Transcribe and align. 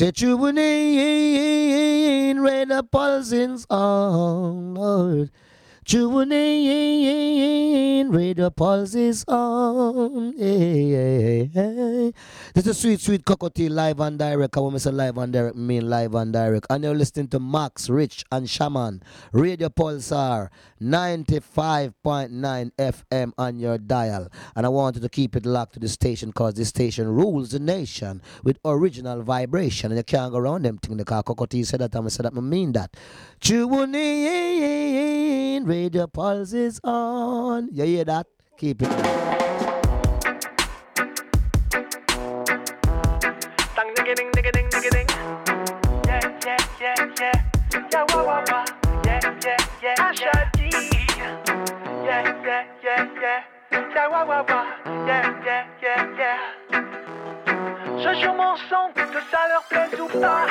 Say 0.00 0.12
tuning 0.12 0.56
in, 0.56 2.40
radar 2.40 2.82
pulsing 2.84 3.62
on, 3.68 4.72
Lord. 4.72 5.30
Tune 5.90 6.30
in, 6.30 8.12
radio 8.12 8.48
pulse 8.50 9.24
on. 9.26 10.34
Hey, 10.38 10.90
hey, 10.90 11.50
hey. 11.52 12.12
This 12.54 12.68
is 12.68 12.78
Sweet 12.78 13.00
Sweet 13.00 13.24
Cockatoo 13.24 13.68
live 13.68 13.98
and 13.98 14.16
direct. 14.16 14.56
I 14.56 14.60
want 14.60 14.74
to 14.74 14.78
say 14.78 14.92
live 14.92 15.18
and 15.18 15.32
direct, 15.32 15.56
mean 15.56 15.90
live 15.90 16.14
and 16.14 16.32
direct. 16.32 16.68
And 16.70 16.84
you're 16.84 16.94
listening 16.94 17.26
to 17.30 17.40
Max, 17.40 17.90
Rich, 17.90 18.24
and 18.30 18.48
Shaman. 18.48 19.02
Radio 19.32 19.68
Pulsar 19.68 20.50
95.9 20.80 22.70
FM 22.78 23.32
on 23.36 23.58
your 23.58 23.76
dial. 23.76 24.28
And 24.54 24.66
I 24.66 24.68
wanted 24.68 25.02
to 25.02 25.08
keep 25.08 25.34
it 25.34 25.44
locked 25.44 25.72
to 25.72 25.80
the 25.80 25.88
station 25.88 26.28
because 26.28 26.54
this 26.54 26.68
station 26.68 27.08
rules 27.08 27.50
the 27.50 27.58
nation 27.58 28.22
with 28.44 28.60
original 28.64 29.22
vibration. 29.22 29.90
And 29.90 29.98
you 29.98 30.04
can't 30.04 30.30
go 30.30 30.38
around 30.38 30.66
them 30.66 30.78
thing. 30.78 30.98
The 30.98 31.04
car 31.04 31.24
Cockatoo 31.24 31.64
said 31.64 31.80
that, 31.80 31.90
going 31.90 32.04
to 32.04 32.10
say 32.10 32.22
that, 32.22 32.32
I 32.32 32.40
mean 32.40 32.70
that. 32.74 32.96
Tune 33.40 33.92
in, 33.96 35.19
radio 35.64 36.06
pulse 36.06 36.52
is 36.52 36.80
on. 36.84 37.68
You 37.72 37.84
hear 37.84 38.04
that? 38.04 38.26
Keep 38.56 38.82
it. 38.82 39.30
ding 44.14 44.30
ding 44.32 44.52
ding 44.52 44.68
ding 44.70 44.90
ding 44.90 45.06
Yeah, 46.06 46.20
yeah, 46.44 46.56
yeah, 46.80 46.94
yeah. 47.20 47.32
Yeah, 47.92 48.04
wah, 48.10 48.24
wah, 48.24 48.44
wah. 48.50 48.64
Yeah, 49.04 49.20
yeah, 49.44 49.56
yeah, 49.82 50.12
yeah. 50.20 50.50
Yeah, 52.04 52.22
yeah, 52.44 52.64
yeah, 52.82 53.06
yeah. 53.22 53.44
Yeah, 53.94 54.08
wah, 54.08 54.24
wah, 54.24 54.44
wah. 54.48 54.66
Yeah, 55.06 55.44
yeah, 55.44 55.66
yeah, 55.82 56.18
yeah. 56.18 56.38
Je 57.98 58.10
joue 58.20 58.32
mon 58.32 58.56
son, 58.68 58.90
que 58.94 59.20
ça 59.30 59.48
leur 59.48 59.64
plaise 59.68 60.00
ou 60.00 60.08
pas. 60.20 60.46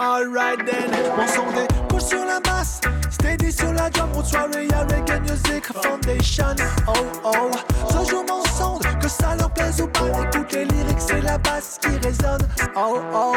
Alright 0.00 0.58
then, 0.66 0.90
mon 1.16 1.26
son 1.26 1.46
découle 1.52 2.00
sur 2.00 2.24
la 2.24 2.40
masse 2.40 2.80
Steady 3.26 3.50
sur 3.50 3.72
la 3.72 3.90
drum, 3.90 4.08
on 4.14 4.22
soirée 4.22 4.68
y'a 4.70 4.82
Reggae 4.82 5.20
Music 5.22 5.66
Foundation. 5.82 6.54
Oh 6.86 6.92
oh, 7.24 7.50
je 7.90 8.08
joue 8.08 8.22
mon 8.22 8.44
son, 8.56 8.78
que 9.00 9.08
ça 9.08 9.34
leur 9.34 9.50
plaise 9.50 9.80
ou 9.80 9.88
pas. 9.88 10.04
Écoute 10.04 10.52
les 10.52 10.64
lyrics, 10.64 11.00
c'est 11.00 11.20
la 11.20 11.36
basse 11.36 11.78
qui 11.82 11.88
résonne. 12.06 12.46
Oh 12.76 13.00
oh, 13.12 13.34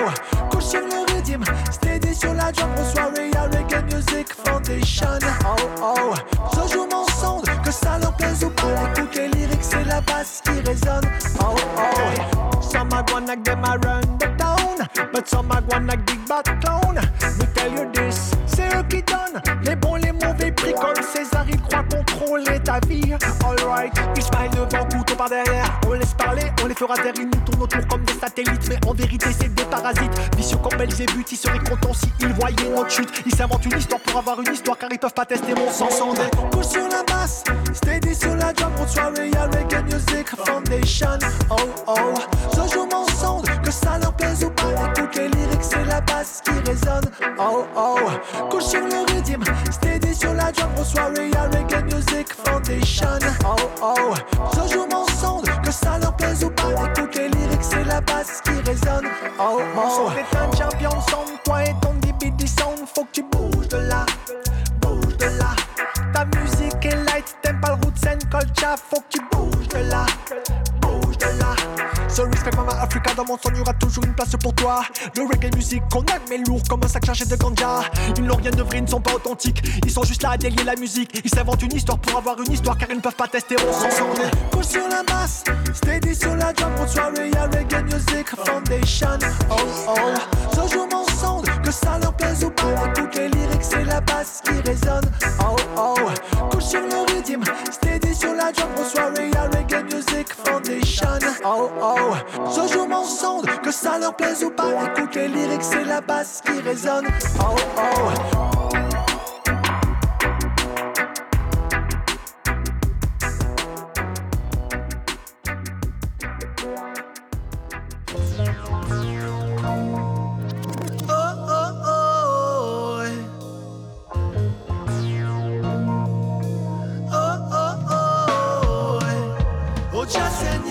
couche 0.51 0.65
sur 0.65 0.81
le 0.81 1.11
rythme 1.11 1.43
Steady 1.71 2.13
sur 2.13 2.35
la 2.35 2.51
drum, 2.51 2.69
on 2.77 2.85
soirée 2.85 3.31
y'a 3.33 3.45
Reggae 3.45 3.83
Music 3.91 4.27
Foundation. 4.45 5.19
Oh 5.43 5.55
oh, 5.81 6.13
je 6.53 6.71
joue 6.71 6.87
mon 6.91 7.07
son, 7.19 7.41
que 7.63 7.71
ça 7.71 7.97
leur 7.97 8.15
plaise 8.15 8.43
ou 8.43 8.51
pas. 8.51 8.91
Écoute 8.95 9.15
les 9.15 9.27
lyrics, 9.29 9.63
c'est 9.63 9.85
la 9.85 10.01
basse 10.01 10.43
qui 10.45 10.51
résonne. 10.69 11.09
Oh 11.39 11.55
oh, 11.77 12.59
some 12.61 12.89
a 12.93 13.03
gonna 13.03 13.35
them 13.35 13.63
a 13.63 13.77
run 13.79 14.19
town 14.37 14.77
But 15.11 15.27
some 15.27 15.51
a 15.51 15.61
gonna 15.61 15.97
big 15.97 16.27
bad 16.27 16.45
clown 16.61 16.95
Me 16.95 17.45
tell 17.55 17.71
you 17.71 17.89
this, 17.91 18.31
les 19.63 19.75
bons, 19.75 19.95
les 19.95 20.11
mauvais 20.11 20.51
bricoles. 20.51 21.03
César, 21.13 21.45
il 21.49 21.61
croit 21.61 21.83
contrôler 21.83 22.59
ta 22.63 22.79
vie. 22.87 23.13
Alright, 23.45 23.93
il 24.15 24.21
se 24.21 24.29
devant 24.29 24.85
par 25.19 25.29
derrière 25.29 25.79
On 25.85 25.91
laisse 25.91 26.13
parler, 26.13 26.43
on 26.63 26.67
les 26.67 26.73
fera 26.73 26.95
taire 26.95 27.13
Ils 27.17 27.25
nous 27.25 27.41
tournent 27.45 27.63
autour 27.63 27.87
comme 27.87 28.03
des 28.03 28.13
satellites 28.13 28.69
Mais 28.69 28.87
en 28.87 28.93
vérité 28.93 29.27
c'est 29.37 29.53
des 29.53 29.65
parasites. 29.65 30.17
Vicieux 30.37 30.57
comme 30.57 30.77
Belzébuth, 30.77 31.31
ils 31.31 31.37
seraient 31.37 31.59
contents 31.59 31.93
si 31.93 32.11
ils 32.21 32.33
voyaient 32.33 32.69
notre 32.73 32.89
chute 32.89 33.09
Ils 33.25 33.35
s'inventent 33.35 33.65
une 33.65 33.77
histoire 33.77 33.99
pour 34.01 34.19
avoir 34.19 34.39
une 34.39 34.53
histoire 34.53 34.77
Car 34.77 34.89
ils 34.91 34.97
peuvent 34.97 35.13
pas 35.13 35.25
tester 35.25 35.53
mon 35.53 35.69
sang 35.69 35.89
Sans 35.89 36.13
des 36.13 36.29
couches 36.51 36.67
sur 36.67 36.87
la 36.87 37.03
basse 37.03 37.43
Steady 37.73 38.15
sur 38.15 38.35
la 38.35 38.53
drum, 38.53 38.71
on 38.79 38.87
soirée 38.87 39.29
y'a 39.29 39.45
Reggae 39.45 39.83
Music 39.83 40.29
Foundation. 40.45 41.19
Oh 41.49 41.55
oh, 41.87 41.93
je 42.53 42.73
joue 42.73 42.87
mon 42.91 43.05
son 43.07 43.41
Que 43.63 43.71
ça 43.71 43.97
leur 43.99 44.13
plaise 44.13 44.43
ou 44.43 44.49
pas 44.51 44.69
Écoute 44.95 45.15
les 45.15 45.27
lyrics, 45.27 45.61
c'est 45.61 45.85
la 45.85 46.01
basse 46.01 46.41
qui 46.43 46.51
résonne. 46.69 47.05
Oh 47.37 47.65
oh, 47.75 47.97
couche 48.49 48.63
sur 48.63 48.81
le 48.81 49.13
rythme 49.13 49.43
Steady 49.71 50.15
sur 50.15 50.33
la 50.33 50.51
drum, 50.51 50.69
on 50.77 50.83
soirée 50.83 51.29
y'a 51.29 51.43
Reggae 51.43 51.83
Music 51.93 52.27
Foundation. 52.45 53.19
Oh 53.45 53.55
oh, 53.81 54.13
je 54.53 54.73
joue 54.73 54.85
mon 54.89 55.08
Que 55.63 55.71
ça 55.71 55.99
leur 55.99 56.15
plaise 56.15 56.43
ou 56.43 56.49
pas. 56.49 56.69
Écoute 56.69 57.15
les 57.15 57.29
lyrics, 57.29 57.63
c'est 57.63 57.83
la 57.83 58.01
basse 58.01 58.41
qui 58.43 58.51
résonne. 58.67 59.07
Oh 59.39 59.59
oh, 59.77 60.09
t'es 60.15 60.37
un 60.37 60.51
champion 60.51 60.89
son 61.09 61.25
Toi 61.43 61.63
et 61.63 61.75
ton 61.81 61.93
DBD 61.95 62.47
sound 62.47 62.87
Faut 62.95 63.03
que 63.05 63.11
tu 63.13 63.23
bouges 63.23 63.67
de 63.67 63.77
là 63.77 64.05
Bouge 64.81 65.17
de 65.17 65.25
là. 65.25 65.55
Ta 66.13 66.25
musique 66.25 66.85
est 66.85 66.95
light, 67.05 67.37
t'aimes 67.41 67.59
pas 67.59 67.69
le 67.69 67.73
roots 67.75 68.07
and 68.07 68.19
culture. 68.29 68.75
Faut 68.89 69.01
que 69.01 69.17
tu 69.17 69.19
bouges 69.31 69.67
de 69.67 69.89
là 69.89 70.05
So 72.09 72.25
respect 72.25 72.55
Mama 72.55 72.73
Africa, 72.81 73.13
dans 73.13 73.25
mon 73.25 73.37
son 73.37 73.53
y'aura 73.53 73.73
toujours 73.73 74.03
une 74.03 74.13
place 74.13 74.35
pour 74.41 74.53
toi. 74.55 74.81
Le 75.15 75.23
reggae 75.23 75.53
music 75.55 75.83
qu'on 75.91 76.01
aime 76.01 76.21
mais 76.29 76.39
lourd 76.39 76.61
comme 76.67 76.81
un 76.83 76.87
sac 76.87 77.05
chargé 77.05 77.25
de 77.25 77.35
ganja. 77.35 77.81
Ils 78.17 78.23
n'ont 78.23 78.35
rien 78.35 78.51
de 78.51 78.63
vrai, 78.63 78.77
ils 78.79 78.83
ne 78.83 78.87
sont 78.87 79.01
pas 79.01 79.13
authentiques. 79.13 79.61
Ils 79.85 79.91
sont 79.91 80.03
juste 80.03 80.23
là 80.23 80.31
à 80.31 80.37
délier 80.37 80.63
la 80.63 80.75
musique. 80.75 81.21
Ils 81.23 81.29
s'inventent 81.29 81.61
une 81.61 81.75
histoire 81.75 81.99
pour 81.99 82.17
avoir 82.17 82.39
une 82.41 82.51
histoire 82.51 82.77
car 82.77 82.89
ils 82.89 82.97
ne 82.97 83.01
peuvent 83.01 83.15
pas 83.15 83.27
tester 83.27 83.55
mon 83.57 83.71
son 83.71 84.05
Couche 84.51 84.65
sur 84.65 84.87
la 84.87 85.03
masse, 85.03 85.43
steady 85.73 86.15
sur 86.15 86.35
la 86.35 86.51
drum 86.53 86.73
Pour 86.75 86.89
soirée 86.89 87.29
y'a 87.31 87.43
Reggae 87.43 87.83
Music 87.83 88.27
Foundation. 88.45 89.19
Oh 89.51 89.55
oh, 89.87 89.93
je 90.53 90.73
joue 90.73 90.87
mon 90.91 91.05
Que 91.69 91.75
ça 91.75 91.99
leur 92.01 92.13
plaise 92.13 92.43
ou 92.43 92.49
pas 92.49 92.73
Écoute 92.87 93.15
les 93.15 93.29
lyrics, 93.29 93.61
c'est 93.61 93.83
la 93.83 94.01
basse 94.01 94.41
qui 94.43 94.59
résonne. 94.67 95.05
Oh 95.39 95.55
oh, 95.77 95.95
couche 96.49 96.63
sur 96.63 96.81
le 96.81 97.13
rythme 97.13 97.43
Steady 97.71 98.15
sur 98.15 98.33
la 98.33 98.51
drum 98.51 98.69
Pour 98.75 98.85
soirée 98.87 99.29
Reggae 99.53 99.83
Music 99.93 100.33
Foundation. 100.43 101.19
Oh 101.45 101.69
oh, 101.79 102.15
je 102.47 102.73
joue 102.73 102.87
mon 102.87 103.03
son 103.03 103.43
Que 103.63 103.71
ça 103.71 103.99
leur 103.99 104.15
plaise 104.15 104.43
ou 104.43 104.49
pas 104.49 104.71
Écoute 104.87 105.13
les 105.13 105.27
lyrics, 105.27 105.61
c'est 105.61 105.85
la 105.85 106.01
basse 106.01 106.41
qui 106.43 106.59
résonne. 106.59 107.05
Oh 107.39 107.55
Oh, 107.77 108.58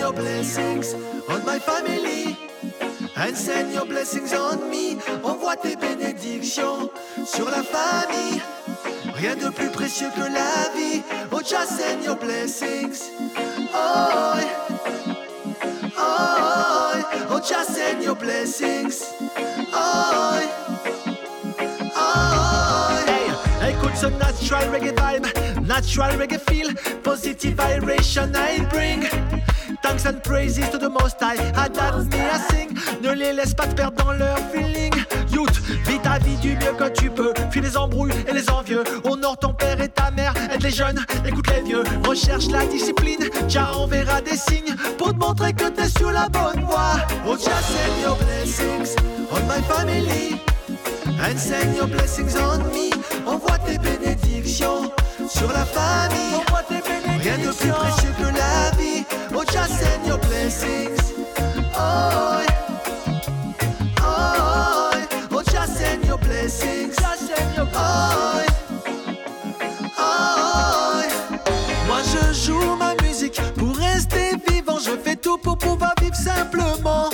your 0.09 0.23
blessings 0.23 0.95
on 1.29 1.45
my 1.45 1.59
family 1.59 2.35
and 3.17 3.37
send 3.37 3.75
your 3.75 3.85
blessings 3.85 4.33
on 4.33 4.71
me. 4.71 4.97
Envoie 5.23 5.57
tes 5.57 5.77
bénédictions 5.77 6.91
sur 7.27 7.51
la 7.51 7.63
famille. 7.63 8.41
Rien 9.17 9.37
de 9.37 9.51
plus 9.51 9.69
précieux 9.69 10.09
que 10.15 10.21
la 10.21 10.71
vie. 10.75 11.03
Oh, 11.31 11.41
just 11.41 11.77
send 11.79 12.05
your 12.05 12.17
blessings. 12.17 13.11
Oh, 13.75 14.41
oh, 15.99 17.03
oh, 17.31 17.41
just 17.47 17.75
send 17.75 18.03
your 18.03 18.17
blessings. 18.17 19.05
Oh, 19.75 20.41
oh. 21.97 22.99
Hey, 23.61 23.73
écoute 23.73 23.97
ce 23.97 24.07
natural 24.07 24.71
reggae 24.71 24.95
vibe, 24.95 25.67
natural 25.67 26.17
reggae 26.17 26.39
feel, 26.49 26.73
positive 27.03 27.55
vibration 27.57 28.33
I 28.35 28.65
bring. 28.71 29.38
Thanks 29.89 30.05
and 30.05 30.23
praises 30.23 30.69
to 30.69 30.77
the 30.77 30.91
most 30.91 31.19
high, 31.19 31.39
adapt 31.57 32.13
me 32.13 32.21
I 32.21 32.39
sing. 32.51 32.77
Ne 33.01 33.15
les 33.15 33.33
laisse 33.33 33.55
pas 33.55 33.67
te 33.67 33.75
perdre 33.75 34.05
dans 34.05 34.13
leur 34.13 34.37
feeling. 34.53 34.93
Youth, 35.33 35.63
vis 35.87 35.99
ta 36.01 36.19
vie 36.19 36.37
du 36.43 36.57
mieux 36.57 36.75
que 36.79 36.91
tu 36.91 37.09
peux. 37.09 37.33
Fuis 37.51 37.63
les 37.63 37.75
embrouilles 37.75 38.13
et 38.29 38.35
les 38.35 38.51
envieux. 38.51 38.85
Honore 39.05 39.39
ton 39.39 39.55
père 39.55 39.81
et 39.81 39.89
ta 39.89 40.11
mère, 40.11 40.35
aide 40.53 40.63
les 40.63 40.71
jeunes, 40.71 41.03
écoute 41.25 41.47
les 41.49 41.63
vieux. 41.63 41.85
Recherche 42.07 42.49
la 42.49 42.67
discipline, 42.67 43.31
Jah 43.49 43.73
enverra 43.75 44.21
des 44.21 44.37
signes 44.37 44.77
pour 44.99 45.15
te 45.15 45.19
montrer 45.19 45.55
que 45.55 45.71
t'es 45.71 45.89
sur 45.89 46.13
la 46.13 46.29
bonne 46.29 46.63
voie. 46.65 46.97
Oh, 47.27 47.39
Jah 47.39 47.59
send 47.63 48.03
your 48.03 48.19
blessings 48.19 48.95
on 49.33 49.41
my 49.47 49.63
family. 49.63 50.39
And 51.19 51.39
send 51.39 51.75
your 51.75 51.87
blessings 51.87 52.37
on 52.37 52.59
me. 52.75 52.91
Envoie 53.27 53.57
tes 53.67 53.79
bénédictions 53.79 54.93
sur 55.27 55.51
la 55.51 55.65
famille. 55.65 56.35
Envoie 56.47 56.63
tes 56.69 56.83
bénédictions. 56.83 57.23
Rien 57.23 57.39
de 57.39 57.53
plus 57.57 57.71
précieux 57.71 58.15
que 58.19 58.37
la 58.37 58.77
vie. 58.77 59.18
Oh, 59.41 59.45
just 59.45 59.79
blessings. 60.27 61.13
Oh, 61.73 62.45
oh, 64.01 64.91
oh, 66.11 66.19
blessings. 66.23 66.97
Just 66.97 67.29
send 67.29 67.71
oh, 67.73 68.45
oh. 69.97 71.03
Moi 71.87 72.01
je 72.03 72.33
joue 72.47 72.75
ma 72.75 72.97
musique 73.01 73.41
pour 73.57 73.77
rester 73.77 74.33
vivant. 74.49 74.81
Je 74.85 74.97
fais 75.05 75.15
tout 75.15 75.39
pour 75.39 75.57
pouvoir 75.57 75.95
vivre 76.03 76.17
simplement. 76.17 77.09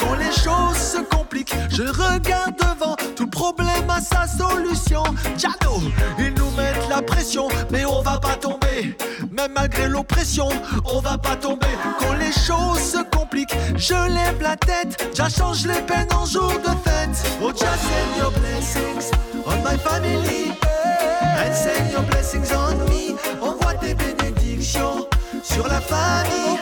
Quand 0.00 0.14
les 0.14 0.32
choses 0.32 0.78
se 0.78 1.02
compliquent, 1.14 1.54
je 1.68 1.82
regarde 1.82 2.56
devant. 2.56 2.96
Tout 3.14 3.26
problème 3.28 3.90
a 3.90 4.00
sa 4.00 4.26
solution. 4.26 5.02
Jano, 5.36 5.82
ils 6.18 6.32
nous 6.32 6.50
mettent 6.52 6.88
la 6.88 7.02
pression, 7.02 7.48
mais 7.70 7.84
on 7.84 8.00
va 8.00 8.18
pas 8.18 8.36
tomber. 8.36 8.96
Même 9.42 9.52
malgré 9.54 9.88
l'oppression, 9.88 10.48
on 10.84 11.00
va 11.00 11.18
pas 11.18 11.36
tomber. 11.36 11.66
Quand 11.98 12.14
les 12.14 12.32
choses 12.32 12.80
se 12.80 13.02
compliquent, 13.16 13.56
je 13.76 13.94
lève 13.94 14.40
la 14.40 14.56
tête, 14.56 15.10
j'achange 15.14 15.66
les 15.66 15.80
peines 15.82 16.12
en 16.14 16.26
jour 16.26 16.48
de 16.48 16.70
fête. 16.84 17.10
Oh, 17.42 17.50
just 17.50 17.62
send 17.62 18.16
your 18.18 18.30
blessings 18.32 19.10
on 19.46 19.56
my 19.62 19.76
family, 19.78 20.52
and 20.62 21.54
send 21.54 21.90
your 21.92 22.02
blessings 22.02 22.52
on 22.52 22.76
me. 22.90 23.16
Envoie 23.40 23.74
tes 23.74 23.94
bénédictions 23.94 25.06
sur 25.42 25.66
la 25.66 25.80
famille. 25.80 26.58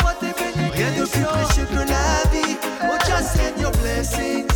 Rien 0.72 0.90
de 0.98 1.04
plus 1.04 1.24
précieux 1.24 1.66
que 1.70 1.80
la 1.80 2.30
vie. 2.32 2.56
Oh, 2.82 2.96
just 3.06 3.34
send 3.34 3.60
your 3.60 3.72
blessings. 3.72 4.49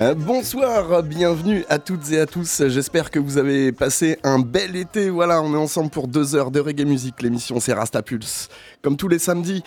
Bonsoir, 0.00 1.02
bienvenue 1.02 1.64
à 1.68 1.78
toutes 1.78 2.12
et 2.12 2.20
à 2.20 2.26
tous. 2.26 2.62
J'espère 2.68 3.10
que 3.10 3.18
vous 3.18 3.36
avez 3.36 3.72
passé 3.72 4.18
un 4.22 4.38
bel 4.38 4.76
été. 4.76 5.10
Voilà, 5.10 5.42
on 5.42 5.52
est 5.54 5.58
ensemble 5.58 5.90
pour 5.90 6.06
deux 6.06 6.36
heures 6.36 6.52
de 6.52 6.60
reggae 6.60 6.86
musique. 6.86 7.20
L'émission 7.20 7.58
c'est 7.58 7.72
Rasta 7.72 8.00
Pulse, 8.02 8.48
comme 8.82 8.96
tous 8.96 9.08
les 9.08 9.18
samedis. 9.18 9.62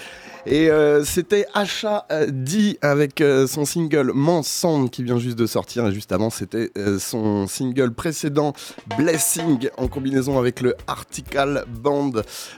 Et 0.46 0.70
euh, 0.70 1.04
c'était 1.04 1.46
Asha 1.54 2.06
euh, 2.12 2.28
D 2.30 2.80
avec 2.82 3.22
euh, 3.22 3.46
son 3.46 3.64
single 3.64 4.12
Mensonge 4.14 4.90
qui 4.90 5.04
vient 5.04 5.20
juste 5.20 5.38
de 5.38 5.46
sortir. 5.46 5.86
Et 5.86 5.94
juste 5.94 6.14
c'était 6.32 6.72
son 7.00 7.48
single 7.48 7.92
précédent 7.92 8.54
Blessing 8.98 9.70
en 9.78 9.88
combinaison 9.88 10.40
avec 10.40 10.62
le 10.62 10.76
Article 10.88 11.64
Band. 11.68 12.12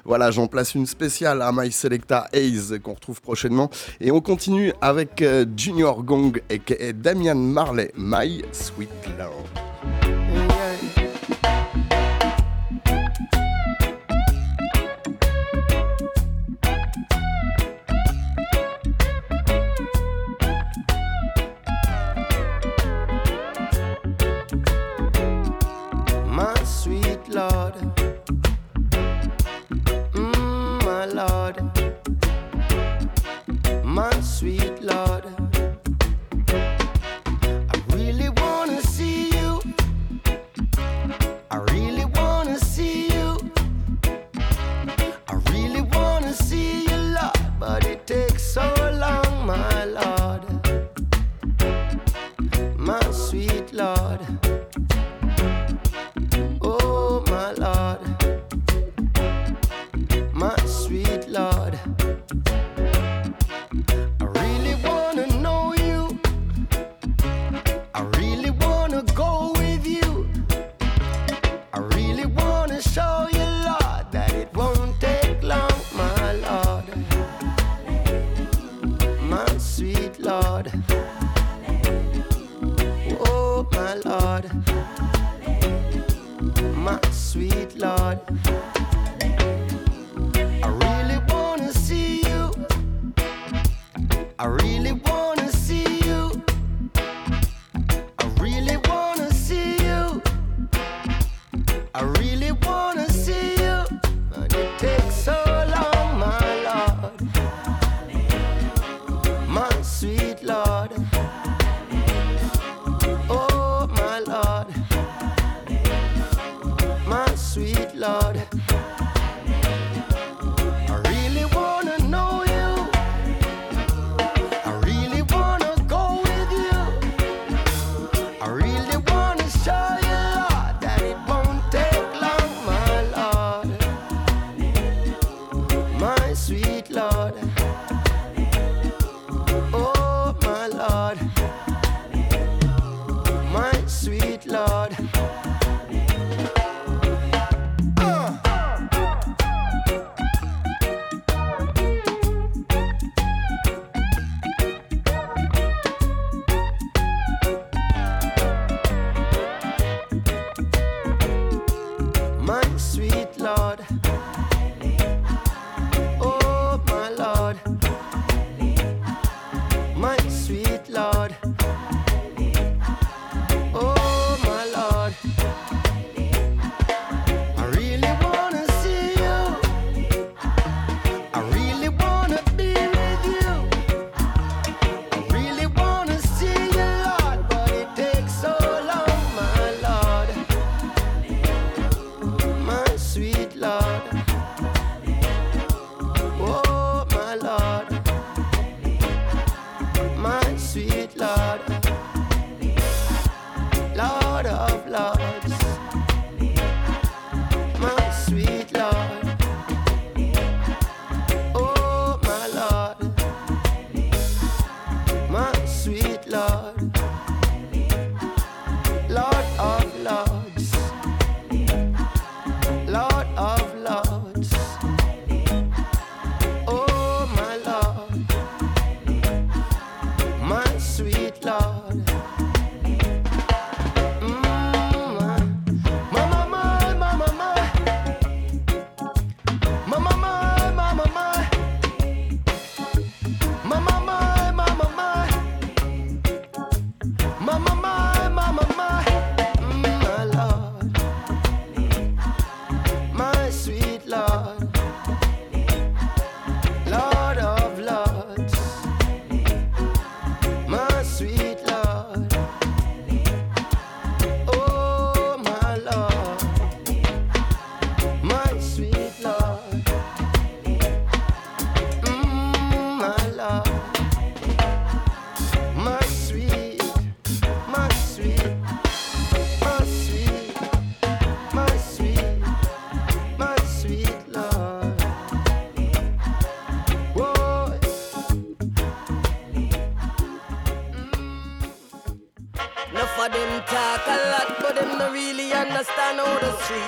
Voilà, 0.06 0.32
j'en 0.32 0.48
place 0.48 0.76
une 0.76 0.86
spéciale 0.86 1.42
à 1.42 1.52
My 1.54 1.72
Selecta 1.72 2.28
Ace 2.34 2.74
qu'on 2.82 2.94
retrouve 2.94 3.22
prochainement. 3.22 3.70
Et 4.00 4.12
on 4.12 4.22
continue 4.22 4.74
avec 4.82 5.24
Junior 5.56 6.04
Gong 6.04 6.42
et 6.50 6.94
Damian 6.94 7.36
Marley, 7.36 7.92
My 7.96 8.44
Sweet 8.52 8.90
Love. 9.20 10.03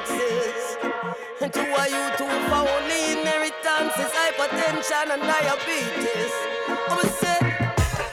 Is. 0.10 0.78
And 1.42 1.52
to 1.54 1.62
a 1.62 1.84
you 1.90 2.06
two 2.18 2.36
for 2.50 2.64
only 2.68 3.02
inheritances, 3.14 4.12
hypertension 4.20 5.14
and 5.14 5.22
diabetes. 5.22 6.34
I'ma 6.90 7.02
say, 7.22 7.40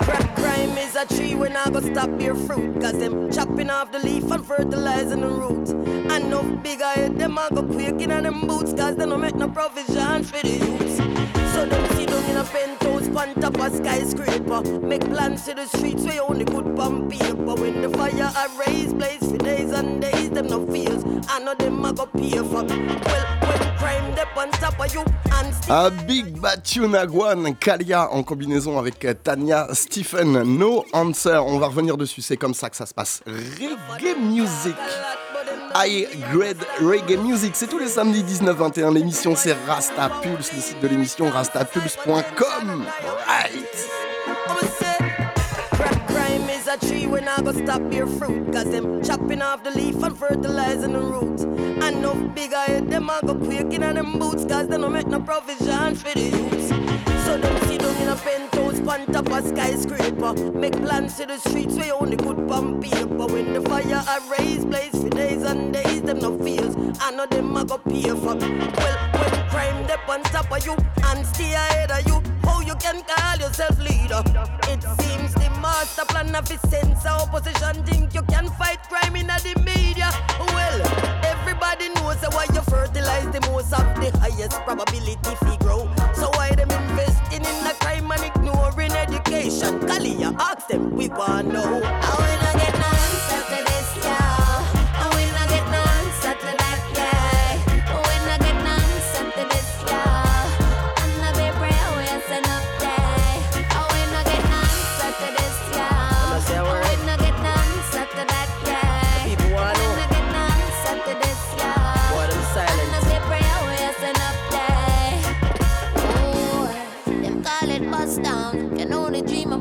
crack 0.04 0.36
crime 0.36 0.76
is 0.78 0.96
a 0.96 1.06
tree 1.06 1.34
when 1.34 1.56
I 1.56 1.70
go 1.70 1.80
stop 1.80 2.20
your 2.20 2.34
fruit. 2.34 2.80
Cause 2.80 2.98
them 2.98 3.30
chopping 3.30 3.70
off 3.70 3.92
the 3.92 3.98
leaf 4.00 4.30
and 4.30 4.44
fertilizing 4.44 5.20
the 5.20 5.28
roots. 5.28 5.70
Enough 5.70 6.62
bigger 6.62 6.84
head, 6.84 7.18
them 7.18 7.38
I 7.38 7.48
go 7.50 7.62
quaking 7.62 8.12
on 8.12 8.24
them 8.24 8.46
boots. 8.46 8.72
Cause 8.72 8.96
they 8.96 9.06
don't 9.06 9.20
make 9.20 9.34
no 9.34 9.48
provision 9.48 10.24
for 10.24 10.40
the 10.42 10.48
youths. 10.48 11.12
So 11.62 11.92
a 25.69 25.90
big 25.90 26.37
Kalia 27.61 28.11
en 28.11 28.23
combinaison 28.23 28.78
avec 28.78 29.07
Tanya 29.23 29.69
Stephen, 29.73 30.42
No 30.42 30.85
Answer. 30.92 31.38
On 31.47 31.59
va 31.59 31.69
revenir 31.69 31.97
dessus, 31.97 32.23
c'est 32.23 32.37
comme 32.37 32.54
ça 32.54 32.69
que 32.71 32.76
ça 32.76 32.87
se 32.87 32.95
passe. 32.95 33.23
Reggae 33.26 34.19
Music. 34.21 34.76
High 35.74 36.06
Grade 36.32 36.64
Reggae 36.80 37.18
Music, 37.18 37.52
c'est 37.54 37.66
tous 37.66 37.78
les 37.78 37.88
samedis 37.88 38.22
19-21. 38.22 38.92
L'émission 38.92 39.34
c'est 39.36 39.56
Rasta 39.66 40.10
Pulse, 40.22 40.52
le 40.52 40.60
site 40.60 40.80
de 40.80 40.88
l'émission 40.88 41.28
rastapulse.com. 41.30 42.84
Right. 43.26 44.02
A 46.72 46.76
tree 46.78 47.06
when 47.06 47.28
I 47.28 47.42
go 47.42 47.52
stop 47.52 47.82
your 47.92 48.06
fruit. 48.06 48.50
Cause 48.50 48.70
them 48.70 49.02
chopping 49.04 49.42
off 49.42 49.62
the 49.62 49.70
leaf 49.72 50.02
and 50.02 50.16
fertilizing 50.16 50.92
the 50.94 51.00
roots. 51.00 51.42
Enough 51.42 52.34
bigger 52.34 52.56
head, 52.56 52.88
them 52.88 53.10
I 53.10 53.20
go 53.26 53.34
quaking 53.34 53.82
on 53.82 53.96
them 53.96 54.18
boots. 54.18 54.46
Cause 54.46 54.68
they 54.68 54.78
don't 54.78 54.90
make 54.90 55.06
no 55.06 55.20
provisions 55.20 56.00
for 56.02 56.14
the 56.14 56.20
youths. 56.20 56.68
So 57.26 57.36
them 57.36 57.58
sit 57.68 57.80
down 57.80 57.94
in 57.96 58.08
a 58.08 58.16
penthouse, 58.16 58.71
on 58.88 59.06
top 59.06 59.30
of 59.30 59.46
skyscraper. 59.46 60.34
Make 60.52 60.72
plans 60.72 61.16
to 61.18 61.26
the 61.26 61.38
streets 61.38 61.76
where 61.76 61.94
only 61.94 62.16
good 62.16 62.48
pump 62.48 62.82
paper. 62.82 63.26
When 63.26 63.52
the 63.52 63.60
fire 63.62 64.02
I 64.06 64.36
raise, 64.38 64.64
blaze 64.64 65.02
for 65.02 65.08
days 65.08 65.42
and 65.42 65.72
days, 65.72 66.02
them 66.02 66.18
no 66.20 66.38
fears. 66.38 66.74
I 67.00 67.10
know 67.12 67.26
them 67.26 67.56
I 67.56 67.64
go 67.64 67.78
pay 67.78 68.02
for. 68.02 68.34
Me. 68.34 68.48
Well, 68.76 68.98
when 69.18 69.48
crime 69.50 69.86
dep 69.86 70.08
on 70.08 70.22
top 70.24 70.50
of 70.50 70.64
you 70.64 70.76
and 71.04 71.26
stay 71.26 71.52
ahead 71.52 71.90
of 71.90 72.06
you, 72.06 72.21
you 72.72 72.78
can 72.78 73.02
call 73.02 73.36
yourself 73.36 73.78
leader? 73.78 74.22
It 74.72 74.82
seems 75.00 75.34
the 75.34 75.50
master 75.60 76.04
plan 76.06 76.34
of 76.34 76.48
his 76.48 76.60
sense 76.70 77.04
opposition 77.04 77.84
think 77.84 78.14
you 78.14 78.22
can 78.22 78.48
fight 78.50 78.82
crime 78.88 79.16
in 79.16 79.26
the 79.26 79.62
media. 79.64 80.10
Well, 80.38 80.80
everybody 81.24 81.88
knows 81.90 82.20
that 82.20 82.32
why 82.32 82.46
you 82.54 82.62
fertilize 82.62 83.28
the 83.32 83.40
most 83.50 83.72
of 83.72 83.84
the 84.00 84.10
highest 84.18 84.56
probability 84.64 85.34
fi 85.44 85.56
grow. 85.58 85.90
So 86.14 86.30
why 86.30 86.54
them 86.54 86.70
investing 86.70 87.44
in 87.44 87.64
the 87.64 87.74
crime 87.80 88.10
and 88.10 88.24
ignoring 88.24 88.92
education? 88.92 89.80
Kalia, 89.80 90.34
ask 90.38 90.68
them, 90.68 90.90
we 90.96 91.08
want 91.08 91.48
to 91.48 91.52
know. 91.52 91.80
I 91.84 92.51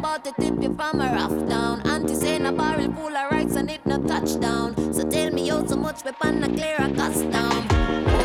about 0.02 0.24
the 0.24 0.32
tip 0.42 0.60
you 0.60 0.74
from 0.74 1.00
a 1.00 1.08
rough 1.14 1.48
down. 1.48 1.80
Auntie 1.88 2.16
saying 2.16 2.48
a 2.48 2.52
barrel 2.52 2.92
full 2.94 3.16
of 3.16 3.32
rights 3.32 3.56
and 3.56 3.70
it 3.70 3.86
no 3.86 4.00
touchdown. 4.00 4.74
So 4.92 5.08
tell 5.08 5.30
me 5.30 5.48
how 5.48 5.64
so 5.68 5.76
much 5.76 6.04
weapon 6.04 6.44
a 6.44 6.48
clear 6.48 6.78
a 6.80 6.90
custom. 6.96 7.54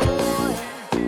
Ooh, 0.09 0.55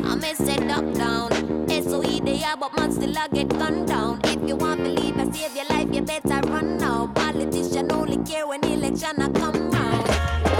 I 0.09 0.15
may 0.21 0.35
say 0.35 0.57
duck 0.57 0.85
down. 0.93 1.29
SOE 1.69 2.19
they 2.19 2.43
are, 2.43 2.55
but 2.55 2.75
man 2.75 2.91
still 2.91 3.17
I 3.17 3.27
get 3.29 3.49
gunned 3.49 3.87
down. 3.87 4.21
If 4.25 4.47
you 4.47 4.55
want 4.57 4.81
to 4.81 4.89
leave 4.89 5.17
and 5.17 5.35
save 5.35 5.55
your 5.55 5.65
life, 5.65 5.89
you 5.91 6.03
better 6.03 6.39
run 6.47 6.77
now. 6.77 7.07
Politician 7.15 7.91
only 7.91 8.17
care 8.23 8.45
when 8.45 8.63
election 8.63 9.23
a 9.23 9.29
come 9.39 9.71
round. 9.71 10.07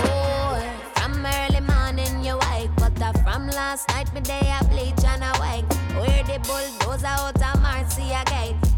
Ooh, 0.07 0.57
from 0.95 1.23
early 1.23 1.61
morning 1.73 2.23
you 2.25 2.35
wake, 2.49 2.71
but 2.77 2.99
uh, 2.99 3.13
from 3.21 3.45
last 3.49 3.87
night 3.89 4.11
me 4.15 4.21
day 4.21 4.45
I 4.57 4.63
bleach 4.71 5.05
and 5.05 5.23
I 5.23 5.33
wake. 5.43 5.69
Where 6.01 6.23
the 6.23 6.39
bulldozer 6.47 7.05
out 7.05 7.35
of 7.35 7.61
Marcia 7.61 8.23
gate. 8.25 8.68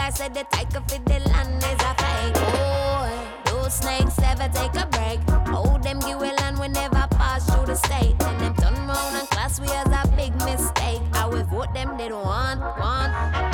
I 0.00 0.10
said 0.10 0.32
the 0.32 0.44
tiger 0.44 0.80
for 0.88 0.98
the 0.98 1.18
land 1.28 1.62
is 1.62 1.80
a 1.84 1.94
fake. 2.00 2.34
Oh, 2.54 3.08
those 3.44 3.74
snakes 3.74 4.18
ever 4.22 4.48
take 4.54 4.74
a 4.74 4.86
break. 4.86 5.20
Oh, 5.48 5.78
them 5.82 5.98
give 6.00 6.22
a 6.22 6.32
land 6.40 6.58
we 6.58 6.68
never 6.68 7.06
pass 7.10 7.44
through 7.50 7.66
the 7.66 7.74
state. 7.74 8.14
And 8.22 8.40
them 8.40 8.54
turn 8.54 8.74
round 8.86 9.16
and 9.16 9.28
class 9.30 9.60
we 9.60 9.66
as 9.68 9.86
a 9.88 10.08
big 10.16 10.34
mistake. 10.44 11.02
I 11.12 11.26
will 11.26 11.44
vote 11.44 11.74
them 11.74 11.96
they 11.98 12.08
don't 12.08 12.24
want, 12.24 12.60
want. 12.60 13.47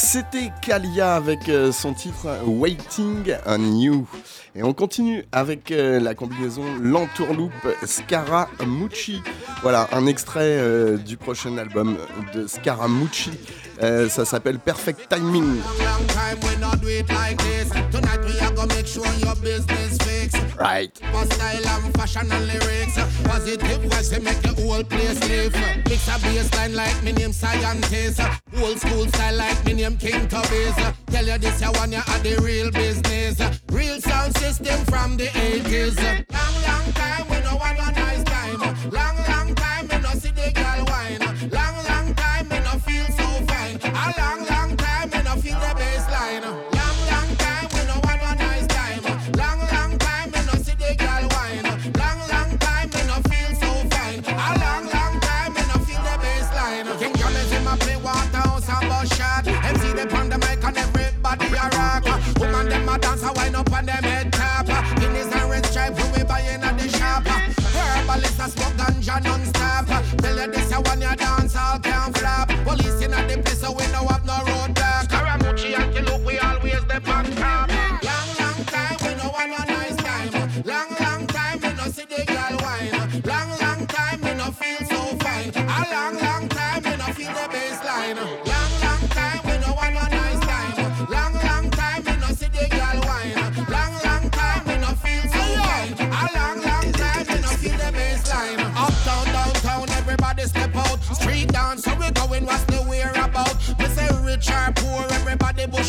C'était 0.00 0.52
Kalia 0.62 1.16
avec 1.16 1.48
euh, 1.48 1.72
son 1.72 1.92
titre 1.92 2.28
Waiting 2.46 3.34
on 3.46 3.80
You. 3.80 4.06
Et 4.54 4.62
on 4.62 4.72
continue 4.72 5.24
avec 5.32 5.72
euh, 5.72 5.98
la 5.98 6.14
combinaison 6.14 6.62
L'Entourloupe 6.80 7.52
Scaramucci. 7.84 9.20
Voilà, 9.62 9.88
un 9.90 10.06
extrait 10.06 10.56
euh, 10.58 10.98
du 10.98 11.16
prochain 11.16 11.58
album 11.58 11.96
de 12.32 12.46
Scaramucci. 12.46 13.32
Euh, 13.82 14.08
ça 14.08 14.24
s'appelle 14.24 14.60
Perfect 14.60 15.08
Timing. 15.08 15.56
Long 15.56 16.06
time 16.06 16.38
we 16.44 16.56
not 16.60 16.76
do 16.80 16.88
it 16.88 17.08
like 17.10 17.36
this. 17.38 17.68
Tonight 17.90 18.20
we 18.24 18.40
are 18.40 18.52
gonna 18.54 18.72
make 18.74 18.86
sure 18.86 19.04
your 19.20 19.34
business 19.36 19.98
fix. 19.98 20.32
Right. 20.58 21.00
Old 28.60 28.78
school 28.80 29.06
style 29.06 29.36
like 29.36 29.64
me 29.64 29.74
name 29.74 29.96
King 29.96 30.26
Tubby's. 30.28 30.74
Tell 31.06 31.24
you 31.24 31.38
this 31.38 31.60
you 31.60 31.68
one 31.72 31.92
you 31.92 31.98
are 31.98 32.18
the 32.20 32.40
real 32.42 32.70
business. 32.70 33.40
Real 33.70 34.00
sound 34.00 34.36
system 34.36 34.84
from 34.86 35.16
the 35.16 35.26
80s. 35.26 36.67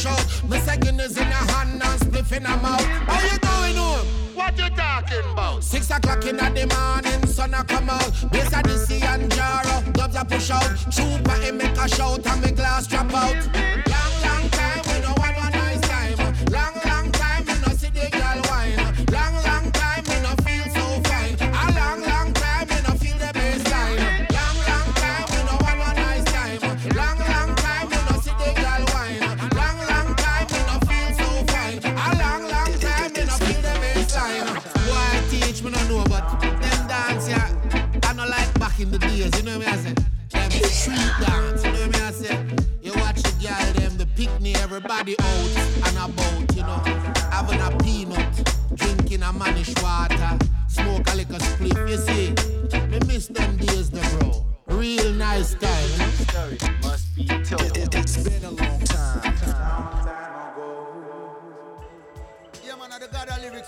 Everybody 0.10 0.40
bush 0.44 0.44
out. 0.44 0.50
Me 0.50 0.60
say 0.60 0.78
Guinness 0.78 1.18
in 1.18 1.28
a 1.28 1.52
hand 1.52 1.82
and 1.82 2.02
spliff 2.02 2.32
in 2.36 2.46
a 2.46 2.58
mouth. 2.58 2.82
How 2.82 3.22
you 3.22 3.40
going 3.40 3.76
home? 3.76 4.08
What 4.36 4.58
you 4.58 4.70
talking 4.70 5.32
about? 5.32 5.64
Six 5.64 5.90
o'clock 5.92 6.26
in 6.26 6.38
the 6.38 6.68
morning, 6.76 7.28
sun 7.28 7.54
a 7.54 7.64
come 7.64 7.90
out. 7.90 8.12
Bass 8.32 8.54
a 8.54 8.62
DC 8.64 9.02
and 9.04 9.32
Jaro, 9.32 9.94
dubs 9.94 10.16
a 10.16 10.26
push 10.26 10.52
out. 10.52 10.78
Trooper 10.92 11.40
he 11.42 11.52
make 11.52 11.78
a 11.78 11.88
shout 11.90 12.26
and 12.26 12.42
me 12.42 12.52
glass 12.52 12.88
drop 12.88 13.14
out. 13.14 13.79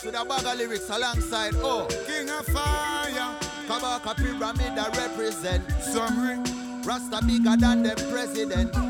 With 0.04 0.16
a 0.16 0.26
bag 0.26 0.46
of 0.46 0.58
lyrics 0.58 0.90
alongside. 0.90 1.54
Oh, 1.58 1.88
King 2.08 2.30
of 2.30 2.46
Fire. 2.48 3.36
Kabaka 3.68 4.16
Pyramid 4.18 4.76
that 4.76 4.96
represent. 4.98 5.64
Summary. 5.82 6.40
Rasta 6.84 7.24
bigger 7.26 7.56
than 7.58 7.84
the 7.84 7.96
president. 8.12 8.81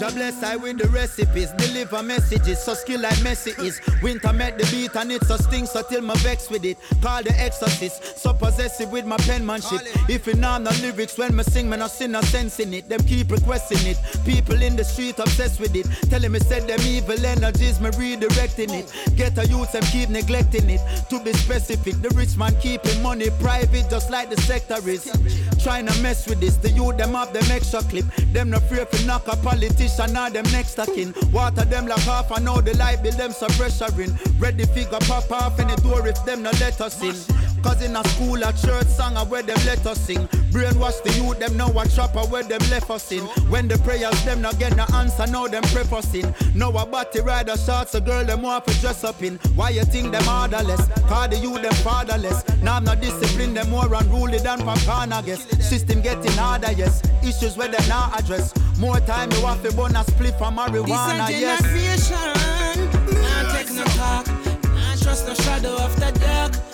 Jah 0.00 0.10
bless 0.12 0.42
I 0.42 0.56
with 0.56 0.78
the 0.78 0.88
recipes, 0.88 1.50
deliver 1.58 2.02
messages, 2.02 2.64
so 2.64 2.72
skill 2.72 3.02
like 3.02 3.18
Messi 3.18 3.52
is. 3.62 3.82
Winter 4.00 4.32
met 4.32 4.56
the 4.56 4.64
beat 4.70 4.96
and 4.96 5.12
it's 5.12 5.28
a 5.28 5.36
sting, 5.36 5.66
so 5.66 5.82
till 5.82 6.00
my 6.00 6.14
vex 6.24 6.48
with 6.48 6.64
it. 6.64 6.78
Call 7.02 7.22
the 7.22 7.38
exorcist, 7.38 8.16
so 8.16 8.32
possessive 8.32 8.90
with 8.90 9.04
my 9.04 9.18
penmanship. 9.18 9.82
If 10.08 10.26
you 10.26 10.36
know 10.36 10.58
the 10.58 10.72
lyrics 10.80 11.18
when 11.18 11.36
me 11.36 11.42
sing, 11.42 11.68
me 11.68 11.76
no 11.76 11.86
see 11.86 12.06
no 12.06 12.22
sense 12.22 12.60
in 12.60 12.72
it. 12.72 12.88
Them 12.88 13.02
keep 13.02 13.30
requesting 13.30 13.86
it. 13.86 13.98
People 14.24 14.62
in 14.62 14.74
the 14.74 14.84
street 14.84 15.18
obsessed 15.18 15.60
with 15.60 15.76
it. 15.76 15.84
Telling 16.08 16.32
me 16.32 16.38
said 16.38 16.66
them 16.66 16.80
evil 16.80 17.22
energies, 17.26 17.78
me 17.78 17.90
redirecting 17.90 18.72
it. 18.72 19.16
Get 19.18 19.36
a 19.36 19.46
youth, 19.48 19.74
and 19.74 19.84
keep 19.88 20.08
neglecting 20.08 20.70
it. 20.70 20.80
To 21.10 21.22
be 21.22 21.34
specific, 21.34 22.00
the 22.00 22.08
rich 22.16 22.38
man 22.38 22.56
keeping 22.62 23.02
money 23.02 23.28
private, 23.38 23.90
just 23.90 24.10
like 24.10 24.30
the 24.30 24.40
sector 24.40 24.80
is. 24.88 25.04
Trying 25.62 25.88
to 25.88 26.02
mess 26.02 26.26
with 26.26 26.40
this, 26.40 26.56
the 26.56 26.70
youth 26.70 26.96
them 26.96 27.12
have 27.12 27.34
them 27.34 27.44
extra 27.50 27.82
clip. 27.82 28.06
Them 28.32 28.48
no 28.48 28.56
afraid 28.56 28.90
to 28.92 29.06
knock 29.06 29.28
a 29.28 29.36
politician 29.36 29.89
or 29.98 30.30
them 30.30 30.44
next 30.52 30.74
to 30.74 30.86
kin. 30.86 31.14
Water 31.32 31.64
them 31.64 31.86
like 31.86 32.00
half, 32.00 32.30
I 32.30 32.38
know 32.38 32.60
the 32.60 32.76
light 32.76 33.02
bill 33.02 33.12
them 33.12 33.32
some 33.32 33.50
pressure 33.52 33.90
in. 34.00 34.16
Ready 34.38 34.64
figure 34.66 34.98
pop 35.00 35.30
off 35.30 35.58
any 35.58 35.74
door 35.76 36.06
if 36.06 36.22
them 36.24 36.42
no 36.42 36.50
let 36.60 36.80
us 36.80 37.02
in. 37.02 37.14
Cause 37.62 37.82
in 37.82 37.96
a 37.96 38.02
school, 38.08 38.42
a 38.42 38.52
church 38.52 38.86
song, 38.86 39.16
a 39.16 39.24
where 39.24 39.42
them 39.42 39.58
let 39.66 39.86
us 39.86 40.00
sing. 40.00 40.28
Brainwash 40.52 41.02
the 41.02 41.12
youth, 41.12 41.38
them 41.38 41.56
know 41.56 41.68
what 41.68 41.90
trapper 41.90 42.20
uh, 42.20 42.26
where 42.26 42.42
them 42.42 42.60
left 42.70 42.90
us 42.90 43.12
in. 43.12 43.22
When 43.50 43.68
the 43.68 43.78
prayers, 43.78 44.24
them 44.24 44.40
not 44.40 44.58
get 44.58 44.76
no 44.76 44.84
answer, 44.94 45.26
now 45.26 45.46
them 45.46 45.62
prefacing. 45.64 46.34
Know 46.54 46.70
a 46.70 46.86
body 46.86 47.20
rider 47.20 47.56
shots, 47.56 47.94
a 47.94 48.00
girl 48.00 48.24
them 48.24 48.42
want 48.42 48.66
to 48.66 48.80
dress 48.80 49.04
up 49.04 49.22
in. 49.22 49.36
Why 49.54 49.70
you 49.70 49.84
think 49.84 50.12
them 50.12 50.26
orderless? 50.28 50.86
Cause 51.08 51.30
the 51.30 51.36
youth 51.36 51.62
them 51.62 51.74
fatherless. 51.84 52.42
Now 52.62 52.76
I'm 52.76 52.84
not 52.84 53.00
disciplined, 53.00 53.56
them 53.56 53.70
more 53.70 53.92
unruly 53.92 54.38
than 54.38 54.60
Papan, 54.60 55.12
I 55.12 55.22
guess. 55.22 55.44
System 55.66 56.00
getting 56.00 56.32
harder, 56.32 56.72
yes. 56.72 57.02
Issues 57.22 57.56
where 57.56 57.68
them 57.68 57.86
not 57.88 58.18
address. 58.18 58.52
More 58.78 58.98
time 59.00 59.30
you 59.32 59.44
have 59.46 59.62
to 59.62 59.72
burn 59.76 59.94
a 59.94 60.04
split 60.04 60.34
from 60.38 60.56
marijuana, 60.56 61.26
This 61.26 61.36
a 61.36 61.40
yes. 61.40 62.10
Nah 62.10 63.52
take 63.52 63.70
no 63.72 63.84
talk. 63.84 64.26
Nah 64.64 64.96
trust 64.96 65.26
no 65.26 65.34
shadow 65.34 65.76
of 65.76 65.94
the 66.00 66.10
dark. 66.18 66.69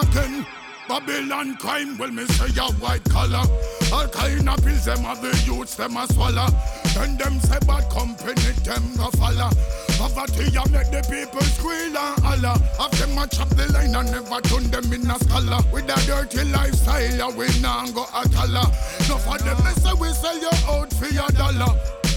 Again. 0.00 0.46
Babylon 0.88 1.56
crime, 1.56 1.96
well 1.96 2.10
me 2.10 2.26
say 2.26 2.60
a 2.60 2.72
white 2.82 3.04
collar. 3.04 3.44
All 3.92 4.08
kind 4.08 4.48
of 4.48 4.62
pills 4.64 4.84
them 4.84 4.98
have 4.98 5.22
the 5.22 5.30
youths 5.46 5.76
them 5.76 5.96
a 5.96 6.06
swallow. 6.12 6.48
Then 6.94 7.16
them 7.16 7.40
say 7.40 7.58
bad 7.66 7.88
company 7.88 8.52
them 8.64 8.82
go 8.96 9.08
follow. 9.16 9.50
Poverty 9.96 10.50
a 10.56 10.68
make 10.70 10.90
the 10.90 11.02
people 11.08 11.40
squeal 11.42 11.96
and 11.96 12.20
holler. 12.20 12.58
Have 12.78 12.90
them 12.98 13.16
a 13.16 13.26
chop 13.28 13.48
the 13.50 13.70
line 13.72 13.94
and 13.94 14.10
never 14.10 14.40
turn 14.42 14.70
them 14.70 14.92
in 14.92 15.08
a 15.10 15.18
scholar. 15.20 15.60
With 15.72 15.88
a 15.88 15.96
dirty 16.06 16.44
lifestyle, 16.50 17.32
we 17.36 17.46
nah 17.60 17.86
go 17.92 18.04
a 18.12 18.28
dollar. 18.28 18.66
No 19.08 19.16
for 19.16 19.38
them 19.38 19.56
they 19.64 19.80
say 19.80 19.94
we 19.94 20.08
sell 20.12 20.38
you 20.38 20.50
out 20.68 20.92
for 20.92 21.06
your 21.06 21.28
dollar. 21.28 21.72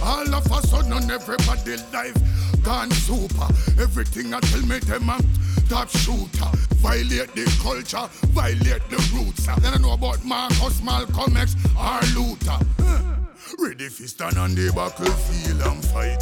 All 0.05 0.35
of 0.35 0.45
a 0.51 0.67
sudden 0.67 1.09
everybody 1.09 1.77
life 1.91 2.15
gone 2.63 2.91
super. 2.91 3.47
Everything 3.81 4.33
I 4.33 4.39
tell 4.39 4.61
me 4.61 4.79
them 4.79 5.09
a 5.09 5.19
top 5.67 5.89
shooter. 5.89 6.49
Violate 6.75 7.33
the 7.33 7.45
culture, 7.61 8.07
violate 8.29 8.87
the 8.89 8.97
roots. 9.13 9.47
Then 9.61 9.73
I 9.73 9.77
know 9.77 9.93
about 9.93 10.23
Marcus, 10.23 10.81
Malcolm 10.83 11.37
X, 11.37 11.55
or 11.75 11.99
Luther. 12.13 12.59
Ready 13.59 13.89
for 13.89 14.07
stand 14.07 14.37
on 14.37 14.53
the 14.53 14.71
battlefield 14.75 15.61
and 15.61 15.85
fight. 15.85 16.19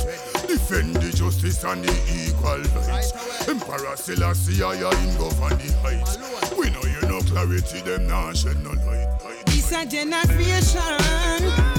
Defend 0.48 0.96
the 0.98 1.12
justice 1.15 1.63
and 1.63 1.84
the 1.84 1.93
equal 2.08 2.63
rights. 2.88 3.48
Emperor 3.48 3.96
Selassie, 3.96 4.63
I 4.63 4.76
am 4.76 5.17
govern 5.17 5.58
the 5.58 5.74
heights. 5.82 6.17
We 6.58 6.69
know 6.69 6.84
you 6.84 7.02
know 7.10 7.22
clarity, 7.22 7.82
them 7.82 8.08
now 8.08 8.32
shed 8.34 8.63
no 8.63 8.72
light. 8.72 9.46
This 9.48 9.72
a 9.72 9.86
generation, 9.86 10.98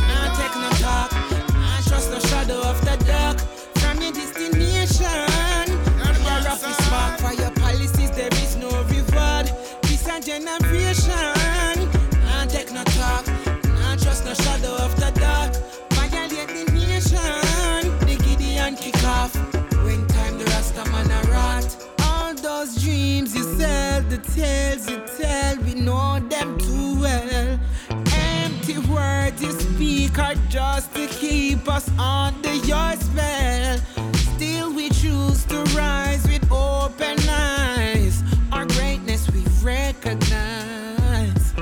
not 0.08 0.36
take 0.36 0.56
no 0.56 0.70
talk, 0.80 1.12
not 1.30 1.43
trust 1.94 2.10
no 2.10 2.18
shadow 2.18 2.60
of 2.62 2.80
the 2.84 2.96
dark. 3.06 3.38
From 3.78 4.02
your 4.02 4.12
destination, 4.12 5.06
your 6.24 6.70
is 6.70 6.76
spark 6.86 7.20
for 7.20 7.32
your 7.40 7.52
policies. 7.52 8.10
There 8.10 8.34
is 8.42 8.56
no 8.56 8.70
reward. 8.94 9.46
This 9.82 10.04
a 10.08 10.18
generation, 10.20 11.76
not 12.26 12.50
take 12.50 12.72
no 12.72 12.82
talk, 12.98 13.24
not 13.78 14.00
trust 14.00 14.24
no 14.24 14.34
shadow 14.34 14.74
of 14.86 14.92
the 14.96 15.12
dark. 15.20 15.54
Violate 15.92 16.48
the 16.48 16.64
nation, 16.72 17.82
the 18.08 18.16
Gideon 18.24 18.74
kick 18.74 19.00
off. 19.04 19.32
When 19.84 20.04
time 20.08 20.38
the 20.38 20.46
Rasta 20.46 20.84
man 20.90 21.10
a 21.12 21.20
rot. 21.30 21.76
All 22.08 22.34
those 22.34 22.74
dreams 22.82 23.36
you 23.36 23.44
sell, 23.56 24.02
the 24.02 24.18
tales 24.34 24.90
you 24.90 25.00
tell, 25.16 25.56
we 25.58 25.74
know 25.74 26.18
them 26.28 26.58
too 26.58 26.93
words 29.84 30.00
you 30.00 30.08
speak 30.08 30.18
are 30.18 30.34
just 30.48 30.94
to 30.94 31.06
keep 31.06 31.68
us 31.68 31.88
under 31.98 32.54
your 32.54 32.92
spell. 32.96 33.78
Still 34.36 34.72
we 34.74 34.88
choose 34.90 35.44
to 35.44 35.62
rise 35.76 36.26
with 36.28 36.50
open 36.50 37.18
eyes. 37.28 38.22
Our 38.52 38.66
greatness 38.66 39.30
we 39.30 39.44
recognize. 39.62 41.54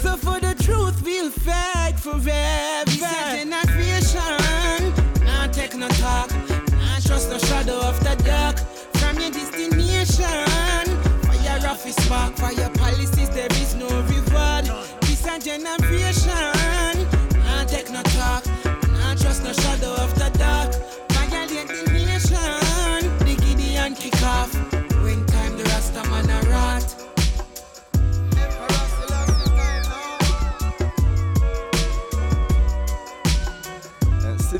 So 0.00 0.16
for 0.16 0.40
the 0.40 0.54
truth 0.62 1.02
we'll 1.04 1.30
fight 1.30 1.94
forever. 1.98 2.84
This 2.86 3.02
a 3.02 3.44
generation, 3.44 5.24
not 5.24 5.52
take 5.52 5.74
no 5.74 5.88
talk, 5.88 6.30
not 6.72 7.02
trust 7.04 7.30
no 7.30 7.38
shadow 7.38 7.78
of 7.80 7.98
the 8.00 8.14
dark. 8.24 8.58
From 8.98 9.18
your 9.18 9.30
destination, 9.30 10.86
fire 11.22 11.60
rough 11.60 11.86
is 11.86 11.96
spark, 11.96 12.36
for 12.36 12.52
your 12.52 12.70
policies 12.70 13.30
there 13.30 13.52
is 13.52 13.74
no 13.74 13.88
shadow 19.52 20.01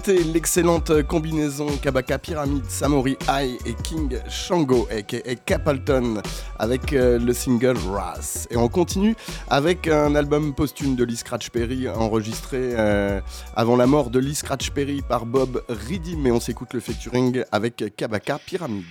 C'était 0.04 0.24
l'excellente 0.24 1.02
combinaison 1.04 1.76
Kabaka 1.76 2.18
Pyramid, 2.18 2.68
Samori 2.68 3.16
High 3.28 3.56
et 3.64 3.74
King 3.84 4.18
Shango 4.28 4.88
aka 4.90 5.36
Capleton 5.46 6.20
avec 6.58 6.92
euh, 6.92 7.20
le 7.20 7.32
single 7.32 7.76
Ras. 7.88 8.48
Et 8.50 8.56
on 8.56 8.68
continue 8.68 9.14
avec 9.48 9.86
un 9.86 10.16
album 10.16 10.56
posthume 10.56 10.96
de 10.96 11.04
Lee 11.04 11.16
Scratch 11.16 11.50
Perry 11.50 11.88
enregistré 11.88 12.58
euh, 12.76 13.20
avant 13.54 13.76
la 13.76 13.86
mort 13.86 14.10
de 14.10 14.18
Lee 14.18 14.34
Scratch 14.34 14.70
Perry 14.70 15.02
par 15.08 15.24
Bob 15.24 15.62
Reedy. 15.68 16.16
Mais 16.16 16.32
on 16.32 16.40
s'écoute 16.40 16.74
le 16.74 16.80
featuring 16.80 17.44
avec 17.52 17.84
Kabaka 17.96 18.40
Pyramid. 18.44 18.84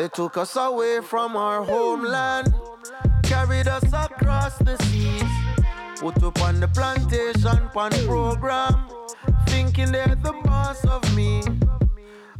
They 0.00 0.08
took 0.08 0.38
us 0.38 0.56
away 0.56 1.02
from 1.02 1.36
our 1.36 1.62
homeland, 1.62 2.54
carried 3.22 3.68
us 3.68 3.84
across 3.92 4.56
the 4.56 4.78
seas, 4.84 5.30
put 6.00 6.22
up 6.22 6.40
on 6.40 6.58
the 6.58 6.68
plantation 6.68 7.68
pan 7.74 7.92
program, 8.06 8.88
thinking 9.46 9.92
they're 9.92 10.14
the 10.14 10.32
boss 10.42 10.82
of 10.86 11.02
me. 11.14 11.42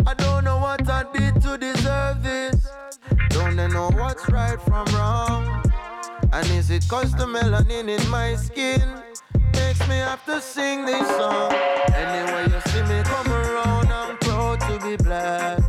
I 0.07 0.15
don't 0.15 0.45
know 0.45 0.57
what 0.57 0.89
I 0.89 1.05
did 1.13 1.43
to 1.43 1.59
deserve 1.59 2.23
this. 2.23 2.67
Don't 3.29 3.57
they 3.57 3.69
know 3.69 3.91
what's 3.91 4.27
right 4.31 4.59
from 4.63 4.87
wrong? 4.95 5.63
And 6.33 6.47
is 6.53 6.71
it 6.71 6.89
cause 6.89 7.13
the 7.13 7.27
melanin 7.27 7.91
in 7.91 8.09
my 8.09 8.37
skin 8.37 8.81
makes 9.53 9.87
me 9.87 9.97
have 9.97 10.25
to 10.25 10.41
sing 10.41 10.87
this 10.87 11.07
song? 11.07 11.53
Anyway, 11.93 12.55
you 12.55 12.61
see 12.73 12.83
me 12.85 13.03
come 13.03 13.31
around, 13.31 13.93
I'm 13.93 14.17
proud 14.17 14.61
to 14.61 14.79
be 14.83 14.97
black. 14.97 15.60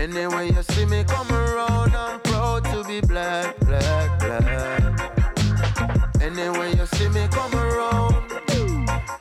Anyway, 0.00 0.46
you 0.46 0.62
see 0.62 0.86
me 0.86 1.04
come 1.04 1.30
around, 1.30 1.94
I'm 1.94 2.20
proud 2.20 2.64
to 2.72 2.82
be 2.84 3.02
black, 3.02 3.54
black, 3.60 4.18
black. 4.18 5.12
Anyway, 6.22 6.74
you 6.74 6.86
see 6.86 7.08
me 7.10 7.28
come 7.30 7.54
around. 7.54 8.32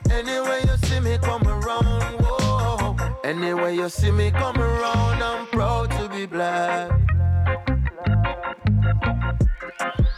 Anyway, 0.09 0.61
you 0.63 0.77
see 0.87 1.01
me 1.01 1.17
come 1.17 1.45
around. 1.45 2.21
Whoa. 2.21 2.95
Anyway, 3.25 3.75
you 3.75 3.89
see 3.89 4.11
me 4.11 4.31
come 4.31 4.57
around, 4.57 5.21
I'm 5.21 5.47
proud 5.47 5.91
to 5.91 6.07
be 6.07 6.25
black. 6.25 6.89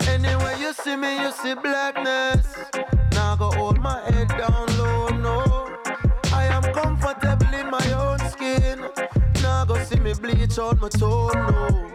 Anyway, 0.08 0.58
you 0.60 0.74
see 0.74 0.95
me, 0.95 1.24
you 1.24 1.32
see 1.32 1.56
blackness. 1.56 2.45
Now 3.13 3.36
go 3.36 3.50
hold 3.50 3.80
my 3.80 4.00
me 10.19 10.34
bleach 10.34 10.60
out 10.60 10.80
my 10.82 10.89
tone, 10.89 11.32
no. 11.34 11.88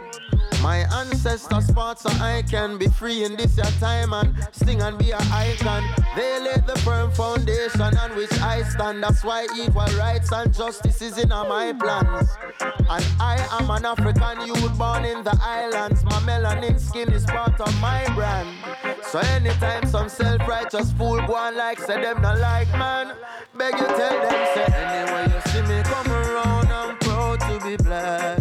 My 0.62 0.78
ancestors 1.00 1.70
fought 1.70 2.00
so 2.00 2.08
I 2.22 2.42
can 2.48 2.78
be 2.78 2.88
free 2.88 3.24
in 3.24 3.36
this 3.36 3.56
your 3.56 3.66
time 3.78 4.12
and 4.12 4.34
sting 4.52 4.80
and 4.80 4.98
be 4.98 5.12
an 5.12 5.22
icon. 5.30 5.84
They 6.16 6.40
laid 6.40 6.66
the 6.66 6.78
firm 6.80 7.10
foundation 7.10 7.82
on 7.82 8.16
which 8.16 8.32
I 8.40 8.62
stand. 8.62 9.02
That's 9.02 9.22
why 9.22 9.46
equal 9.56 9.86
rights 9.98 10.32
and 10.32 10.52
justice 10.52 11.02
is 11.02 11.18
in 11.18 11.28
my 11.28 11.72
plans. 11.78 12.28
And 12.60 13.04
I 13.20 13.46
am 13.60 13.70
an 13.70 13.84
African 13.84 14.46
youth 14.46 14.78
born 14.78 15.04
in 15.04 15.22
the 15.22 15.38
islands. 15.42 16.02
My 16.04 16.20
melanin 16.20 16.80
skin 16.80 17.12
is 17.12 17.24
part 17.26 17.60
of 17.60 17.80
my 17.80 18.04
brand. 18.14 18.48
So 19.02 19.18
anytime 19.18 19.86
some 19.86 20.08
self-righteous 20.08 20.92
fool 20.92 21.20
go 21.26 21.34
on 21.34 21.56
like 21.56 21.78
say 21.78 22.00
them 22.00 22.22
not 22.22 22.38
like 22.38 22.68
man, 22.70 23.14
beg 23.56 23.74
you 23.74 23.86
tell 23.86 24.16
them 24.22 24.46
say 24.54 24.66
anyway 24.72 25.32
you 25.34 25.52
see 25.52 25.62
me 25.62 25.82
come 25.84 26.25
black. 27.78 28.38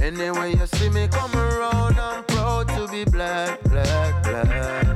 Anyway 0.00 0.50
you 0.54 0.66
see 0.66 0.88
me 0.88 1.08
come 1.08 1.34
around, 1.34 1.98
I'm 1.98 2.24
proud 2.24 2.68
to 2.68 2.88
be 2.88 3.04
black, 3.04 3.62
black, 3.64 4.22
black. 4.22 4.86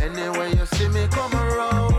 Anyway 0.00 0.50
you 0.56 0.66
see 0.66 0.88
me 0.88 1.06
come 1.10 1.34
around, 1.34 1.94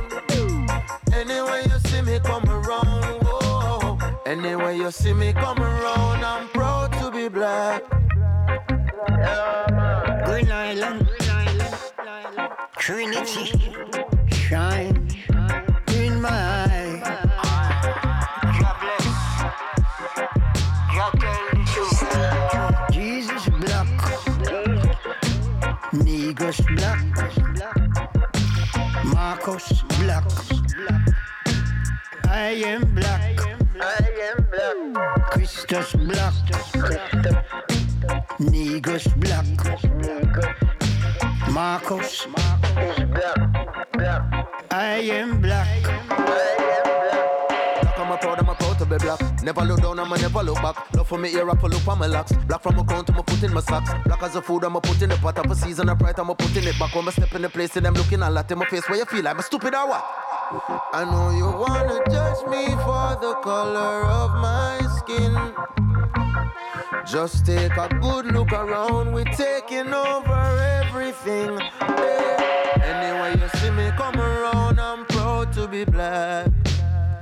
anyway 1.14 1.64
you 1.64 1.80
see 1.90 2.02
me 2.02 2.20
come 2.20 2.50
around, 2.50 3.22
whoa. 3.24 3.98
Anyway 4.26 4.78
you 4.78 4.92
see 4.92 5.14
me 5.14 5.34
come 5.34 5.60
around, 5.60 6.24
I'm 6.24 6.48
proud 6.50 6.92
to 6.94 7.12
be 7.12 7.28
black. 7.30 7.84
Green 10.26 10.52
Island, 10.52 11.08
Trinity, 12.78 13.74
shine 14.32 15.08
in 15.94 16.22
my 16.22 16.30
eye. 16.30 16.57
Negus 38.78 39.10
black. 39.18 39.42
Marcus 41.50 42.28
I 44.70 45.02
am 45.10 45.42
black. 45.42 45.82
Black, 45.82 45.98
I'm 47.98 48.12
a 48.12 48.18
proud, 48.18 48.38
I'm 48.38 48.50
a 48.50 48.54
proud 48.54 48.78
to 48.78 48.86
be 48.86 48.98
black. 48.98 49.20
Never 49.42 49.64
look 49.64 49.82
down, 49.82 50.00
I'ma 50.00 50.18
never 50.18 50.44
look 50.44 50.62
back. 50.62 50.94
Love 50.94 51.08
for 51.08 51.18
me 51.18 51.34
ear, 51.34 51.50
I 51.50 51.56
pull 51.56 51.74
up 51.74 51.88
on 51.88 51.98
my 51.98 52.06
locks. 52.06 52.34
Black 52.46 52.62
from 52.62 52.76
my 52.76 52.84
crown 52.84 53.04
to 53.06 53.14
my 53.14 53.24
put 53.24 53.42
in 53.42 53.52
my 53.52 53.62
socks. 53.62 53.90
Black 54.06 54.22
as 54.22 54.36
a 54.36 54.44
food, 54.44 54.64
I'ma 54.64 54.80
put 54.80 55.02
in 55.02 55.10
the 55.10 55.16
pot. 55.16 55.40
Of 55.40 55.50
a 55.50 55.56
season, 55.56 55.90
I 55.90 55.96
bright, 55.96 56.20
I'ma 56.20 56.36
put 56.36 56.56
in 56.56 56.68
it 56.68 56.78
back. 56.78 56.94
When 56.94 57.08
I 57.08 57.12
step 57.12 57.34
in 57.34 57.42
the 57.42 57.50
place, 57.50 57.76
and 57.78 57.86
them 57.88 57.96
looking 57.96 58.22
a 58.22 58.30
lot 58.30 58.52
in 58.52 58.60
my 58.60 58.68
face. 58.68 58.88
Where 58.88 59.00
you 59.00 59.06
feel 59.06 59.28
I'm 59.28 59.40
a 59.40 59.42
stupid 59.42 59.74
or 59.74 59.88
what? 59.88 60.06
I 60.94 61.04
know 61.04 61.32
you 61.36 61.46
wanna 61.46 62.00
judge 62.12 62.46
me 62.46 62.68
for 62.86 63.18
the 63.20 63.34
color 63.42 64.06
of 64.06 64.36
my 64.36 64.80
skin. 65.00 65.34
Just 67.10 67.46
take 67.46 67.78
a 67.78 67.88
good 68.02 68.26
look 68.34 68.52
around, 68.52 69.14
we're 69.14 69.24
taking 69.24 69.94
over 69.94 70.60
everything. 70.84 71.58
Hey. 71.80 72.36
Anyway, 72.84 73.34
you 73.40 73.48
see 73.60 73.72
me 73.72 73.90
come 73.96 74.20
around, 74.20 74.78
I'm 74.78 75.06
proud 75.06 75.54
to 75.54 75.70
be 75.70 75.86
black. 75.86 76.48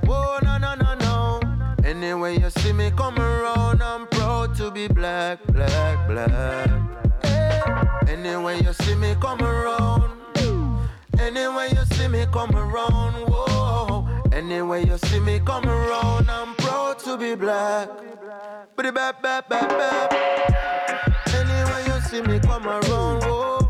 Oh, 0.08 0.40
no, 0.42 0.58
no, 0.58 0.74
no, 0.74 0.94
no. 0.94 1.40
Anyway, 1.84 2.36
you 2.36 2.50
see 2.50 2.72
me 2.72 2.90
come 2.96 3.16
around, 3.16 3.80
I'm 3.80 4.08
proud 4.08 4.56
to 4.56 4.72
be 4.72 4.88
black, 4.88 5.38
black, 5.46 6.08
black. 6.08 6.68
Hey. 7.22 7.60
Anyway, 8.08 8.60
you 8.64 8.72
see 8.72 8.96
me 8.96 9.14
come 9.20 9.40
around. 9.40 10.10
Anyway, 11.20 11.68
you 11.70 11.84
see 11.96 12.08
me 12.08 12.26
come 12.32 12.56
around, 12.56 13.14
whoa. 13.28 14.05
Anyway, 14.48 14.86
you 14.86 14.96
see 14.98 15.18
me 15.18 15.40
come 15.44 15.68
around, 15.68 16.30
I'm 16.30 16.54
proud 16.54 17.00
to 17.00 17.16
be 17.16 17.34
black. 17.34 17.88
Bidi 18.76 18.94
bap 18.94 19.20
bap 19.20 19.48
bap 19.48 19.68
bap. 19.68 20.12
Anyway, 21.34 21.82
you 21.88 22.00
see 22.02 22.22
me 22.22 22.38
come 22.38 22.64
around, 22.64 23.24
whoa. 23.24 23.68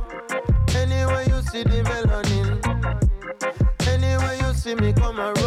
Anyway, 0.76 1.24
you 1.30 1.40
see 1.48 1.62
the 1.62 1.82
melanin. 1.88 2.60
Anyway, 3.88 4.38
you 4.42 4.52
see 4.52 4.74
me 4.74 4.92
come 4.92 5.18
around, 5.18 5.45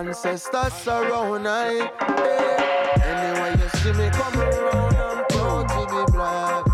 Ancestors 0.00 0.72
surround 0.72 1.46
I. 1.46 1.74
Hey. 1.74 3.00
Anyway, 3.04 3.52
you 3.60 3.68
see 3.80 3.92
me 3.92 4.08
come 4.08 4.40
around, 4.40 4.96
I'm 4.96 5.26
proud 5.28 5.68
to 5.68 5.80
be 5.92 6.02
black. 6.10 6.64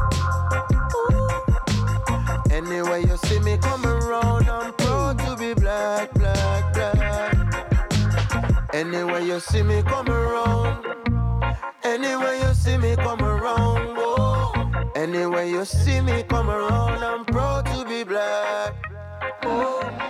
Ooh. 0.95 2.55
Anyway, 2.55 3.03
you 3.03 3.17
see 3.17 3.41
me 3.41 3.59
come 3.59 3.85
around, 3.85 4.49
I'm 4.49 4.73
proud 4.75 5.19
to 5.19 5.37
be 5.37 5.55
black, 5.55 6.15
black, 6.15 6.73
black. 6.73 7.35
Anyway, 8.73 9.25
you 9.25 9.41
see 9.41 9.65
me 9.65 9.83
come 9.83 10.09
around. 10.09 10.87
Anyway, 11.83 12.39
you 12.41 12.55
see 12.55 12.79
me 12.79 12.95
come 12.95 13.23
around. 13.25 13.97
Whoa. 13.97 14.53
Oh. 14.55 14.93
Anyway, 14.95 15.51
you 15.51 15.65
see 15.65 16.01
me 16.01 16.23
come 16.23 16.49
around, 16.49 17.03
I'm 17.03 17.25
proud 17.25 17.67
to 17.67 17.85
be 17.85 18.05
black. 18.05 18.73
God 19.43 20.06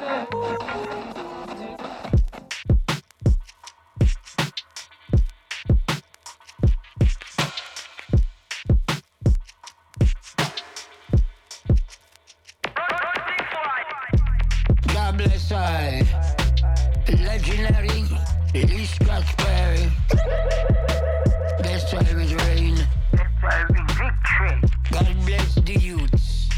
That's 21.62 21.92
why 21.92 22.00
it 22.00 22.14
rain. 22.44 22.76
That's 23.12 23.42
why 23.42 23.64
we 23.68 23.80
victory. 24.00 24.56
God 24.90 25.08
bless 25.26 25.54
the 25.54 25.78
youths. 25.78 26.48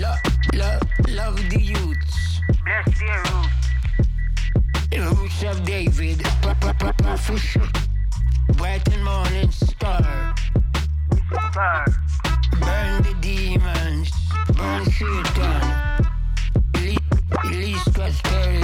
Love, 0.00 0.18
love, 0.54 0.82
love 1.08 1.36
the 1.50 1.60
youths. 1.60 2.40
Bless 2.64 3.02
of 5.44 5.64
David. 5.64 6.22
Morning 9.02 9.50
star. 9.50 10.34
Star. 11.50 11.86
Burn 12.60 13.02
the 13.02 13.14
demons. 13.20 14.10
Burn 14.56 14.84
Scratch 17.74 18.22
Perry. 18.22 18.62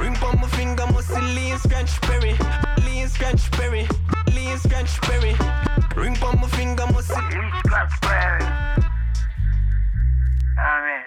Ring 0.00 0.16
on 0.22 0.40
my 0.40 0.48
finger, 0.48 0.86
must 0.86 1.10
lean 1.10 1.58
scratch 1.58 2.00
berry. 2.02 2.34
Lean 2.84 3.08
scratch 3.08 3.50
berry. 3.52 3.86
Lean 4.34 4.58
scratch 4.58 5.00
berry. 5.02 5.34
Ring 5.94 6.16
on 6.22 6.40
my 6.40 6.48
finger, 6.48 6.86
must 6.86 7.10
lean 7.10 7.50
scratch 7.64 8.00
berry. 8.00 8.44
Amen. 10.58 11.04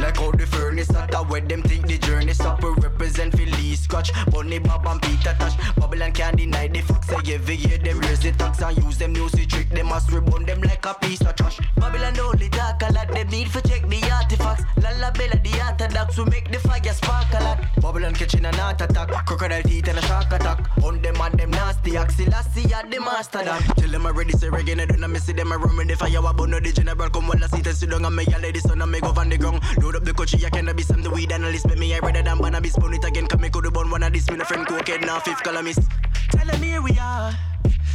Like 0.00 0.16
how 0.16 0.30
the 0.32 0.46
furnace 0.46 0.88
start 0.88 1.12
where 1.28 1.42
them 1.42 1.62
think 1.62 1.86
the 1.86 1.98
journey 1.98 2.32
stop. 2.32 2.62
We 2.62 2.70
represent 2.70 3.36
Philly 3.36 3.74
Scotch, 3.74 4.10
Bunny 4.30 4.58
Bob 4.58 4.86
and 4.86 5.00
Peter 5.02 5.36
Tosh. 5.38 5.56
Babylon 5.76 6.12
can't 6.12 6.36
deny 6.36 6.68
the 6.68 6.80
facts. 6.80 7.08
Say 7.08 7.34
every 7.34 7.56
year 7.56 7.78
them 7.78 7.98
raise 8.00 8.20
the 8.20 8.32
tax 8.32 8.62
and 8.62 8.76
use 8.82 8.96
them 8.96 9.12
music 9.12 9.48
trick. 9.48 9.68
They 9.68 9.82
must 9.82 10.08
rebond 10.08 10.46
them 10.46 10.62
like 10.62 10.84
a 10.86 10.94
piece 10.94 11.20
of 11.20 11.34
trash. 11.36 11.58
Babylon 11.76 12.18
only 12.20 12.48
talk 12.48 12.82
a 12.82 12.92
lot. 12.92 13.08
Them 13.12 13.28
need 13.28 13.50
for 13.50 13.60
check 13.60 13.86
the 13.88 14.00
artifacts. 14.10 14.49
Lala 14.82 15.12
Bella 15.12 15.36
the 15.42 15.52
orthodox 15.66 16.18
we 16.18 16.24
make 16.26 16.50
the 16.50 16.58
fire 16.58 16.92
spark 16.92 17.32
a 17.32 17.44
lot. 17.44 17.58
Babylon 17.80 18.14
catching 18.14 18.44
an 18.44 18.54
heart 18.54 18.80
attack, 18.80 19.26
crocodile 19.26 19.62
teeth 19.62 19.88
and 19.88 19.98
a 19.98 20.02
shark 20.02 20.32
attack. 20.32 20.58
On 20.82 21.00
them 21.02 21.20
and 21.20 21.38
them 21.38 21.50
nasty 21.50 21.92
axilasi 21.92 22.72
at 22.72 22.90
the 22.90 23.00
master 23.00 23.42
that. 23.42 23.60
Tell 23.76 23.90
them 23.90 24.06
I 24.06 24.10
ready 24.10 24.32
say 24.32 24.48
reggae, 24.48 24.80
I 24.80 24.86
don't 24.86 25.12
miss. 25.12 25.26
Them 25.26 25.52
I 25.52 25.56
run 25.56 25.76
with 25.76 25.88
the 25.88 25.96
fire. 25.96 26.26
I 26.26 26.32
burn 26.32 26.50
the 26.50 26.72
general 26.72 27.10
come 27.10 27.28
while 27.28 27.44
I 27.44 27.46
sit 27.46 27.66
and 27.66 27.76
sit 27.76 27.90
down 27.90 28.04
and 28.04 28.16
me 28.16 28.24
a 28.34 28.38
lady 28.38 28.60
son 28.60 28.82
I 28.82 28.86
me 28.86 29.00
go 29.00 29.12
on 29.16 29.28
the 29.28 29.38
ground. 29.38 29.60
Load 29.82 29.96
up 29.96 30.04
the 30.04 30.12
coachy, 30.12 30.44
I 30.44 30.50
cannot 30.50 30.76
be 30.76 30.82
some 30.82 31.02
the 31.02 31.10
weed 31.10 31.32
analyst. 31.32 31.68
But 31.68 31.78
me 31.78 31.94
I 31.94 31.98
rather 31.98 32.22
than 32.22 32.38
banana 32.38 32.60
be 32.60 32.68
spoon 32.68 32.94
it 32.94 33.04
again. 33.04 33.26
Come 33.26 33.42
me 33.42 33.50
could 33.50 33.72
bun 33.72 33.90
one 33.90 34.02
of 34.02 34.12
this. 34.12 34.30
Me 34.30 34.38
a 34.40 34.44
friend 34.44 34.66
cocaine 34.66 35.02
now 35.02 35.20
fifth 35.20 35.42
columnist. 35.42 35.82
Tell 36.30 36.46
them 36.46 36.62
here 36.62 36.82
we 36.82 36.98
are. 36.98 37.32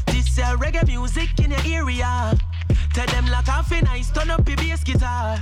This 0.07 0.27
is 0.27 0.37
reggae 0.37 0.85
music 0.87 1.39
in 1.39 1.51
your 1.51 1.59
area. 1.65 2.37
Tell 2.93 3.07
them 3.07 3.25
like 3.27 3.45
half 3.45 3.71
a 3.71 3.81
nice, 3.81 4.11
turn 4.11 4.29
up 4.29 4.47
your 4.47 4.57
bass 4.57 4.83
guitar. 4.83 5.39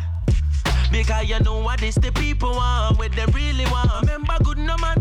Because 0.91 1.29
you 1.29 1.39
know 1.39 1.59
what 1.59 1.79
this 1.79 1.95
the 1.95 2.11
people 2.11 2.51
want, 2.51 2.97
what 2.97 3.11
them 3.13 3.29
really 3.31 3.65
want. 3.65 3.89
Remember 4.01 4.35
good 4.43 4.57
no 4.57 4.77
man. 4.77 4.97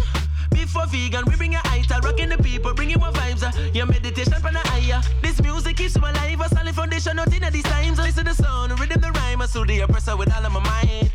Before 0.51 0.87
vegan, 0.87 1.25
we 1.27 1.37
bring 1.37 1.55
a 1.55 1.61
ital, 1.65 2.01
rocking 2.01 2.29
the 2.29 2.39
people, 2.39 2.75
bringing 2.75 2.99
more 2.99 3.13
vibes. 3.13 3.43
Uh. 3.43 3.53
Your 3.73 3.87
meditation 3.87 4.35
from 4.41 4.55
the 4.55 4.61
higher. 4.61 5.01
Uh. 5.01 5.03
This 5.23 5.41
music 5.43 5.77
keeps 5.77 5.97
you 5.97 6.03
alive, 6.03 6.41
a 6.41 6.49
solid 6.49 6.75
foundation, 6.75 7.17
nothing 7.17 7.43
at 7.43 7.53
these 7.53 7.65
times. 7.65 7.99
Uh. 7.99 8.03
Listen 8.03 8.25
to 8.25 8.35
the 8.35 8.43
sound, 8.43 8.79
rhythm 8.79 9.01
the 9.01 9.11
rhyme, 9.13 9.43
I 9.43 9.47
so 9.47 9.65
the 9.65 9.81
oppressor 9.81 10.17
with 10.17 10.33
all 10.35 10.45
of 10.45 10.53
my 10.53 10.61
mind. 10.61 11.12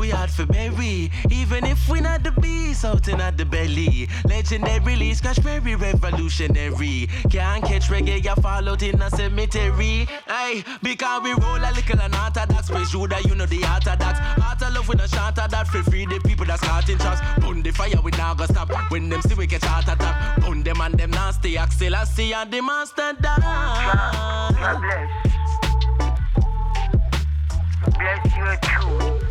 We 0.00 0.08
hard 0.08 0.30
for 0.30 0.46
berry, 0.46 1.10
even 1.30 1.66
if 1.66 1.86
we 1.86 2.00
not 2.00 2.24
the 2.24 2.32
beast, 2.32 2.86
out 2.86 3.06
in 3.06 3.20
at 3.20 3.36
the 3.36 3.44
belly. 3.44 4.08
Legendary, 4.24 5.12
Scratch 5.12 5.42
Perry, 5.42 5.74
revolutionary. 5.74 7.06
Can't 7.28 7.62
catch 7.62 7.90
reggae, 7.90 8.24
you 8.24 8.34
fall 8.42 8.66
out 8.66 8.82
in 8.82 9.02
a 9.02 9.10
cemetery. 9.10 10.08
Hey, 10.26 10.64
because 10.82 11.22
we 11.22 11.32
roll 11.32 11.58
a 11.58 11.70
little 11.74 12.00
and 12.00 12.14
orthodox, 12.14 12.70
praise 12.70 12.90
Judah, 12.90 13.20
you 13.26 13.34
know 13.34 13.44
the 13.44 13.62
orthodox. 13.62 14.18
Heart 14.40 14.62
of 14.62 14.74
love 14.74 14.88
with 14.88 15.02
a 15.02 15.08
shot 15.08 15.38
of 15.38 15.50
that, 15.50 15.68
feel 15.68 15.82
free 15.82 16.06
the 16.06 16.18
people 16.20 16.46
that's 16.46 16.62
in 16.88 16.96
tracks. 16.96 17.20
Burn 17.42 17.60
the 17.62 17.70
fire, 17.70 18.00
we 18.02 18.10
now 18.12 18.32
go 18.32 18.46
stop. 18.46 18.70
When 18.90 19.10
them 19.10 19.20
see 19.20 19.34
we 19.34 19.46
get 19.46 19.62
heart 19.62 19.84
attack, 19.86 20.40
burn 20.40 20.62
them 20.62 20.80
and 20.80 20.94
them 20.98 21.10
nasty. 21.10 21.58
Axel, 21.58 21.94
I 21.94 22.04
see 22.04 22.32
and 22.32 22.50
the 22.50 22.62
master 22.62 23.12
dance. 23.20 23.44
God 23.44 24.80
bless. 24.80 25.10
Bless 27.98 28.24
you 28.34 29.20
too. 29.20 29.29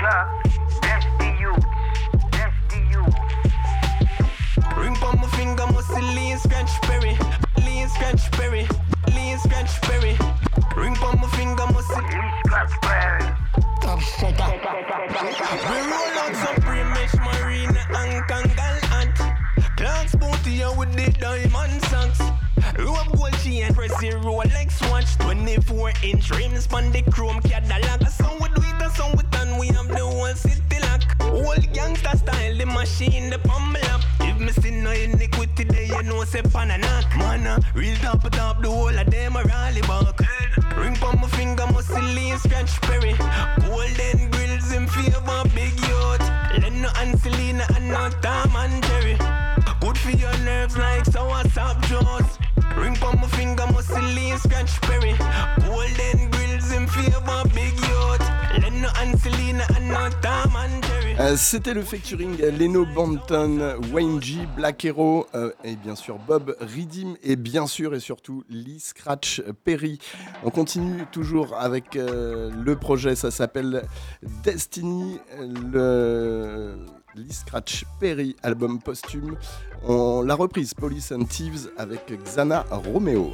Ring 0.00 0.08
on 5.02 5.20
my 5.20 5.28
finger, 5.36 5.66
must 5.66 5.90
lean 5.90 6.38
Scratch 6.38 6.80
Perry. 6.82 7.18
Lean 7.58 7.88
scratch. 7.88 8.20
Ring 10.74 10.96
on 10.96 11.20
my 11.20 11.28
finger, 11.36 11.66
must 11.66 11.90
lean 11.90 12.32
Scratch 12.46 12.72
Perry. 12.80 13.24
We 15.68 15.76
roll 15.90 16.16
out 16.16 16.34
Supreme 16.46 16.90
Mesh 16.90 17.14
Marina 17.16 17.84
and 17.90 18.24
Kangol 18.24 18.80
Ant. 18.94 19.18
Clark's 19.76 20.14
with 20.14 20.42
the 20.94 21.10
diamond 21.20 21.82
socks. 21.84 22.20
Rope 22.78 23.12
gold 23.16 23.34
chain, 23.42 23.74
press 23.74 24.02
your 24.02 24.18
Rolex 24.20 24.80
watch. 24.90 25.16
24 25.18 25.92
inch 26.04 26.30
rims 26.30 26.66
on 26.72 26.90
the 26.90 27.02
chrome 27.02 27.40
Cadillac. 27.42 28.08
Song 28.08 28.38
we 28.40 28.48
do 28.48 28.62
it, 28.62 28.82
a 28.82 28.88
song 28.96 29.14
the 30.30 30.36
city 30.38 30.78
lock. 30.86 31.02
Old 31.20 31.72
gangster 31.72 32.16
style, 32.16 32.56
the 32.56 32.66
machine, 32.66 33.30
the 33.30 33.38
pummel 33.38 33.82
up. 33.90 34.02
If 34.20 34.38
me 34.38 34.52
see 34.52 34.70
no 34.70 34.90
iniquity, 34.90 35.64
there 35.64 35.84
you 35.84 36.02
know 36.02 36.24
say 36.24 36.42
pan 36.42 36.70
and 36.70 36.82
knock. 36.82 37.06
Man, 37.16 37.46
uh, 37.46 37.60
real 37.74 37.96
top 37.96 38.22
top, 38.30 38.62
the 38.62 38.70
whole 38.70 38.96
of 38.96 39.10
them 39.10 39.36
are 39.36 39.44
rally 39.44 39.80
back. 39.82 40.18
Ring 40.76 40.96
on 41.02 41.20
my 41.20 41.28
finger, 41.28 41.66
lean 42.14 42.38
Scratch 42.38 42.80
Perry. 42.82 43.14
Golden 43.66 44.30
grills 44.30 44.72
in 44.72 44.86
favor, 44.86 45.42
big 45.54 45.74
yacht. 45.88 46.22
Leno 46.62 46.90
and 46.98 47.18
Selena 47.20 47.64
and 47.74 47.88
not 47.88 48.22
Tom 48.22 48.54
and 48.56 48.82
Jerry. 48.84 49.16
Good 49.80 49.98
for 49.98 50.10
your 50.10 50.36
nerves 50.38 50.76
like 50.76 51.04
soursop 51.04 51.76
jaws. 51.88 52.38
Ring 52.76 52.96
on 53.02 53.16
my 53.20 53.26
finger, 53.28 53.66
lean 54.14 54.38
Scratch 54.38 54.80
Perry. 54.82 55.14
Golden 55.66 56.19
Euh, 61.20 61.36
C'était 61.36 61.74
le 61.74 61.82
featuring 61.82 62.38
Leno 62.40 62.86
Banton, 62.86 63.78
Wayne 63.92 64.22
G, 64.22 64.38
Black 64.56 64.86
Hero 64.86 65.26
euh, 65.34 65.50
et 65.64 65.76
bien 65.76 65.94
sûr 65.94 66.18
Bob 66.18 66.56
Redim 66.60 67.14
et 67.22 67.36
bien 67.36 67.66
sûr 67.66 67.94
et 67.94 68.00
surtout 68.00 68.42
Lee 68.48 68.80
Scratch 68.80 69.42
Perry. 69.64 69.98
On 70.44 70.48
continue 70.50 71.04
toujours 71.12 71.54
avec 71.58 71.94
euh, 71.94 72.50
le 72.64 72.74
projet, 72.74 73.16
ça 73.16 73.30
s'appelle 73.30 73.82
Destiny, 74.42 75.18
le 75.38 76.76
Lee 77.14 77.32
Scratch 77.34 77.84
Perry 78.00 78.34
album 78.42 78.80
posthume. 78.80 79.36
On 79.82 80.22
l'a 80.22 80.34
reprise 80.34 80.72
Police 80.72 81.12
and 81.12 81.24
Thieves 81.24 81.70
avec 81.76 82.10
Xana 82.24 82.64
Romeo. 82.70 83.30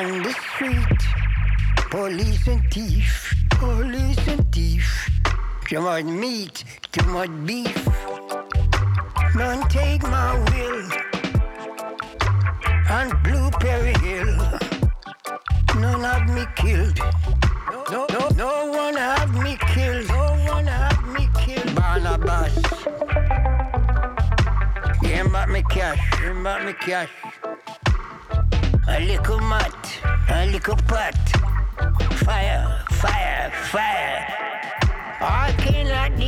On 0.00 0.22
the 0.22 0.32
street. 0.32 1.00
Police 1.90 2.46
and 2.46 2.62
thief, 2.72 3.34
police 3.50 4.28
and 4.28 4.50
thief. 4.52 5.10
Too 5.68 5.80
much 5.80 6.04
meat, 6.04 6.64
too 6.92 7.06
much 7.06 7.30
beef. 7.44 7.88
None 9.34 9.68
take 9.68 10.02
my 10.02 10.30
will 10.50 10.82
on 12.96 13.08
Blueberry 13.24 13.94
Hill. 14.04 14.32
None 15.76 16.04
have 16.10 16.28
me 16.34 16.44
killed. 16.56 16.98
No, 17.90 18.06
no, 18.10 18.28
no 18.44 18.52
one 18.72 18.96
have 18.96 19.34
me 19.44 19.56
killed. 19.74 20.08
No 20.08 20.26
one 20.54 20.66
have 20.66 21.04
me 21.14 21.28
killed. 21.40 21.74
Barnabas. 21.74 22.54
Give 25.02 25.32
back 25.32 25.48
me 25.50 25.62
cash, 25.68 26.00
give 26.22 26.42
back 26.42 26.64
me 26.64 26.72
cash. 26.72 27.10
A 28.92 28.98
little 28.98 29.38
mat, 29.38 30.00
a 30.28 30.46
little 30.46 30.76
pot. 30.88 31.14
Fire, 32.24 32.84
fire, 32.90 33.50
fire. 33.70 34.26
I 35.20 35.54
cannot 35.58 36.18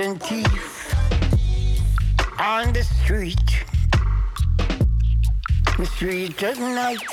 and 0.00 0.22
thief 0.22 0.94
on 2.38 2.72
the 2.72 2.82
street. 2.82 3.36
The 5.76 5.84
street 5.84 6.42
at 6.42 6.58
night. 6.58 7.12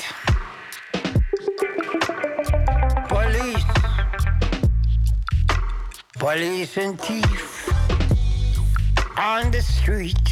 Police. 3.10 3.64
Police 6.18 6.78
and 6.78 7.02
thief 7.02 7.70
on 9.18 9.52
the 9.52 9.62
street. 9.62 10.28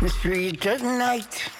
The 0.00 0.08
street 0.08 0.64
at 0.64 0.80
night. 0.80 1.51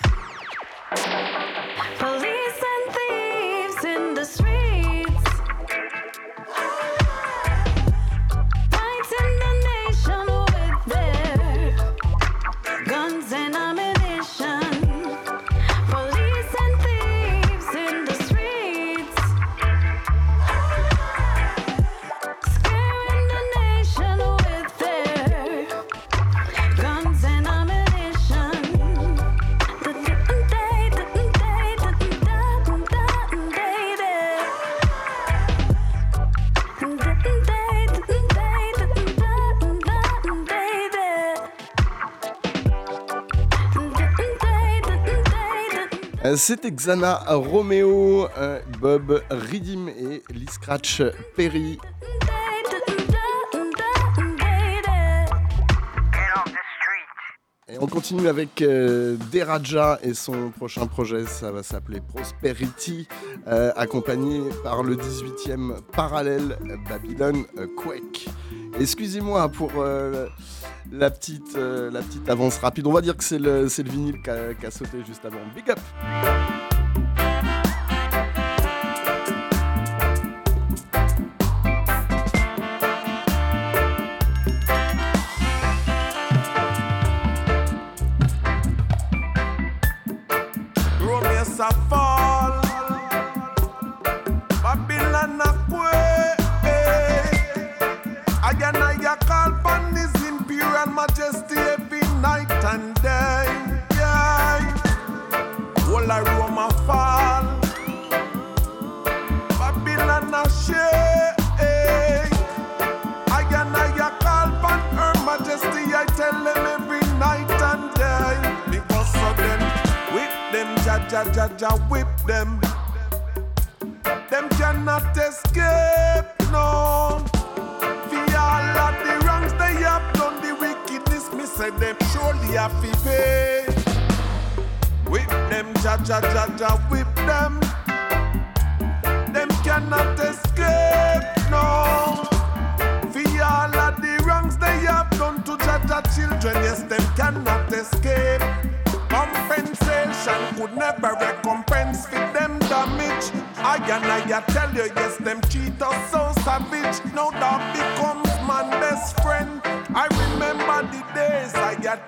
C'était 46.36 46.70
Xana 46.70 47.24
Romeo, 47.28 48.28
euh, 48.38 48.60
Bob 48.80 49.22
Redim 49.30 49.88
et 49.88 50.22
Lee 50.32 50.46
Scratch 50.50 51.02
Perry. 51.36 51.78
Et 57.68 57.78
on 57.80 57.86
continue 57.86 58.28
avec 58.28 58.62
euh, 58.62 59.16
Deraja 59.30 59.98
et 60.02 60.14
son 60.14 60.50
prochain 60.50 60.86
projet, 60.86 61.26
ça 61.26 61.50
va 61.50 61.62
s'appeler 61.62 62.00
Prosperity, 62.00 63.08
euh, 63.48 63.72
accompagné 63.76 64.40
par 64.62 64.82
le 64.82 64.96
18e 64.96 65.80
parallèle 65.92 66.58
Babylon 66.88 67.44
Quake. 67.76 68.28
Excusez-moi 68.78 69.48
pour 69.48 69.72
la, 70.92 71.10
petite, 71.10 71.56
euh, 71.56 71.90
la 71.90 72.02
petite 72.02 72.28
avance 72.28 72.58
rapide, 72.58 72.86
on 72.86 72.92
va 72.92 73.00
dire 73.00 73.16
que 73.16 73.24
c'est 73.24 73.38
le, 73.38 73.62
le 73.64 73.90
vinyle 73.90 74.20
qui 74.22 74.30
a, 74.30 74.66
a 74.66 74.70
sauté 74.70 74.98
juste 75.06 75.24
avant. 75.24 75.40
Big 75.54 75.70
up! 75.70 75.78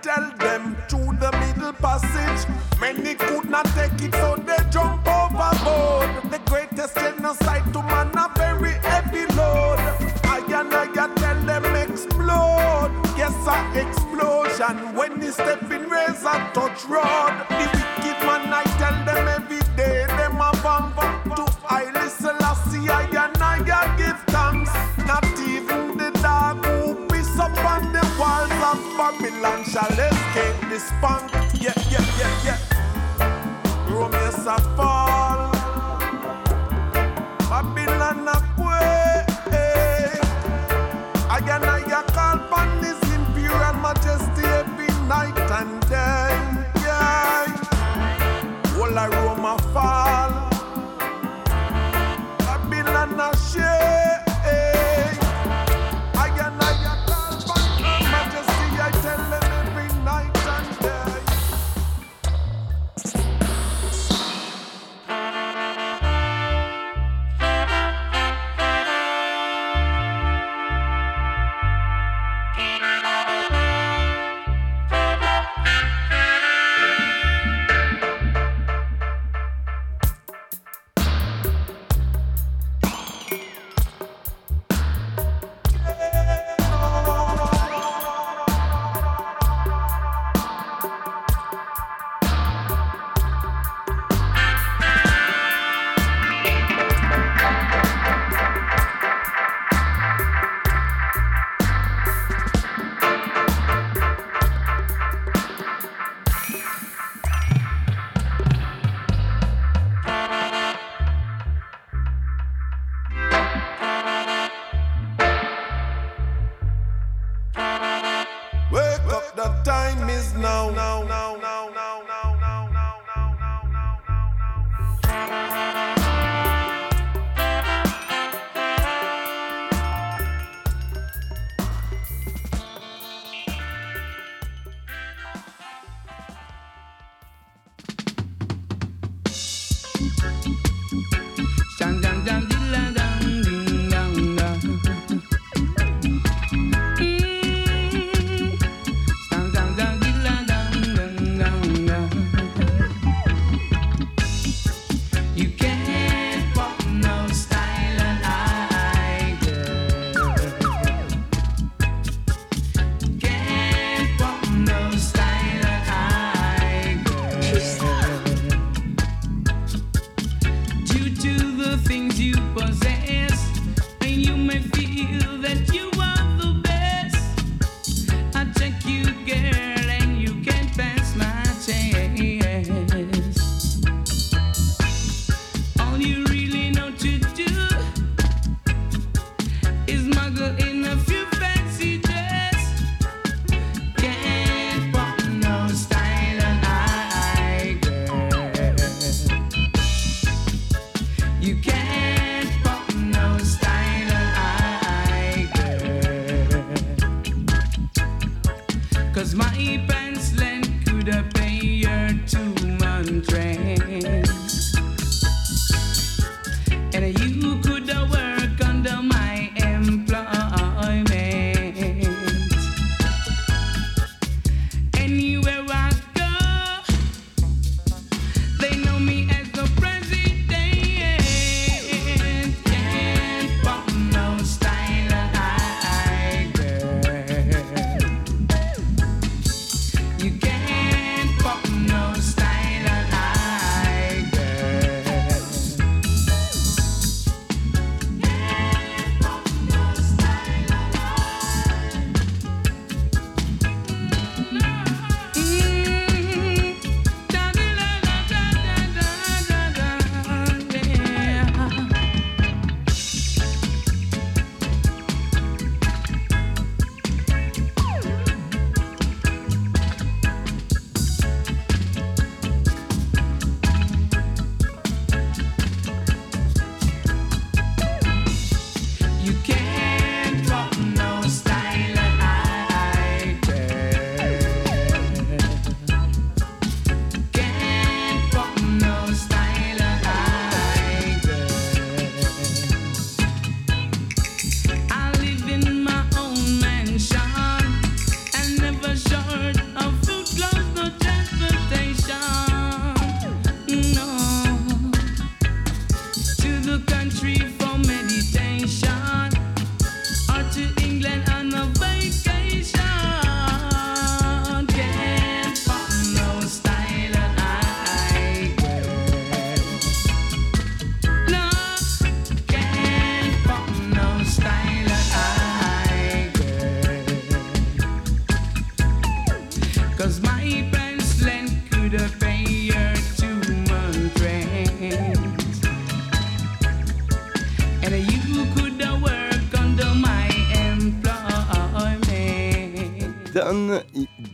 tell 0.05 0.30
them 0.36 0.76
to 0.86 0.96
the 0.96 1.32
middle 1.40 1.72
passage. 1.72 2.46
Many 2.78 3.14
could 3.14 3.48
not 3.48 3.64
take 3.74 4.02
it, 4.02 4.14
so 4.14 4.36
they 4.36 4.59
jump 4.70 5.07
overboard. 5.07 6.30
The 6.30 6.40
greatest 6.44 6.94
genocide 6.94 7.72
to 7.72 7.82
man, 7.82 8.11
a 8.14 8.30
very 8.36 8.72
heavy 8.84 9.24
load. 9.34 9.78
I 10.24 10.44
and 10.46 10.74
I 10.74 10.86
tell 10.92 11.40
them 11.46 11.64
explode. 11.76 12.92
Yes, 13.16 13.34
a 13.46 13.57
explosion 13.80 14.94
when 14.94 15.18
the 15.20 15.32
stepping 15.32 15.88
razor 15.88 16.38
touch 16.52 16.84
road. 16.84 17.93
shall 29.74 29.90
escape 29.90 30.70
this 30.70 30.88
punk 31.00 31.34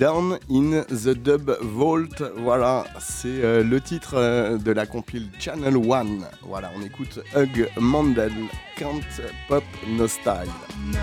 Down 0.00 0.38
in 0.50 0.82
the 0.88 1.10
Dub 1.10 1.54
Vault. 1.60 2.22
Voilà, 2.38 2.86
c'est 2.98 3.44
euh, 3.44 3.62
le 3.62 3.82
titre 3.82 4.14
euh, 4.14 4.56
de 4.56 4.72
la 4.72 4.86
compile 4.86 5.28
Channel 5.38 5.76
One. 5.76 6.24
Voilà, 6.40 6.72
on 6.74 6.80
écoute 6.80 7.20
Hug 7.36 7.68
Mandel, 7.78 8.32
Can't 8.78 9.02
Pop 9.46 9.62
No 9.86 10.08
Style. 10.08 10.32
No 10.90 10.98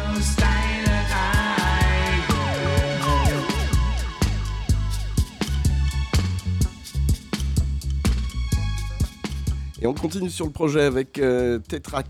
Et 9.79 9.85
on 9.85 9.93
continue 9.93 10.31
sur 10.31 10.47
le 10.47 10.51
projet 10.51 10.81
avec 10.81 11.19
euh, 11.19 11.59
Tetra 11.59 12.01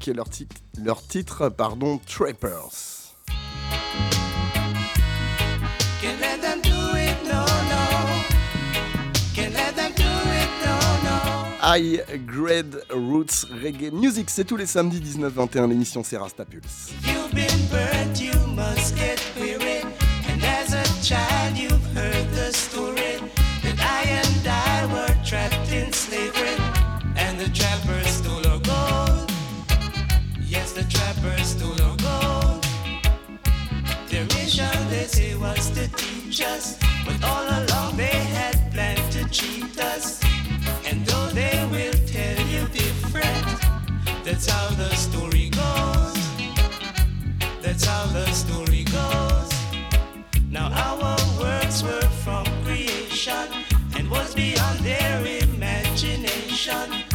leur 0.77 1.01
titre, 1.05 1.49
pardon, 1.49 1.99
Trappers. 2.07 2.97
High 11.69 11.99
Grade 12.25 12.81
Roots 12.91 13.45
Reggae 13.61 13.91
Music. 13.91 14.29
C'est 14.29 14.45
tous 14.45 14.55
les 14.55 14.65
samedis 14.65 15.01
19-21, 15.01 15.67
l'émission 15.67 16.01
Serasta 16.01 16.45
Pulse. 16.45 16.93
You've 17.05 17.33
been 17.33 17.67
burnt, 17.69 18.21
you 18.21 18.31
must 18.55 18.95
get 18.95 19.21
weary. 19.37 19.81
And 20.29 20.41
as 20.45 20.71
a 20.71 20.85
child, 21.03 21.57
you've 21.57 21.83
heard 21.93 22.25
the 22.35 22.53
story 22.53 23.19
that 23.63 23.77
I 23.81 24.07
and 24.07 24.47
I 24.47 24.85
were 24.93 25.13
trapped 25.25 25.69
in 25.73 25.91
slavery. 25.91 26.55
And 27.17 27.37
the 27.37 27.49
trappers 27.49 28.07
stole 28.07 28.47
our 28.47 28.59
gold. 28.59 29.29
Yes, 30.39 30.71
the 30.71 30.83
trappers 30.83 31.47
stole 31.47 31.81
our 31.81 31.97
gold. 31.97 32.65
Their 34.07 34.23
mission, 34.37 34.89
they 34.89 35.03
say, 35.03 35.35
was 35.35 35.69
to 35.71 35.89
teach 35.97 36.41
us. 36.43 36.86
That's 44.37 44.51
how 44.51 44.69
the 44.75 44.95
story 44.95 45.49
goes. 45.49 46.15
That's 47.59 47.85
how 47.85 48.05
the 48.13 48.27
story 48.27 48.83
goes. 48.83 49.51
Now 50.51 50.69
our 50.71 51.17
words 51.41 51.81
were 51.81 52.07
from 52.23 52.45
creation 52.63 53.47
and 53.97 54.07
was 54.11 54.35
beyond 54.35 54.81
their 54.81 55.25
imagination. 55.41 57.06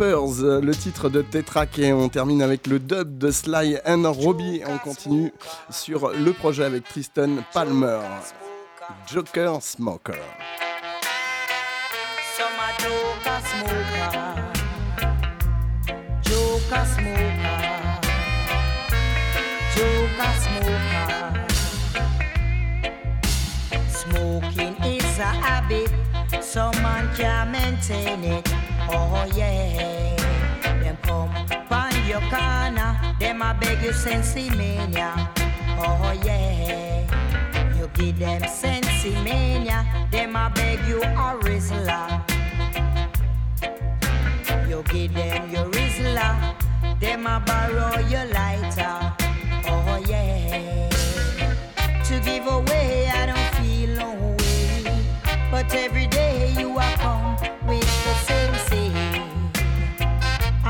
Euh, 0.00 0.60
le 0.60 0.74
titre 0.74 1.08
de 1.08 1.22
Tetrak 1.22 1.78
et 1.78 1.92
on 1.92 2.08
termine 2.08 2.42
avec 2.42 2.66
le 2.66 2.80
dub 2.80 3.16
de 3.16 3.30
Sly 3.30 3.78
and 3.86 4.10
Robbie. 4.10 4.60
On 4.66 4.78
continue 4.78 5.32
sur 5.70 6.10
le 6.10 6.32
projet 6.32 6.64
avec 6.64 6.88
Tristan 6.88 7.36
Palmer, 7.52 8.00
Joker 9.06 9.62
Smoker. 9.62 10.14
Smoking 23.88 24.76
is 24.84 25.18
a 25.18 25.24
habit, 25.24 25.88
someone 26.42 27.08
can 27.16 27.50
maintain 27.50 28.22
it. 28.22 28.63
Oh 28.90 29.26
yeah, 29.34 30.16
them 30.80 30.96
come 31.02 31.30
find 31.68 32.06
your 32.06 32.20
corner. 32.30 32.98
Them 33.18 33.42
a 33.42 33.56
beg 33.60 33.82
you 33.82 33.92
sensi 33.92 34.50
mania. 34.50 35.30
Oh 35.78 36.12
yeah, 36.24 37.06
you 37.76 37.88
give 37.94 38.18
them 38.18 38.42
sensi 38.48 39.12
mania. 39.22 39.84
Them 40.10 40.36
a 40.36 40.50
beg 40.54 40.80
you 40.86 41.00
a 41.02 41.38
Rizla. 41.42 42.22
You 44.68 44.82
give 44.84 45.14
them 45.14 45.50
your 45.50 45.70
Rizla. 45.70 46.54
Them 47.00 47.26
a 47.26 47.40
borrow 47.40 47.98
your 48.08 48.26
lighter. 48.26 49.12
Oh 49.66 50.02
yeah, 50.06 50.88
to 52.04 52.20
give 52.20 52.46
away 52.46 53.08
I 53.08 53.26
don't 53.26 53.50
feel 53.56 53.90
no 53.96 54.12
way, 54.36 54.84
but 55.50 55.74
every 55.74 56.06
day 56.06 56.53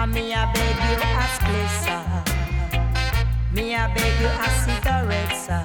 And 0.05 0.13
me 0.13 0.35
I 0.35 0.53
beg 0.53 0.77
you 0.85 0.97
a 1.01 1.27
split, 1.35 1.71
sir. 1.83 2.03
Me 3.55 3.75
I 3.75 3.77
beg 3.95 4.21
you 4.21 4.29
a 4.29 4.49
cigarette, 4.61 5.35
sir. 5.35 5.65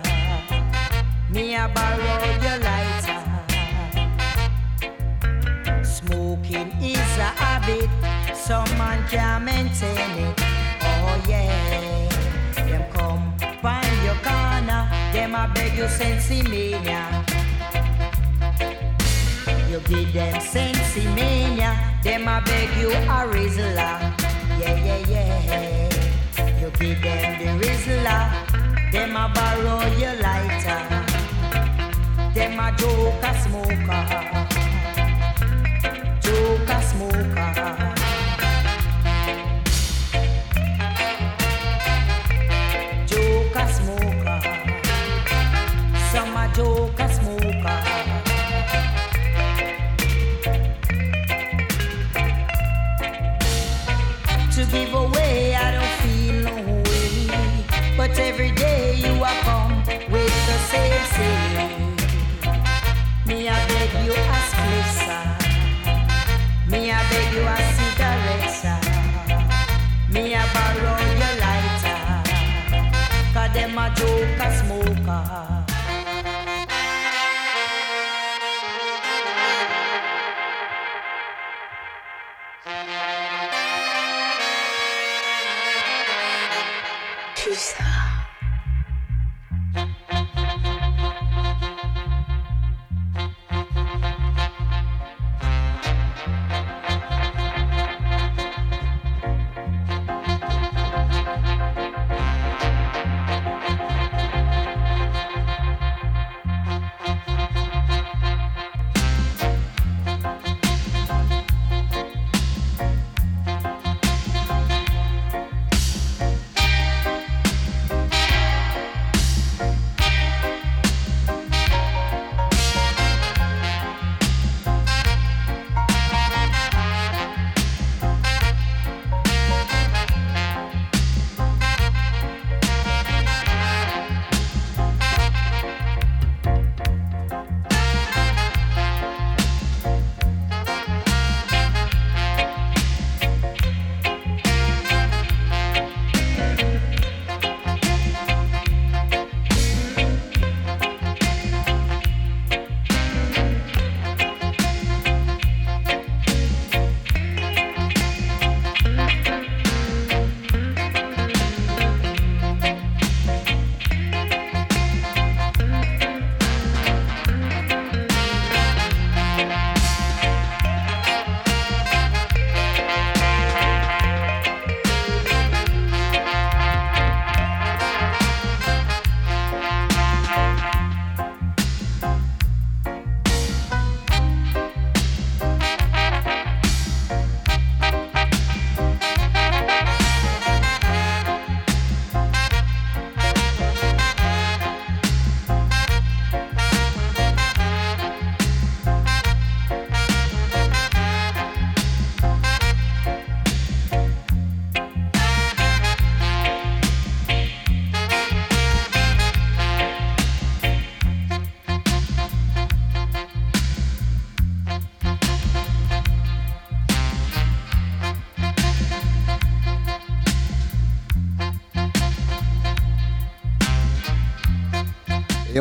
Me 1.30 1.58
I 1.58 1.68
borrow 1.68 2.24
your 2.46 2.58
lighter. 2.64 3.22
Smoking 5.84 6.72
is 6.82 7.18
a 7.18 7.32
habit, 7.36 7.90
some 8.34 8.70
man 8.78 9.06
can't 9.10 9.44
maintain 9.44 10.12
it. 10.28 10.42
Oh 10.84 11.22
yeah, 11.28 12.08
them 12.56 12.84
come 12.94 13.38
find 13.62 14.04
your 14.06 14.16
corner, 14.24 14.88
them 15.12 15.36
I 15.36 15.48
beg 15.48 15.78
you 15.78 15.90
sensi 15.90 16.44
mania. 16.44 17.26
You 19.70 19.80
give 19.82 20.14
them 20.14 20.40
sensi 20.40 21.04
mania, 21.10 21.76
them 22.04 22.26
I 22.26 22.40
beg 22.40 22.70
you 22.80 22.90
a 22.90 23.28
Rizla. 23.28 24.19
Yeah, 24.60 24.76
yeah, 24.76 24.98
yeah. 25.08 26.60
You 26.60 26.70
give 26.72 27.02
them 27.02 27.30
the 27.40 27.66
Rizla, 27.66 28.18
them 28.92 29.16
I 29.16 29.32
borrow 29.34 29.88
your 29.98 30.16
lighter. 30.16 30.82
Them 32.34 32.60
a 32.60 32.76
joke 32.78 33.24
a 33.24 33.34
smoker, 33.40 34.04
joke 36.22 36.70
a 36.70 36.82
smoker. 36.84 37.89
You 64.06 64.14
a 64.14 64.40
split, 64.50 64.88
sir. 65.00 65.24
Me, 66.70 66.92
I 66.92 67.00
beg 67.10 67.34
you 67.34 67.42
a 67.42 67.69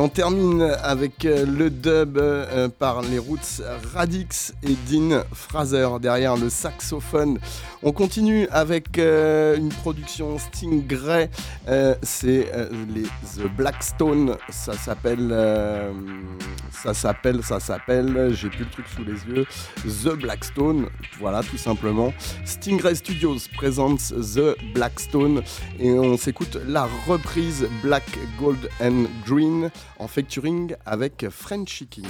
on 0.09 0.11
termine 0.11 0.62
avec 0.82 1.26
euh, 1.26 1.44
le 1.44 1.68
dub 1.68 2.16
euh, 2.16 2.70
par 2.70 3.02
les 3.02 3.18
Roots 3.18 3.61
Radix 3.92 4.54
et 4.62 4.74
Dean 4.90 5.22
Fraser 5.34 5.86
derrière 6.00 6.34
le 6.34 6.48
saxophone. 6.48 7.38
On 7.82 7.92
continue 7.92 8.48
avec 8.50 8.98
euh, 8.98 9.54
une 9.59 9.68
production 9.68 10.38
Stingray. 10.38 11.28
Euh, 11.68 11.94
C'est 12.02 12.50
euh, 12.54 12.70
les 12.94 13.02
The 13.02 13.54
Blackstone. 13.54 14.36
Ça 14.48 14.72
s'appelle. 14.72 15.30
Ça 16.83 16.95
s'appelle. 16.95 17.43
Ça 17.43 17.61
s'appelle. 17.61 18.35
J'ai 18.35 18.49
plus 18.49 18.64
le 18.64 18.70
truc 18.70 18.87
sous 18.89 19.05
les 19.05 19.12
yeux. 19.12 19.47
The 19.85 20.14
Blackstone. 20.16 20.89
Voilà, 21.18 21.43
tout 21.43 21.59
simplement. 21.59 22.12
Stingray 22.45 22.95
Studios 22.95 23.37
présente 23.57 24.01
The 24.09 24.57
Blackstone. 24.74 25.43
Et 25.79 25.91
on 25.93 26.16
s'écoute 26.16 26.59
la 26.66 26.89
reprise 27.07 27.68
Black, 27.83 28.05
Gold 28.39 28.68
and 28.81 29.05
Green 29.26 29.70
en 29.99 30.09
featuring 30.09 30.74
avec 30.87 31.26
French 31.31 31.85
King. 31.91 32.07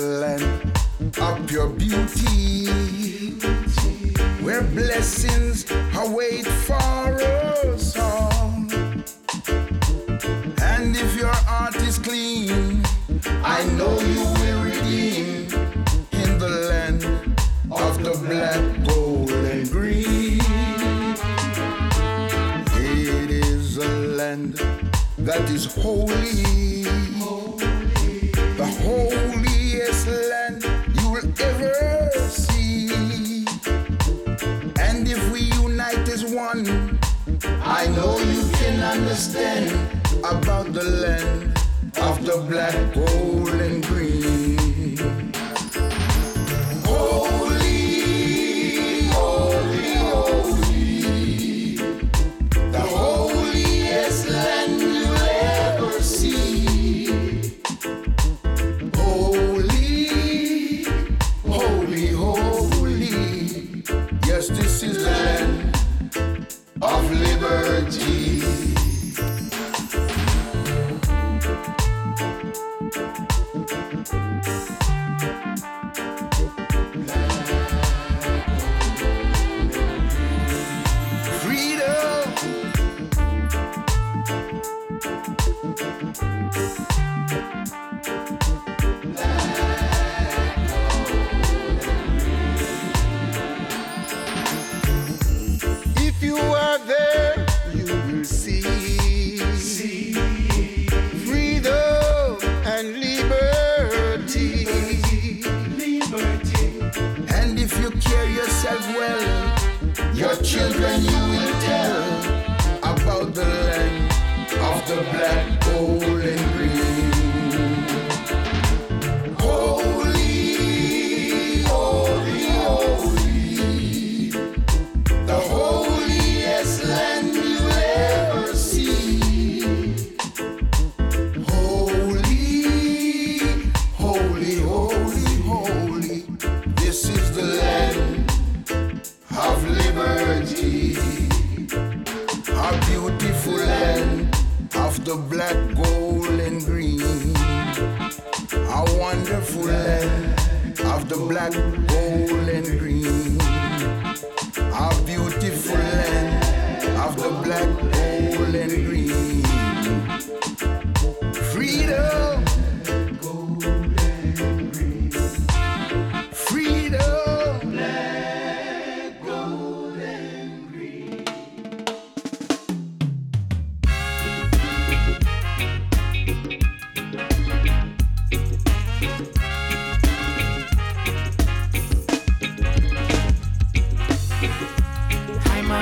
Land 0.00 0.72
of 1.18 1.46
pure 1.46 1.68
beauty 1.68 2.66
where 4.42 4.62
blessings 4.62 5.70
await 5.96 6.46
for 6.46 6.74
us 6.74 7.96
all. 7.98 8.52
And 10.62 10.96
if 10.96 11.16
your 11.16 11.34
heart 11.46 11.76
is 11.76 11.98
clean, 11.98 12.82
I 13.44 13.64
know 13.76 13.98
you 14.00 14.24
will 14.40 14.64
redeem 14.64 15.48
in 16.12 16.38
the 16.38 16.48
land 16.70 17.04
of 17.70 18.02
the 18.02 18.14
black, 18.26 18.86
gold, 18.86 19.30
and 19.30 19.70
green. 19.70 20.40
It 22.76 23.30
is 23.30 23.76
a 23.76 23.88
land 24.16 24.54
that 25.18 25.50
is 25.50 25.66
holy, 25.66 26.82
understand 39.10 39.72
about 40.22 40.72
the 40.72 40.84
land 40.84 41.58
of 41.98 42.24
the 42.24 42.46
black, 42.48 42.94
gold, 42.94 43.48
and 43.60 43.84
green. 43.86 43.99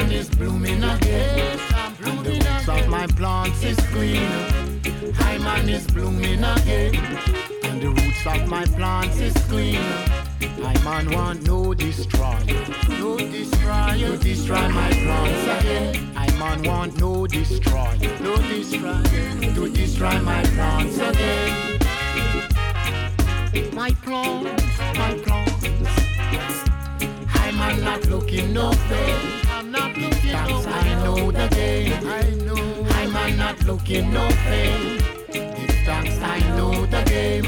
Man 0.09 0.17
is 0.17 0.31
blooming 0.31 0.83
again. 0.83 1.61
And 2.03 2.25
the 2.25 2.31
roots 2.31 2.67
of 2.67 2.89
my 2.89 3.07
plants 3.09 3.63
is 3.63 3.79
green. 3.93 4.23
Hi 5.17 5.37
man 5.37 5.69
is 5.69 5.87
blooming 5.87 6.43
again. 6.43 6.95
And 7.65 7.83
the 7.83 7.89
roots 7.91 8.27
of 8.27 8.49
my 8.49 8.65
plants 8.65 9.19
is 9.21 9.35
clean. 9.49 9.83
I 10.65 10.75
man 10.83 11.11
want 11.11 11.47
no 11.47 11.75
destroyer. 11.75 12.39
No 12.99 13.19
destroyer. 13.19 14.17
To 14.17 14.17
destroy 14.17 14.69
my 14.71 14.91
plants 14.93 15.61
again. 15.61 16.11
I 16.17 16.31
man 16.39 16.63
want 16.63 16.99
no 16.99 17.27
destroyer. 17.27 17.99
No 18.23 18.35
destroyer. 18.37 19.03
To 19.57 19.69
destroy 19.69 20.19
my 20.23 20.43
plants 20.43 20.97
again. 20.97 21.81
My 23.75 23.91
plants, 23.91 24.79
my 24.97 25.19
plants. 25.23 25.69
I'm 27.61 27.85
not 27.85 28.07
looking 28.07 28.55
no 28.55 28.71
way. 28.71 29.48
Not 29.79 29.97
looking 29.97 30.33
no 30.33 30.61
way. 30.61 30.75
I 30.75 31.05
know 31.05 31.31
the 31.31 31.49
game. 31.55 31.93
I 32.05 32.31
know. 32.45 32.87
I'm 32.91 33.37
not 33.37 33.63
looking 33.65 34.13
no 34.13 34.27
way. 34.27 34.99
Give 35.33 35.77
thanks, 35.87 36.19
I 36.19 36.41
know 36.57 36.85
the 36.87 37.03
game. 37.05 37.47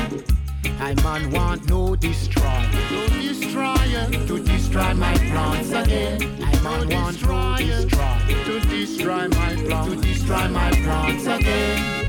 I 0.78 0.95
man 1.03 1.31
want 1.33 1.68
no 1.68 1.97
destroyer. 1.97 2.68
No 2.93 3.09
destroyer. 3.09 4.07
To 4.28 4.45
destroy 4.45 4.95
my 4.95 5.14
plants 5.14 5.72
again. 5.72 6.22
I 6.43 6.55
man 6.62 6.89
want 6.91 7.20
no 7.22 7.57
destroyer. 7.59 8.45
To 8.45 8.61
destroy 8.61 9.28
my 9.28 9.57
plants. 9.57 9.95
To 9.95 10.01
destroy 10.01 10.49
my 10.49 10.70
plants 10.70 11.26
again. 11.26 12.07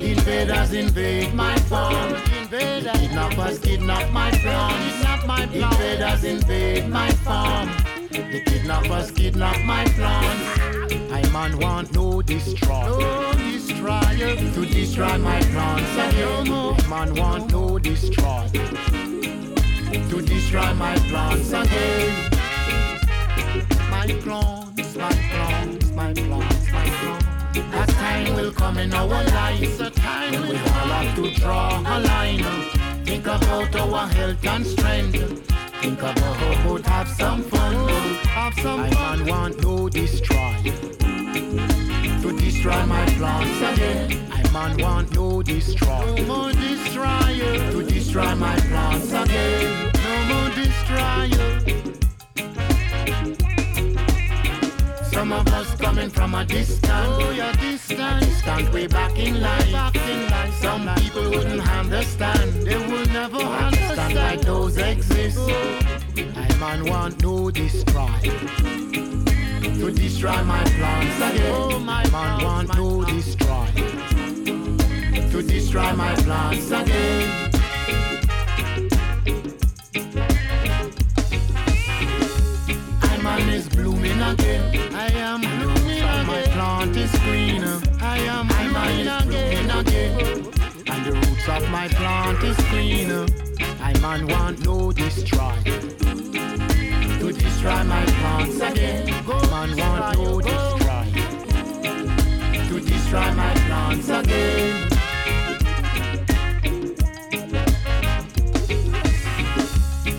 Invaders 0.00 0.72
invade 0.72 1.34
my 1.34 1.56
farm. 1.70 2.41
Invaders. 2.52 2.92
Kidnappers 3.00 3.58
kidnap 3.60 4.12
my 4.12 4.30
plants. 4.30 4.96
Kidnap 4.98 5.26
my 5.26 5.46
plants. 5.46 5.76
Invaders 5.80 6.24
invade 6.24 6.86
my 6.86 7.10
farm. 7.10 7.70
The 8.10 8.42
kidnappers 8.44 9.10
kidnap 9.10 9.58
my 9.64 9.86
plants. 9.86 10.60
I 11.10 11.26
man 11.32 11.58
want 11.58 11.94
no 11.94 12.20
destroyer. 12.20 12.90
No 12.90 13.32
destroyer. 13.32 14.36
To 14.36 14.66
destroy 14.66 15.16
my 15.16 15.40
plants 15.40 15.92
again. 15.96 16.90
Man 16.90 17.14
want 17.14 17.50
no 17.52 17.78
destroyer. 17.78 18.50
To 20.10 20.20
destroy 20.20 20.74
my 20.74 20.94
plants 21.08 21.52
again. 21.52 22.30
My 23.88 24.06
plants, 24.20 24.96
my 24.96 25.10
plants, 25.10 25.90
my 25.92 26.12
plants, 26.12 26.70
my 26.70 26.84
plants. 26.84 27.31
That 27.52 27.88
time 27.88 28.34
will 28.34 28.52
come 28.52 28.78
in 28.78 28.94
our 28.94 29.06
lives. 29.06 29.80
A 29.80 29.90
time 29.90 30.32
when 30.32 30.48
we 30.48 30.56
all 30.56 30.90
have 30.96 31.14
to 31.16 31.30
draw 31.34 31.80
a 31.80 32.00
line. 32.00 32.42
Think 33.04 33.26
about 33.26 33.74
our 33.76 34.08
health 34.08 34.44
and 34.46 34.66
strength. 34.66 35.48
Think 35.82 35.98
about 35.98 36.18
how 36.18 36.72
we 36.72 36.82
have 36.82 37.08
some 37.08 37.42
fun. 37.42 37.74
Have 38.24 38.54
some 38.54 38.80
I 38.80 38.90
man 38.90 39.26
want 39.26 39.62
no 39.62 39.88
destroyer. 39.88 40.62
To 42.22 42.38
destroy 42.40 42.86
my 42.86 43.04
plants 43.18 43.60
again. 43.72 44.32
I 44.32 44.50
man 44.50 44.78
want 44.78 45.14
no 45.14 45.42
destroyer. 45.42 46.16
No 46.16 46.24
more 46.24 46.52
destroyer. 46.52 47.70
To 47.72 47.82
destroy 47.82 48.34
my 48.34 48.56
plants 48.60 49.12
again. 49.12 49.92
No 50.04 50.24
more 50.30 50.50
destroyer. 50.54 51.91
Some 55.22 55.32
of 55.34 55.46
us 55.50 55.76
coming 55.76 56.10
from 56.10 56.34
a 56.34 56.44
distance. 56.44 56.90
Oh, 56.90 57.30
yeah, 57.30 57.52
distance. 57.52 58.32
constant 58.42 58.74
way 58.74 58.88
back 58.88 59.16
in 59.16 59.40
life. 59.40 59.94
Some 60.60 60.92
people 60.96 61.30
wouldn't 61.30 61.68
understand. 61.70 62.66
They 62.66 62.76
will 62.76 63.06
never 63.06 63.38
understand 63.38 64.14
why 64.16 64.36
those 64.36 64.76
exist. 64.78 65.38
I 65.38 66.56
man 66.58 66.86
want 66.86 67.22
no 67.22 67.52
destroy. 67.52 68.18
To 69.78 69.92
destroy 69.92 70.42
my 70.42 70.64
plans 70.64 71.16
again. 71.16 71.54
Oh, 71.54 71.78
my 71.78 72.04
man 72.10 72.44
want 72.44 72.76
no 72.76 73.04
destroy. 73.04 73.68
To 75.30 75.42
destroy 75.42 75.92
my 75.92 76.16
plans 76.16 76.72
again. 76.72 77.51
Blooming 84.02 84.22
again. 84.22 84.94
I 84.94 85.06
am 85.12 85.40
blooming 85.40 86.02
again. 86.02 86.26
My 86.26 86.42
plant 86.42 86.96
is 86.96 87.12
green. 87.20 87.62
I 88.00 88.18
am 88.18 88.48
blooming 88.48 89.06
again. 89.06 89.70
again. 89.70 90.46
And 90.86 91.06
the 91.06 91.12
roots 91.12 91.48
of 91.48 91.70
my 91.70 91.88
plant 91.88 92.42
is 92.42 92.56
green. 92.70 93.10
I 93.80 93.92
man 94.00 94.26
want 94.26 94.64
no 94.64 94.92
destroy. 94.92 95.54
To 97.20 97.32
destroy 97.32 97.84
my 97.84 98.04
plants 98.04 98.60
again. 98.60 99.06
Man 99.50 99.76
want 99.76 100.18
no 100.18 100.40
destroy. 100.40 101.06
To 102.68 102.80
destroy 102.80 103.32
my 103.34 103.54
plants 103.54 104.08
again. 104.08 104.88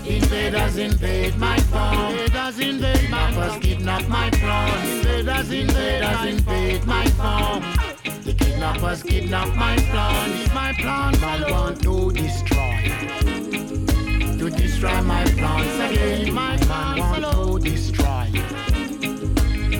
Invaders 0.05 0.77
invade 0.77 1.37
my 1.37 1.57
farm. 1.57 2.32
Invaders 2.43 2.67
invade 2.67 3.09
my 3.09 3.31
farm. 3.31 3.61
kidnap 3.61 4.07
my 4.09 4.29
plants. 4.31 5.07
Invaders 5.07 5.51
invaders 5.51 6.25
invade 6.25 6.85
my 6.85 7.05
farm. 7.11 7.63
The 8.25 8.33
kidnappers 8.33 9.01
kidnap 9.01 9.55
my 9.55 9.77
plants. 9.77 10.53
My 10.53 10.73
plants. 10.73 11.21
Man 11.21 11.49
want 11.49 11.81
to 11.83 12.11
destroy. 12.11 12.91
To 14.39 14.49
destroy 14.49 15.01
my 15.03 15.23
plants 15.23 15.93
again. 15.93 16.33
My 16.33 16.57
man 16.65 16.99
want 16.99 17.23
to 17.23 17.59
destroy. 17.59 18.27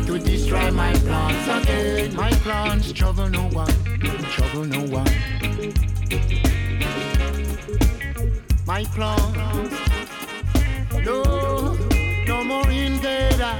To 0.05 0.19
destroy 0.19 0.71
my 0.71 0.93
plants 0.93 1.67
again. 1.67 2.15
My 2.15 2.31
plants 2.31 2.93
trouble 2.93 3.27
no 3.27 3.49
one. 3.49 3.73
Trouble 4.31 4.63
no 4.63 4.83
one. 4.83 5.11
My 8.65 8.85
plants. 8.85 9.83
No, 11.03 11.72
no 12.53 12.61
more 12.61 12.71
invader. 12.71 13.55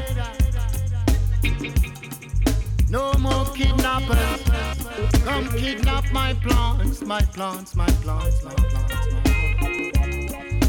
No 2.90 3.14
more 3.14 3.46
kidnappers. 3.56 4.44
Come 5.24 5.48
kidnap 5.50 6.12
my 6.12 6.34
plants, 6.36 7.02
my 7.02 7.22
plants, 7.22 7.76
my 7.76 7.88
plants, 8.04 8.44
my 8.44 8.54
plants, 8.54 9.24
my 9.24 9.34
plants. 9.92 10.68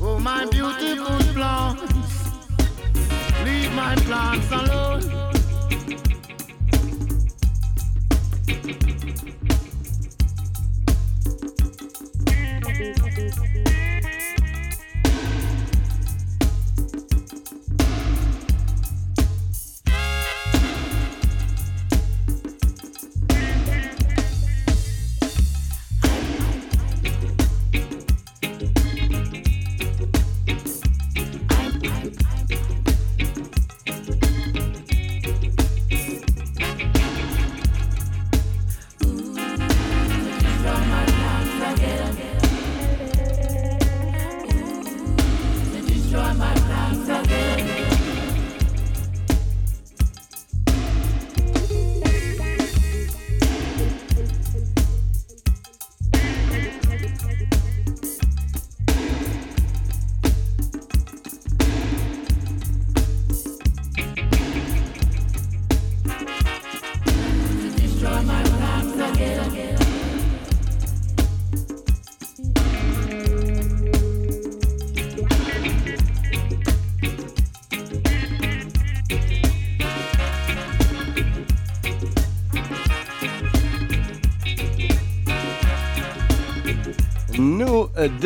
Oh, 0.00 0.18
my 0.18 0.44
beautiful 0.46 1.18
plants. 1.34 2.30
Leave 3.44 3.72
my 3.74 3.94
plants 4.06 4.50
alone. 4.52 5.26
No 12.60 13.65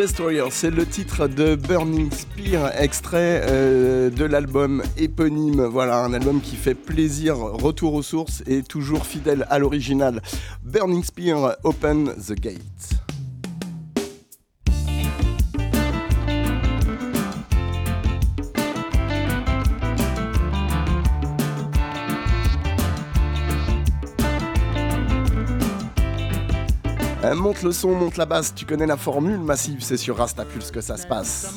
Destroyer, 0.01 0.45
c'est 0.51 0.71
le 0.71 0.87
titre 0.87 1.29
de 1.29 1.57
Burning 1.57 2.11
Spear, 2.11 2.73
extrait 2.81 3.43
euh, 3.45 4.09
de 4.09 4.25
l'album 4.25 4.83
éponyme. 4.97 5.63
Voilà, 5.67 6.03
un 6.03 6.15
album 6.15 6.41
qui 6.41 6.57
fait 6.57 6.75
plaisir, 6.75 7.37
retour 7.37 7.93
aux 7.93 8.03
sources 8.03 8.43
et 8.47 8.63
toujours 8.63 9.05
fidèle 9.05 9.47
à 9.51 9.59
l'original. 9.59 10.23
Burning 10.63 11.05
Spear, 11.05 11.55
Open 11.65 12.15
the 12.15 12.33
Gate. 12.33 13.00
Euh, 27.31 27.35
monte 27.37 27.63
le 27.63 27.71
son, 27.71 27.95
monte 27.95 28.17
la 28.17 28.27
basse, 28.27 28.53
tu 28.55 28.67
connais 28.67 28.87
la 28.87 28.97
formule 28.97 29.39
massive, 29.39 29.83
c'est 29.83 29.97
sur 29.97 30.17
Rastapulse 30.17 30.73
que 30.73 30.81
ça 30.81 30.97
se 30.97 31.07
passe. 31.07 31.55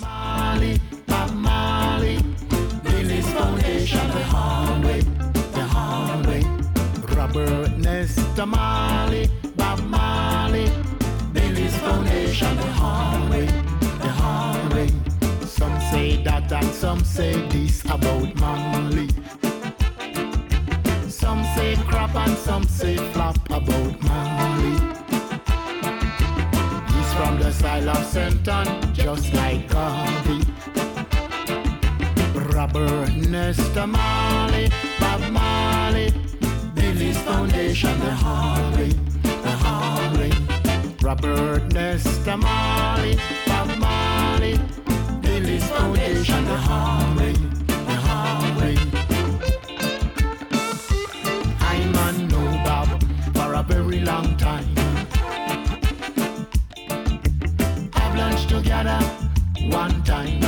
Some 15.47 15.79
say 15.91 16.23
that 16.23 16.51
and 16.51 16.73
some 16.73 17.03
say 17.03 17.33
this 17.49 17.83
about 17.85 18.35
Marley. 18.35 19.07
Some 21.07 21.43
say 21.55 21.75
crap 21.87 22.15
and 22.15 22.37
some 22.37 22.63
say 22.63 22.97
flop 23.13 23.37
about 23.49 24.01
Marley. 24.01 24.92
From 27.15 27.39
the 27.39 27.51
style 27.51 27.89
of 27.89 27.97
Senton, 27.97 28.93
just 28.93 29.33
like 29.33 29.69
Garvey. 29.69 30.41
Robert 32.55 33.13
Nesta 33.29 33.85
Marley, 33.85 34.69
Bob 34.99 35.21
Marley, 35.31 36.11
Billy's 36.73 37.17
Foundation, 37.19 37.99
the 37.99 38.11
hallway, 38.11 38.89
the 39.21 39.51
hallway. 39.63 40.31
Robert 41.01 41.71
Nesta 41.73 42.35
Marley, 42.35 43.17
Bob 43.45 43.77
Marley, 43.77 44.59
Billy's 45.21 45.63
Foundation, 45.69 46.45
the 46.45 46.57
hallway, 46.57 47.33
one 59.69 60.03
time. 60.03 60.43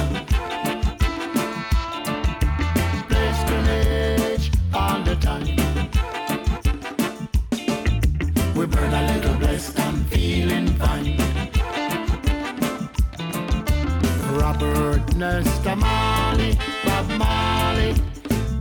All 4.74 5.02
the 5.04 5.16
time. 5.22 5.46
We 8.54 8.66
burn 8.66 8.94
a 8.94 9.14
little 9.14 9.36
blessed 9.36 9.80
feeling 10.10 10.68
fine. 10.76 11.18
Robert 14.34 15.16
Nesta 15.16 15.76
Marley, 15.76 16.58
Bob 16.84 17.08
Marley, 17.18 17.96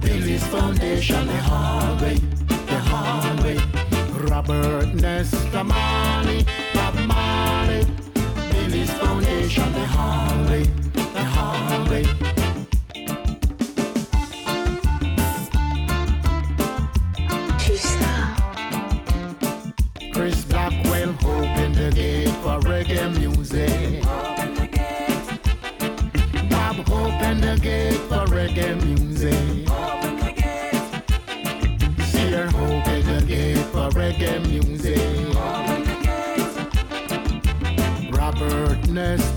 Billy's 0.01 0.47
Foundation, 0.47 1.27
the 1.27 1.41
hallway, 1.51 2.15
the. 2.67 3.59
Robert 4.31 4.95
Nesta 4.95 5.65
Marley, 5.65 6.47
Foundation, 9.55 9.73
the 9.73 9.87
Harley, 9.87 10.65
the 11.13 11.25
Harley. 11.25 12.24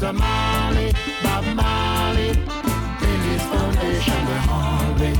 Nesta 0.08 0.20
Marley, 0.24 0.93
Bob 1.22 1.43
Marley, 1.53 2.32
Billy's 3.01 3.41
Foundation, 3.51 4.26
the 4.26 4.39
Harley, 4.47 5.12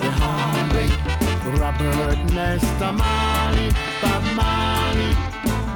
the 0.00 0.10
Harley. 0.18 0.88
Robert 1.60 2.18
Nesta 2.32 2.90
Marley, 2.90 3.68
Bob 4.00 4.24
Marley, 4.34 5.14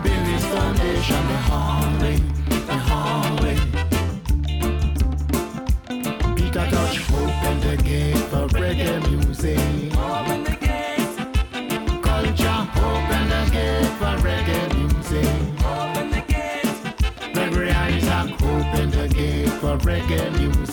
Billy's 0.02 0.46
Foundation, 0.46 1.26
the 1.28 1.40
Harley, 1.50 2.16
the 2.66 2.78
Harley. 2.88 3.53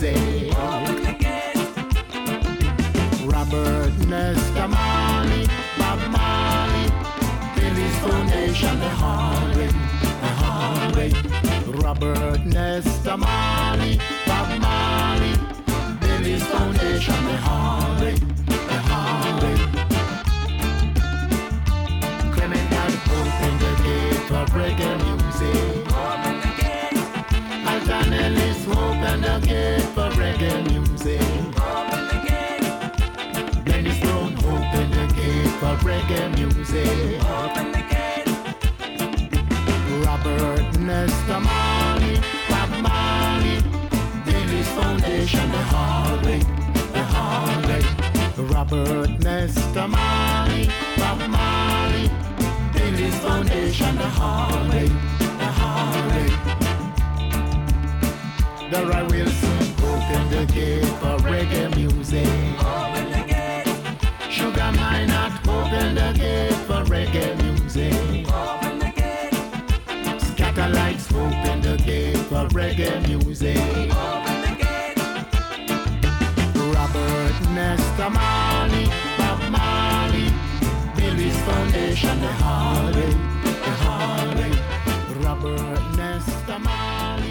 Music. 0.02 0.54
Robert 3.26 3.94
Nesta 4.08 4.68
Marley, 4.68 5.48
Bob 5.78 6.00
Marley, 6.12 6.92
Billy's 7.56 7.98
Foundation, 8.00 8.80
the 8.80 8.90
Harley, 8.90 9.68
the 9.68 10.32
Harley. 10.42 11.14
Robert 11.84 12.46
Nesta 12.46 13.18
Marley, 13.18 14.00
Bob 14.26 14.60
Marley, 14.60 15.34
Billy's 16.00 16.44
Foundation, 16.44 17.26
the 17.26 17.38
Harley. 17.38 18.31
Reggae 30.42 30.64
music. 30.72 31.22
Dennis 33.66 34.00
Brown 34.00 34.34
opened 34.38 34.94
the 34.94 35.06
gate 35.16 35.54
for 35.60 35.76
reggae 35.86 36.24
music. 36.36 37.22
Open 37.22 37.72
the 37.72 37.84
gate. 37.92 38.30
Robert 40.06 40.80
Nesta 40.80 41.40
Marley, 41.40 42.20
Bob 42.50 42.70
Marley, 42.82 43.58
Billy's 44.26 44.70
Foundation, 44.70 45.52
the 45.52 45.64
Harley, 45.74 46.40
the 46.94 47.04
Harley. 47.04 47.84
Robert 48.54 49.12
Nesta 49.20 49.88
Marley, 49.88 50.70
Bob 50.98 51.20
Marley, 51.30 52.10
Billy's 52.74 53.16
Foundation, 53.20 53.96
the 53.96 54.10
Harley, 54.20 54.88
the 55.20 55.50
Harley. 55.60 56.30
Dora 58.72 59.06
Wilson 59.10 59.71
opened 60.12 60.32
the 60.32 60.46
gate 60.54 60.86
for 61.00 61.18
reggae 61.30 61.76
music. 61.76 62.28
Open 62.60 63.12
the 63.12 63.24
gate. 63.28 63.68
Sugar 64.30 64.72
Minott 64.78 65.34
opened 65.48 65.98
the 65.98 66.12
gate 66.18 66.54
for 66.68 66.84
reggae 66.92 67.36
music. 67.44 67.94
Open 68.28 68.80
the 68.80 68.92
gate. 68.96 69.34
Scatterlights 70.28 71.08
opened 71.16 71.64
the 71.64 71.78
gate 71.78 72.18
for 72.30 72.48
reggae 72.50 73.08
music. 73.08 73.58
Open 73.58 74.38
the 74.46 74.54
gate. 74.64 74.98
Robert 76.76 77.38
Nesta 77.56 78.10
Marley, 78.10 78.86
Bob 79.18 79.42
Marley, 79.52 80.28
Billy's 80.96 81.38
Foundation, 81.42 82.20
the 82.20 82.34
Harley, 82.44 83.12
the 83.44 83.74
Harley. 83.86 84.52
Robert 85.24 85.98
Nesta 85.98 86.60
Marley, 86.60 87.31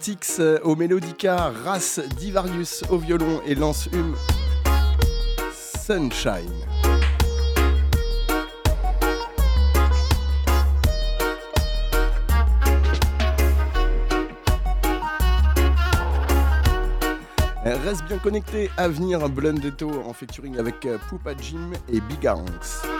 Artix 0.00 0.38
euh, 0.40 0.58
au 0.62 0.76
Melodica, 0.76 1.52
Ras 1.62 2.00
Divarius 2.16 2.84
au 2.88 2.96
violon 2.96 3.42
et 3.46 3.54
Lance 3.54 3.86
Hume 3.92 4.16
Sunshine. 5.52 6.54
Euh, 17.66 17.76
Reste 17.84 18.04
bien 18.06 18.16
connecté 18.16 18.70
à 18.78 18.88
venir 18.88 19.28
Blundetto 19.28 19.90
en 20.06 20.14
featuring 20.14 20.58
avec 20.58 20.86
euh, 20.86 20.96
Poupa 21.10 21.32
Jim 21.38 21.72
et 21.92 22.00
Big 22.00 22.26
Hanks. 22.26 22.99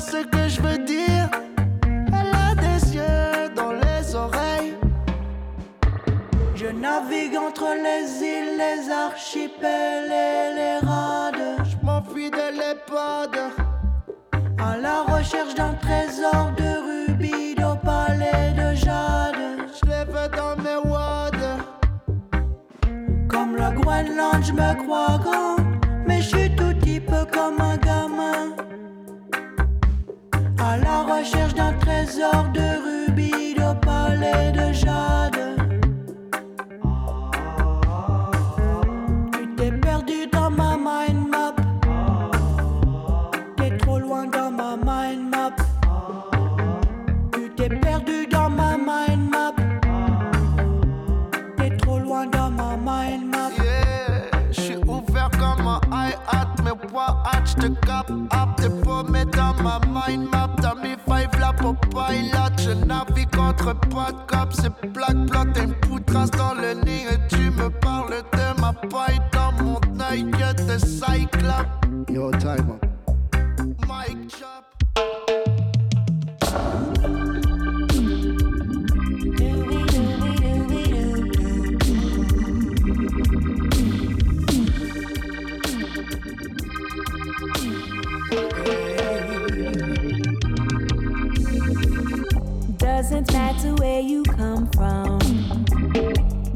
Ce 0.00 0.24
que 0.24 0.48
je 0.48 0.60
veux 0.60 0.78
dire. 0.78 1.28
Elle 1.86 2.34
a 2.34 2.54
des 2.54 2.94
yeux 2.94 3.48
dans 3.54 3.72
les 3.72 4.14
oreilles. 4.14 4.74
Je 6.54 6.66
navigue 6.66 7.36
entre 7.36 7.68
les 7.86 8.22
îles, 8.22 8.58
les 8.58 8.90
archipels 8.90 10.10
et 10.10 10.54
les 10.54 10.78
rades. 10.86 11.64
Je 11.64 11.76
m'enfuis 11.86 12.30
de 12.30 12.46
l'EHPAD. 12.58 13.38
À 14.58 14.76
la 14.76 15.02
recherche 15.02 15.54
d'un 15.54 15.74
trésor 15.74 16.52
de 16.56 17.08
rubis, 17.08 17.54
d'opale 17.54 18.22
et 18.22 18.52
de 18.52 18.74
jade. 18.74 19.68
Je 19.74 19.86
l'ai 19.88 20.04
fait 20.12 20.36
dans 20.36 20.56
mes 20.56 20.90
wads. 20.90 21.30
Comme 23.28 23.56
le 23.56 23.80
Groenland, 23.80 24.42
je 24.42 24.52
me 24.52 24.74
crois 24.84 25.18
grand. 25.22 25.63
À 30.74 30.78
la 30.78 31.02
recherche 31.04 31.54
d'un 31.54 31.72
trésor 31.74 32.46
de 32.52 32.66
rubis, 32.84 33.54
d'opale 33.54 34.24
et 34.24 34.50
de 34.50 34.72
jade. 34.72 35.40
Tu 39.32 39.54
t'es 39.54 39.70
perdu 39.70 40.26
dans 40.32 40.50
ma 40.50 40.76
mind 40.76 41.28
map. 41.28 41.54
T'es 43.56 43.76
trop 43.76 44.00
loin 44.00 44.26
dans 44.26 44.50
ma 44.50 44.76
mind 44.76 45.30
map. 45.30 45.54
Tu 47.32 47.50
t'es 47.54 47.68
perdu 47.68 48.26
dans 48.26 48.50
ma 48.50 48.76
mind 48.76 49.30
map. 49.30 49.52
T'es 51.56 51.76
trop 51.76 52.00
loin 52.00 52.26
dans 52.26 52.50
ma 52.50 52.76
mind 52.76 53.30
map. 53.30 53.50
Yeah, 53.62 54.24
je 54.50 54.60
suis 54.60 54.76
ouvert 54.78 55.30
comme 55.38 55.68
un 55.68 55.80
hi-hat, 55.92 56.48
mes 56.64 56.88
poids 56.88 57.22
hâte, 57.26 57.46
je 57.46 57.68
te 57.68 57.86
cap 57.86 58.10
up, 58.10 58.48
t'es 58.56 58.68
dans 59.36 59.54
ma 59.62 59.78
mind 59.86 60.28
map, 60.30 60.50
pour 61.64 61.76
pilot, 61.90 62.52
je 62.58 62.72
navigue 62.86 63.38
entre 63.38 63.72
pas 63.88 64.12
de 64.12 64.20
cop, 64.26 64.52
c'est 64.52 64.92
black 64.92 65.16
blot, 65.26 65.62
une 65.62 65.74
poutrasse 65.74 66.30
dans 66.32 66.54
le 66.54 66.74
nid 66.84 67.04
et 67.10 67.34
tu 67.34 67.50
me 67.50 67.70
parles 67.80 68.22
de 68.32 68.60
ma 68.60 68.72
paille 68.72 69.20
dans 69.32 69.52
mon 69.64 69.80
œil, 70.10 70.26
t'es 70.66 70.78
cyclope. 70.78 71.66
Yo, 72.10 72.30
time. 72.32 72.83
Doesn't 93.26 93.38
matter 93.40 93.74
where 93.76 94.00
you 94.00 94.22
come 94.22 94.66
from. 94.72 95.18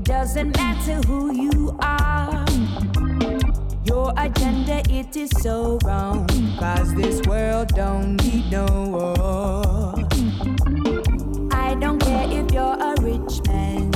Doesn't 0.03 0.55
matter 0.57 1.01
who 1.07 1.33
you 1.33 1.77
are. 1.81 2.45
Your 3.85 4.13
agenda, 4.19 4.83
it 4.91 5.17
is 5.17 5.31
so 5.41 5.79
wrong. 5.85 6.27
Cause 6.59 6.95
this 6.95 7.23
world 7.27 7.69
don't 7.69 8.23
need 8.23 8.51
no 8.51 8.67
war. 8.67 9.95
I 11.53 11.75
don't 11.75 12.01
care 12.01 12.29
if 12.31 12.53
you're 12.53 12.77
a 12.79 12.95
rich 13.01 13.41
man. 13.47 13.91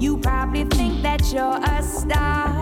You 0.00 0.18
probably 0.18 0.64
think 0.64 1.02
that 1.02 1.32
you're 1.32 1.58
a 1.62 1.82
star. 1.82 2.60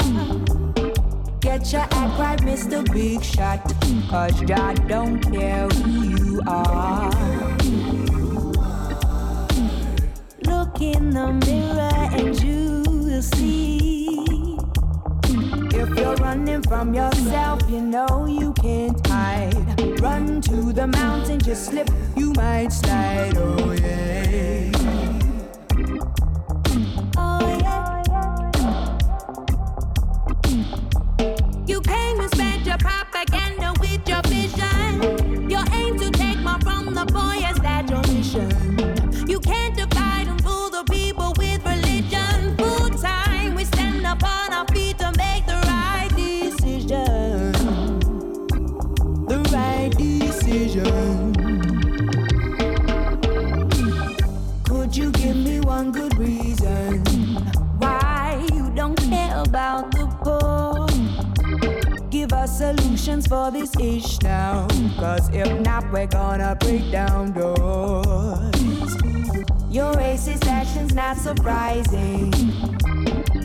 Get 1.40 1.72
your 1.72 1.82
act 1.82 2.18
right, 2.18 2.40
Mr. 2.40 2.84
Big 2.92 3.24
Shot. 3.24 3.64
Cause 4.08 4.40
I 4.50 4.74
don't 4.86 5.20
care 5.20 5.66
who 5.68 6.02
you 6.02 6.42
are. 6.46 8.03
Look 10.74 10.82
in 10.82 11.10
the 11.10 11.32
mirror 11.46 12.08
and 12.12 12.42
you'll 12.42 13.22
see. 13.22 14.58
If 15.72 15.96
you're 15.96 16.16
running 16.16 16.62
from 16.62 16.92
yourself, 16.92 17.62
you 17.70 17.80
know 17.80 18.26
you 18.26 18.52
can't 18.54 19.06
hide. 19.06 20.00
Run 20.00 20.40
to 20.40 20.72
the 20.72 20.88
mountain, 20.88 21.38
just 21.38 21.66
slip, 21.66 21.88
you 22.16 22.32
might 22.32 22.72
slide. 22.72 23.36
Oh 23.36 23.74
one 55.84 55.92
good 55.92 56.16
reason 56.18 57.04
why 57.78 58.46
you 58.52 58.70
don't 58.74 58.96
care 58.96 59.42
about 59.42 59.90
the 59.92 60.06
poor? 60.22 60.88
Give 62.10 62.32
us 62.32 62.58
solutions 62.58 63.26
for 63.26 63.50
this 63.50 63.74
ish 63.78 64.20
now. 64.22 64.66
Cause 64.98 65.28
if 65.32 65.60
not, 65.60 65.90
we're 65.92 66.06
gonna 66.06 66.56
break 66.60 66.90
down 66.90 67.32
doors. 67.32 68.94
Your 69.70 69.92
racist 69.94 70.46
actions 70.46 70.94
not 70.94 71.16
surprising. 71.18 72.32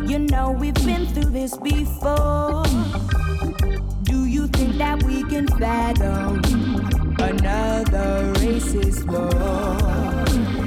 You 0.07 0.20
know 0.20 0.52
we've 0.52 0.82
been 0.86 1.07
through 1.07 1.32
this 1.32 1.57
before. 1.57 2.64
Do 4.03 4.26
you 4.26 4.48
think 4.48 4.78
that 4.78 5.03
we 5.03 5.24
can 5.24 5.48
fathom 5.48 6.40
another 7.20 8.34
racist 8.36 9.06
war? 9.07 10.59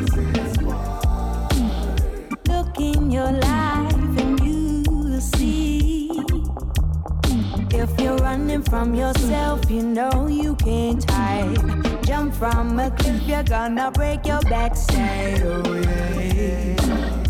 From 8.82 8.94
yourself, 8.94 9.70
you 9.70 9.82
know 9.82 10.26
you 10.28 10.56
can't 10.56 11.08
hide. 11.10 12.04
Jump 12.04 12.34
from 12.34 12.80
a 12.80 12.90
cliff, 12.90 13.22
you're 13.28 13.44
gonna 13.44 13.90
break 13.92 14.26
your 14.26 14.40
backside. 14.40 15.42
Oh 15.44 15.74
yeah. 15.74 17.21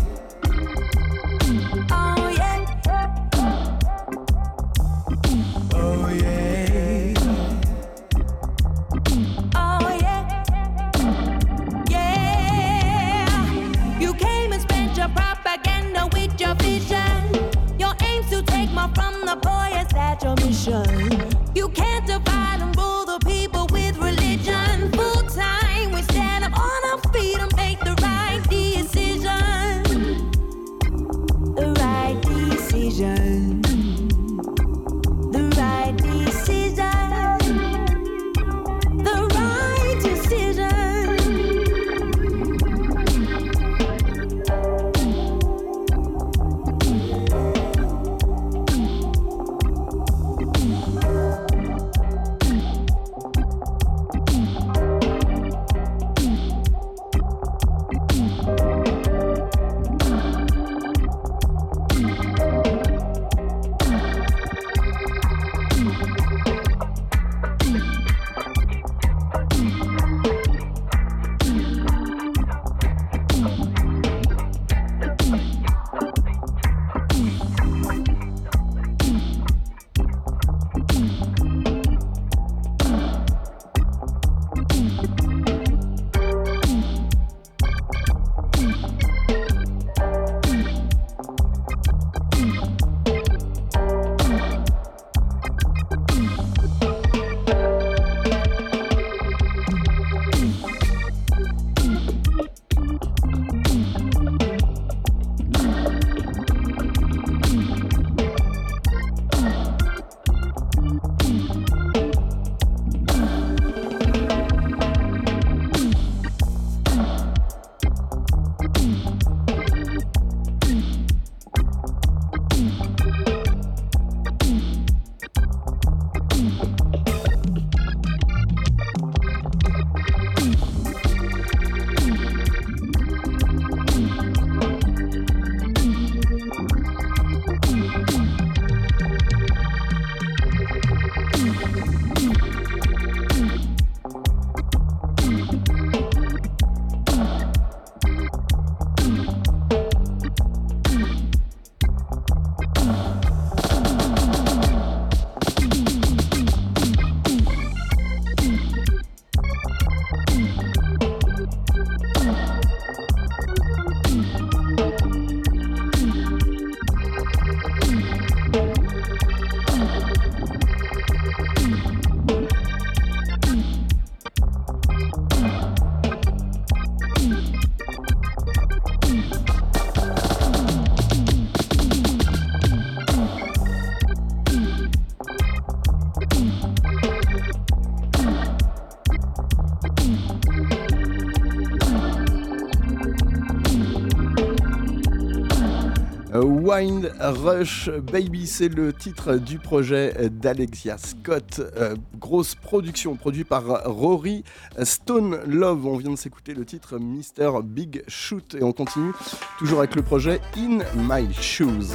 Wind 196.75 197.13
Rush 197.19 197.91
Baby, 197.91 198.47
c'est 198.47 198.67
le 198.67 198.93
titre 198.93 199.35
du 199.35 199.59
projet 199.59 200.15
d'Alexia 200.31 200.97
Scott. 200.97 201.61
Euh, 201.77 201.95
grosse 202.17 202.55
production 202.55 203.15
produite 203.15 203.47
par 203.47 203.83
Rory 203.85 204.43
Stone 204.81 205.39
Love. 205.45 205.85
On 205.85 205.97
vient 205.97 206.09
de 206.09 206.15
s'écouter 206.15 206.55
le 206.55 206.65
titre 206.65 206.97
Mr. 206.97 207.61
Big 207.63 208.03
Shoot 208.07 208.55
et 208.55 208.63
on 208.63 208.71
continue 208.71 209.11
toujours 209.59 209.79
avec 209.79 209.93
le 209.93 210.01
projet 210.01 210.41
In 210.57 210.79
My 210.95 211.31
Shoes. 211.33 211.93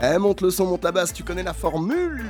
Eh, 0.00 0.18
monte 0.18 0.40
le 0.42 0.50
son, 0.50 0.66
monte 0.66 0.84
la 0.84 0.92
basse, 0.92 1.12
tu 1.12 1.24
connais 1.24 1.42
la 1.42 1.54
formule 1.54 2.22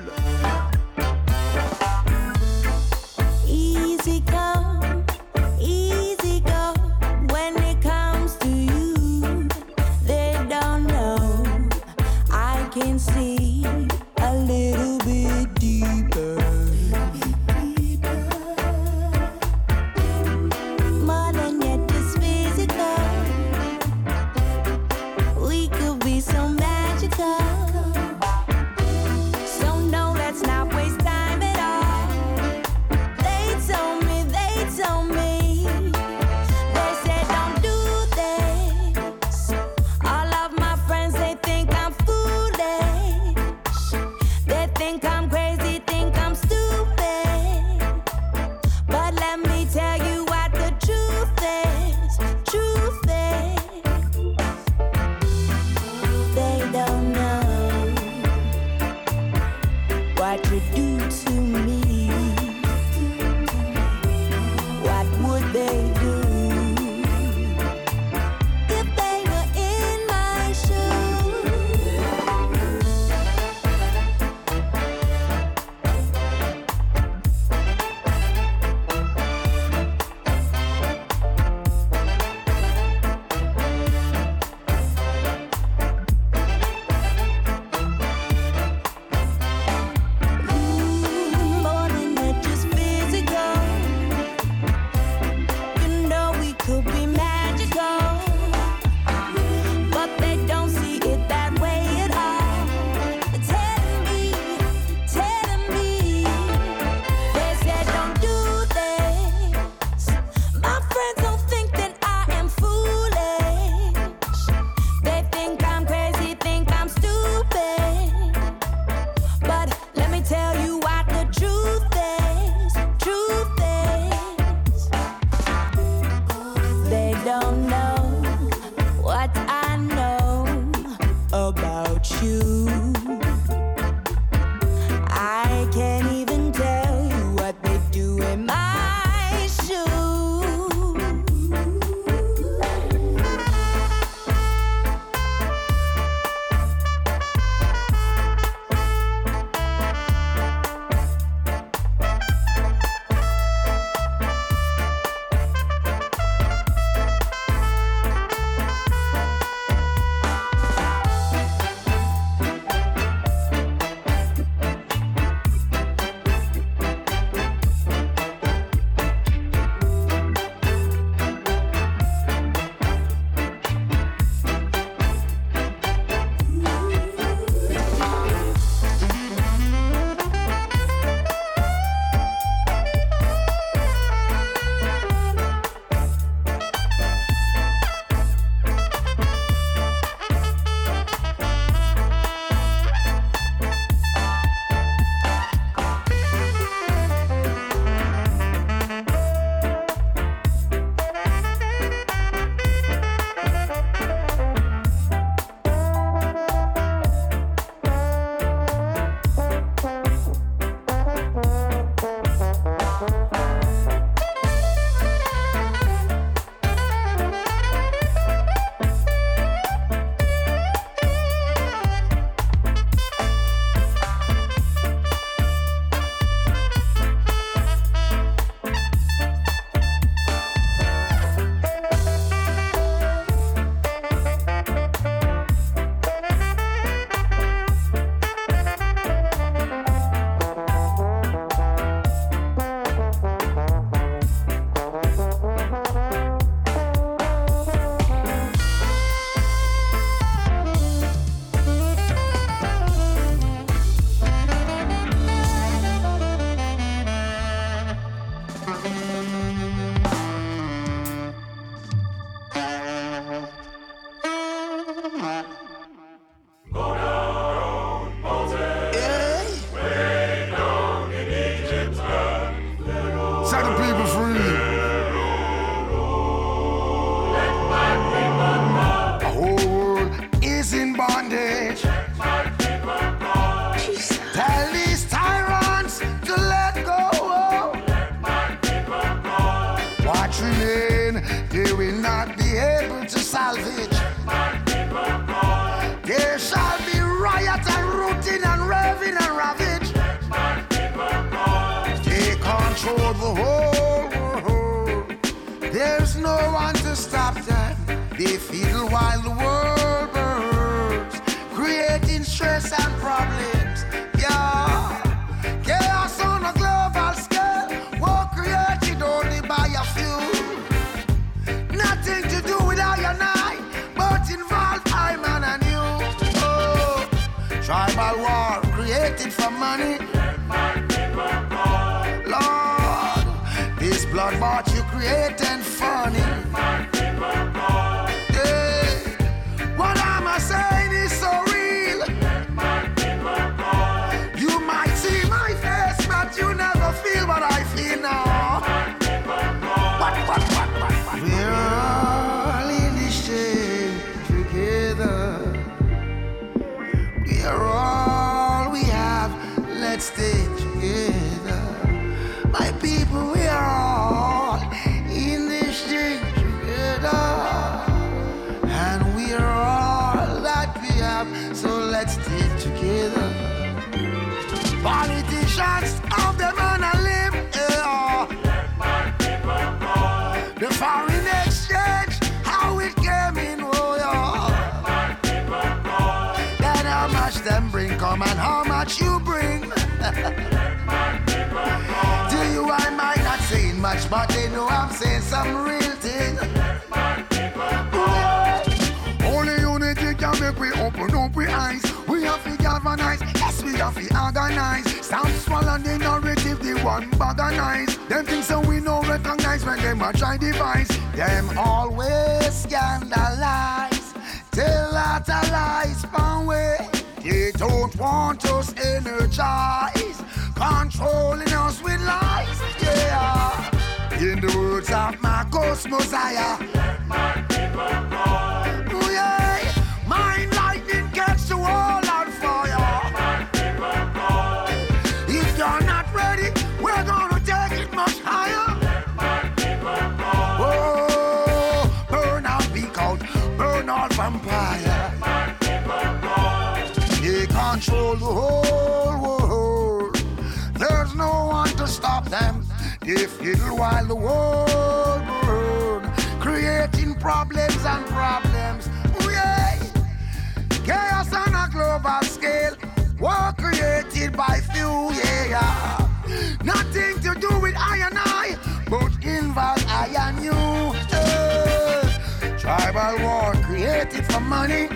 Tribal 472.93 473.25
war 473.25 473.53
created 473.63 474.23
for 474.31 474.41
money. 474.41 474.89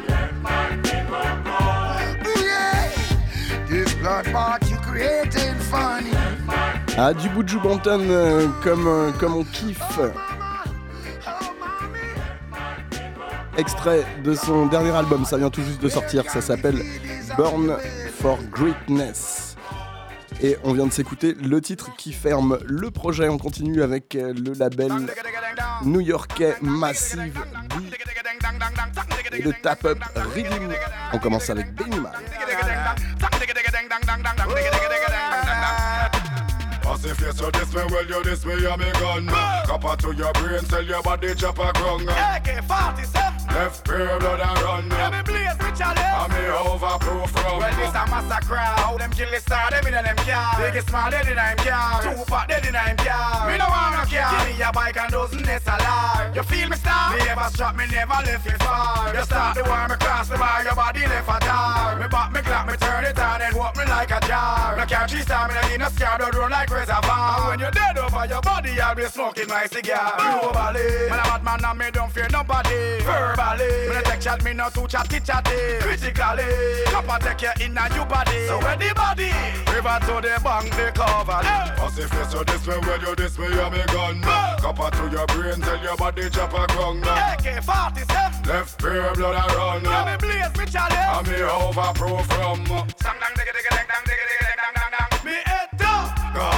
Oh, 0.44 1.98
yeah. 2.44 2.90
This 3.70 3.94
bloodbath 3.94 4.70
you 4.70 4.76
creating 4.76 5.54
funny. 5.70 6.10
Ah, 6.98 7.14
du 7.14 7.30
Buju 7.30 7.58
Banton, 7.60 8.00
euh, 8.10 8.48
comme, 8.62 8.86
euh, 8.86 9.12
comme 9.12 9.36
on 9.36 9.44
kiffe. 9.44 9.98
Extrait 13.56 14.04
de 14.22 14.34
son 14.34 14.66
dernier 14.66 14.90
album, 14.90 15.24
ça 15.24 15.38
vient 15.38 15.48
tout 15.48 15.62
juste 15.62 15.80
de 15.80 15.88
sortir, 15.88 16.28
ça 16.28 16.42
s'appelle 16.42 16.82
Born 17.38 17.78
for 18.20 18.38
Greatness. 18.52 19.56
Et 20.42 20.58
on 20.64 20.74
vient 20.74 20.86
de 20.86 20.92
s'écouter 20.92 21.32
le 21.32 21.62
titre 21.62 21.96
qui 21.96 22.12
ferme 22.12 22.58
le 22.66 22.90
projet. 22.90 23.30
On 23.30 23.38
continue 23.38 23.82
avec 23.82 24.14
euh, 24.16 24.34
le 24.34 24.52
label 24.52 24.92
new-yorkais 25.82 26.56
Massive 26.62 27.42
D 27.78 29.38
et 29.38 29.42
le 29.42 29.52
Tap 29.52 29.84
Up 29.84 29.98
Rhythm. 30.34 30.72
On 31.12 31.18
commence 31.18 31.50
avec 31.50 31.72
Benny. 31.74 31.96
If 37.06 37.20
you 37.20 37.32
so 37.32 37.50
this 37.50 37.72
me, 37.72 37.82
well 37.88 38.04
you 38.04 38.22
this 38.24 38.44
me, 38.44 38.54
you 38.54 38.76
me 38.76 38.90
gun. 38.98 39.26
Copper 39.28 39.96
to 40.02 40.14
your 40.14 40.32
brain, 40.34 40.64
tell 40.64 40.84
your 40.84 41.02
body 41.02 41.34
chop 41.34 41.58
a 41.58 41.72
grung. 41.72 42.02
AK-47 42.02 43.54
Left 43.54 43.84
pure 43.84 44.18
blood 44.18 44.40
and 44.40 44.62
run. 44.62 44.90
Yeah, 44.90 45.10
me 45.10 45.22
blaze 45.22 45.56
chalice 45.78 46.00
I'm 46.00 46.30
me 46.30 46.48
overproof 46.50 47.28
from. 47.28 47.58
Well, 47.58 47.74
this 47.76 47.94
a 47.94 48.04
massacre. 48.10 48.56
How 48.56 48.96
them 48.96 49.10
kill 49.12 49.30
the 49.30 49.40
star, 49.40 49.70
them 49.70 49.86
in 49.86 49.92
them 49.92 50.16
car 50.16 50.56
Biggest 50.58 50.88
small 50.88 51.10
dead 51.10 51.28
in 51.28 51.36
them 51.36 51.56
car 51.58 52.02
Two 52.02 52.24
fat 52.24 52.48
dead 52.48 52.66
in 52.66 52.72
them 52.72 52.96
car 52.96 53.46
Me 53.46 53.58
no 53.58 53.66
wanna 53.68 54.06
care. 54.06 54.26
Give 54.48 54.56
me 54.56 54.62
a 54.62 54.72
bike 54.72 54.96
and 54.96 55.12
dozen 55.12 55.42
nests 55.42 55.68
alive 55.68 56.34
You 56.34 56.42
feel 56.42 56.68
me 56.68 56.76
star? 56.76 57.14
Me 57.14 57.22
ever 57.28 57.48
strap, 57.52 57.76
me 57.76 57.86
never 57.86 58.18
left 58.24 58.46
it 58.46 58.62
far. 58.62 59.14
You 59.14 59.22
start 59.22 59.54
the 59.56 59.64
war, 59.64 59.88
me 59.88 59.96
cross 59.96 60.28
the 60.28 60.38
bar 60.38 60.64
Your 60.64 60.74
body 60.74 61.00
left 61.06 61.28
a 61.28 61.38
tar 61.44 62.00
Me 62.00 62.08
back, 62.08 62.32
me 62.32 62.40
clap, 62.40 62.66
me 62.66 62.76
turn 62.96 63.10
it 63.10 63.18
on 63.18 63.42
And 63.42 63.56
walk 63.56 63.76
me 63.76 63.84
like 63.84 64.10
a 64.10 64.20
jar. 64.26 64.76
No 64.76 64.84
care 64.84 65.06
G-star, 65.06 65.48
me 65.48 65.54
no 65.54 65.68
need 65.68 65.80
no 65.80 65.88
scar 65.88 66.18
Don't 66.18 66.34
run 66.34 66.50
like 66.50 66.70
reservoir. 66.70 67.38
And 67.38 67.48
when 67.48 67.58
you're 67.60 67.70
dead 67.70 67.98
over 67.98 68.26
your 68.26 68.40
body 68.40 68.80
I'll 68.80 68.94
be 68.94 69.04
smoking 69.04 69.48
my 69.48 69.66
cigar. 69.66 70.12
Globally. 70.18 71.10
Man 71.10 71.18
a 71.18 71.22
bad 71.22 71.44
man 71.44 71.64
and 71.64 71.78
me 71.78 71.90
don't 71.90 72.12
fear 72.12 72.28
nobody. 72.30 73.00
Verbally. 73.02 73.88
Me 73.88 73.94
no 73.94 74.00
take 74.02 74.20
chat, 74.20 74.44
me 74.44 74.52
no 74.52 74.68
too 74.70 74.86
chatty 74.86 75.20
chatty. 75.20 75.78
Critically. 75.80 76.84
Copper 76.86 77.18
take 77.24 77.42
you 77.42 77.66
in 77.66 77.78
and 77.78 77.94
you 77.94 78.04
body. 78.04 78.46
So 78.46 78.58
when 78.58 78.78
the 78.78 78.92
body? 78.94 79.30
River 79.72 79.98
to 80.06 80.14
the 80.20 80.40
bank, 80.42 80.70
they 80.76 80.90
cover. 80.92 81.40
As 81.42 81.98
if 81.98 82.12
you 82.12 82.24
so 82.24 82.44
this 82.44 82.66
me, 82.66 82.74
well 82.78 83.00
you 83.00 83.14
this 83.14 83.38
me, 83.38 83.46
you 83.46 83.70
me 83.70 83.82
gun. 83.92 84.20
Copper 84.60 84.90
to 84.96 85.10
your 85.10 85.26
brain, 85.26 85.60
tell 85.60 85.82
your 85.82 85.96
body 85.96 86.30
chop 86.30 86.52
a 86.52 86.66
grung. 86.72 87.02
AK-47 87.02 88.46
Left 88.46 88.78
pure 88.78 89.14
blood 89.14 89.34
and 89.34 89.56
run. 89.56 89.84
Yeah, 89.84 90.04
me 90.04 90.16
blaze 90.18 90.56
me 90.56 90.66
chalice. 90.70 90.96
I'm 90.96 91.24
me 91.24 91.38
overproof 91.38 92.24
from. 92.26 92.85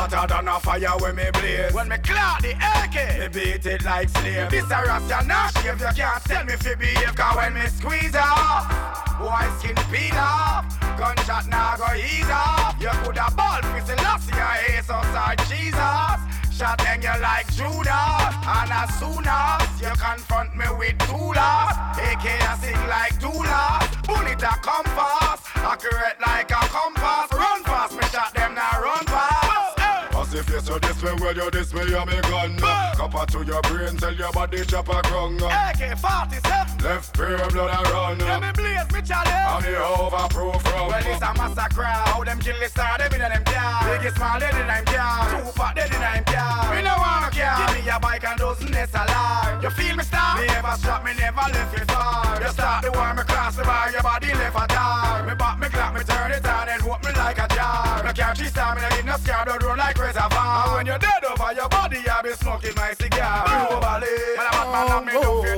Hotter 0.09 0.35
than 0.35 0.49
a 0.49 0.61
fire 0.61 0.99
when 1.01 1.17
me 1.17 1.31
blaze. 1.33 1.73
When 1.73 1.89
me 1.89 1.99
clock 1.99 2.41
the 2.41 2.53
AK, 2.53 3.19
me 3.21 3.29
beat 3.29 3.67
it 3.67 3.85
like 3.85 4.09
slave. 4.09 4.51
This 4.51 4.65
a 4.65 4.83
rasta 4.83 5.27
not 5.27 5.53
shave. 5.59 5.81
You 5.81 5.93
can't 5.95 6.25
tell 6.25 6.45
me 6.45 6.55
fi 6.57 6.75
behave. 6.75 7.15
Cause 7.15 7.37
when 7.37 7.55
me 7.55 7.67
squeeze 7.67 8.17
off, 8.17 8.67
boy 9.19 9.47
skin 9.59 9.77
peel 9.93 10.19
off. 10.19 10.65
Gunshot 10.99 11.47
now 11.49 11.77
go 11.77 11.95
ease 11.95 12.31
off. 12.31 12.75
You 12.81 12.89
coulda 13.05 13.27
ball 13.37 13.63
fi 13.63 13.81
Selassie 13.81 14.35
your 14.35 14.79
ace 14.79 14.91
outside 14.91 15.39
Jesus. 15.49 16.29
Shot 16.59 16.81
hang 16.81 17.03
you 17.03 17.15
like 17.23 17.47
Judas 17.55 18.35
And 18.43 18.73
as 18.75 18.91
soon 18.99 19.23
as 19.25 19.81
you 19.81 19.95
confront 19.95 20.57
me 20.57 20.67
with 20.77 20.99
tools 21.07 21.39
AK 21.39 22.27
I 22.27 22.59
sing 22.59 22.83
like 22.91 23.15
doulas 23.23 23.87
Bullet 24.05 24.43
a 24.43 24.59
come 24.59 24.85
fast 24.97 25.48
accurate 25.69 26.19
like 26.19 26.51
a 26.51 26.55
compass. 26.73 27.38
If 31.03 31.05
you 31.05 31.19
so 31.19 31.19
this 31.19 31.19
me, 31.19 31.25
well 31.25 31.37
you 31.37 31.51
this 31.51 31.75
me, 31.75 31.95
I'm 31.95 32.09
a 32.09 32.21
gun. 32.23 32.57
Copper 32.97 33.27
to 33.33 33.45
your 33.45 33.63
brain, 33.63 33.97
tell 33.97 34.15
your 34.15 34.33
body 34.33 34.65
chop 34.65 34.89
a 34.89 35.03
crung. 35.03 35.37
AK-47. 35.37 36.83
Left 36.83 37.15
pair 37.15 37.49
blood 37.51 37.87
a 37.87 37.91
run. 37.91 38.19
Let 38.19 38.43
me 38.43 38.51
blaze 38.53 38.91
me 38.93 39.03
challenge. 39.03 39.29
I'm 39.31 39.63
the 39.63 39.79
overproof 39.79 40.61
from. 40.63 40.89
Well, 40.89 41.07
it's 41.07 41.23
a 41.23 41.35
massacre. 41.35 41.83
How 41.83 42.25
them 42.25 42.39
kill 42.41 42.59
the 42.61 42.69
star, 42.69 42.99
them 42.99 43.13
in 43.13 43.21
them 43.21 43.45
car. 43.45 43.99
Biggest 43.99 44.17
small, 44.17 44.39
dead 44.39 44.55
in 44.55 44.67
them 44.67 44.85
car. 44.85 45.31
Two 45.31 45.51
fat, 45.53 45.75
dead 45.77 45.93
in 45.93 46.01
them 46.01 46.25
car. 46.25 46.75
Me 46.75 46.83
no 46.83 46.95
wanna 46.99 47.31
care. 47.31 47.55
Give 47.75 47.85
me 47.85 47.91
a 47.91 47.99
bike 48.01 48.25
and 48.25 48.39
dozen 48.39 48.75
alive. 48.75 49.63
You 49.63 49.71
feel 49.71 49.97
me, 49.97 50.05
star? 50.05 50.39
Me 50.39 50.47
never 50.47 50.75
stop, 50.79 51.05
me 51.05 51.13
never 51.19 51.47
left 51.51 51.79
you 51.79 51.85
far. 51.87 52.41
You 52.41 52.49
start 52.51 52.85
the 52.85 52.93
war, 52.93 53.15
me 53.15 53.23
cross 53.23 53.57
the 53.57 53.65
bar, 53.65 53.91
your 53.91 54.03
body 54.03 54.35
left 54.35 54.57
a 54.57 54.67
tar. 54.67 55.27
Me 55.27 55.35
back, 55.35 55.59
me 55.59 55.69
clap, 55.69 55.95
me 55.95 56.03
turn 56.05 56.31
it 56.33 56.47
on 56.47 56.69
and 56.69 56.83
me 56.83 56.98
like 57.29 57.45
a 57.45 57.55
jar. 57.55 58.03
Me 58.05 58.13
can't 58.13 58.37
cheat, 58.37 58.49
star, 58.49 58.75
me 58.75 58.81
no 58.83 58.89
need 58.97 59.05
no 59.05 59.17
scar, 59.17 59.45
don't 59.45 59.63
roll 59.63 59.77
like 59.77 59.99
reservoir. 59.99 60.65
And 60.65 60.73
when 60.75 60.87
you're 60.87 60.99
dead 60.99 61.25
over 61.25 61.53
your 61.53 61.69
body, 61.69 62.01
I 62.09 62.23
be 62.23 62.33
smoking 62.33 62.75
my 62.77 62.95
cigar. 62.95 63.45
Oh. 63.47 63.69
Globally, 63.69 64.15
man, 64.37 64.47
I'm 64.53 64.69
a 64.69 64.73
man, 64.73 64.97
and 64.97 65.07
me 65.07 65.13
don't 65.13 65.25
nobody. 65.25 65.58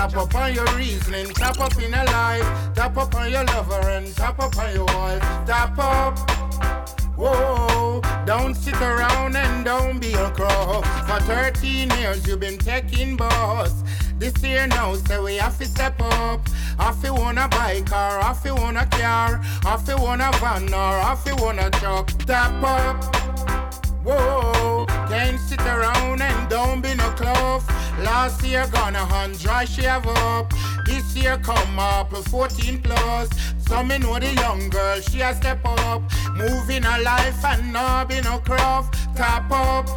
Tap 0.00 0.16
up 0.16 0.34
on 0.34 0.54
your 0.54 0.64
reasoning, 0.76 1.26
tap 1.34 1.60
up 1.60 1.76
in 1.76 1.92
a 1.92 2.04
life, 2.04 2.74
tap 2.74 2.96
up 2.96 3.14
on 3.14 3.30
your 3.30 3.44
lover 3.44 3.86
and 3.90 4.16
tap 4.16 4.38
up 4.40 4.56
on 4.56 4.74
your 4.74 4.86
wife, 4.86 5.20
tap 5.44 5.78
up. 5.78 6.18
Whoa, 7.18 8.00
don't 8.24 8.54
sit 8.54 8.80
around 8.80 9.36
and 9.36 9.62
don't 9.62 10.00
be 10.00 10.14
a 10.14 10.30
crow. 10.30 10.80
For 11.06 11.20
13 11.24 11.90
years 11.98 12.26
you've 12.26 12.40
been 12.40 12.56
taking 12.56 13.14
boss. 13.14 13.84
This 14.18 14.42
year 14.42 14.66
now, 14.68 14.94
say 14.94 15.20
we 15.20 15.36
have 15.36 15.58
to 15.58 15.66
step 15.66 16.00
up. 16.00 16.48
If 16.80 17.04
you 17.04 17.12
wanna 17.12 17.46
bike 17.48 17.92
or 17.92 18.20
if 18.30 18.42
you 18.42 18.54
wanna 18.54 18.86
car, 18.86 19.38
if 19.66 19.86
you 19.86 19.98
wanna 19.98 20.30
van 20.40 20.72
or 20.72 21.12
if 21.12 21.26
you 21.26 21.36
wanna 21.44 21.68
truck, 21.72 22.08
tap 22.24 22.64
up. 22.64 23.14
Whoa, 24.02 24.86
can't 25.10 25.38
sit 25.38 25.60
around 25.60 26.22
and 26.22 26.48
don't 26.48 26.80
be 26.80 26.94
no 26.94 27.10
clove. 27.10 27.68
Last 28.02 28.42
year 28.44 28.66
gonna 28.72 29.04
hunt 29.04 29.38
dry 29.40 29.64
she 29.64 29.82
have 29.82 30.06
up. 30.06 30.52
This 30.86 31.14
year 31.16 31.36
come 31.38 31.78
up 31.78 32.12
with 32.12 32.26
14 32.28 32.80
plus. 32.82 33.28
So 33.66 33.82
me 33.84 33.98
know 33.98 34.18
the 34.18 34.34
young 34.34 34.70
girl, 34.70 35.00
she 35.00 35.20
a 35.20 35.34
step 35.34 35.60
up. 35.64 36.02
Moving 36.34 36.82
her 36.82 37.02
life 37.02 37.44
and 37.44 37.72
not 37.72 38.08
be 38.08 38.20
no 38.22 38.38
craft. 38.38 38.94
Tap 39.16 39.50
up. 39.50 39.88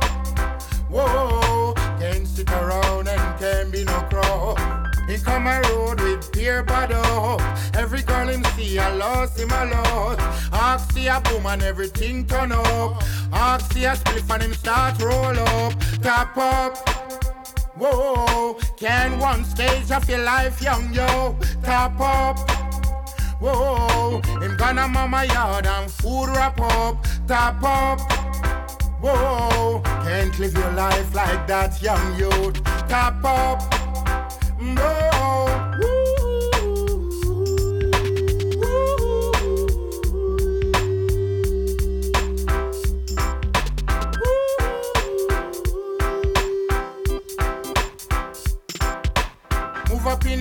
Whoa, 0.90 1.74
can't 2.00 2.28
sit 2.28 2.52
around 2.52 3.08
and 3.08 3.40
can't 3.40 3.72
be 3.72 3.84
no 3.84 4.00
crow. 4.12 4.56
He 5.08 5.18
come 5.18 5.48
a 5.48 5.62
road 5.70 6.00
with 6.02 6.32
peer 6.32 6.62
bottle. 6.62 7.42
Every 7.74 8.04
girl 8.04 8.28
him 8.28 8.44
see 8.56 8.78
a 8.78 8.90
loss 8.96 9.38
him 9.40 9.50
a 9.50 9.66
lot. 9.66 10.20
Ask 10.52 10.92
see 10.94 11.08
a 11.08 11.20
boom 11.22 11.46
and 11.46 11.64
everything 11.64 12.28
turn 12.28 12.52
up. 12.52 13.02
Ask 13.34 13.74
see 13.74 13.86
a 13.86 13.96
spliff 13.96 14.30
and 14.34 14.44
him 14.44 14.54
start 14.54 15.02
roll 15.02 15.40
up. 15.40 15.74
Tap 16.02 16.38
up. 16.38 17.33
Whoa, 17.76 18.54
can 18.78 19.18
one 19.20 19.44
stage 19.46 19.92
of 19.92 20.08
your 20.08 20.24
life, 20.24 20.62
young 20.62 20.94
yo? 20.94 21.36
Tap 21.64 22.00
up. 22.00 22.38
Whoa, 23.42 24.22
him 24.40 24.56
gonna 24.58 24.88
mama 24.88 25.26
yard 25.26 25.66
and 25.66 25.90
food 25.90 26.28
wrap 26.28 26.60
up. 26.62 27.04
Tap 27.28 27.64
up. 27.64 28.00
Whoa, 29.02 29.82
can't 30.04 30.38
live 30.40 30.54
your 30.54 30.72
life 30.74 31.16
like 31.16 31.48
that, 31.48 31.82
young 31.82 32.16
youth. 32.18 32.64
Tap 32.88 33.24
up. 33.26 33.62
No. 34.62 35.13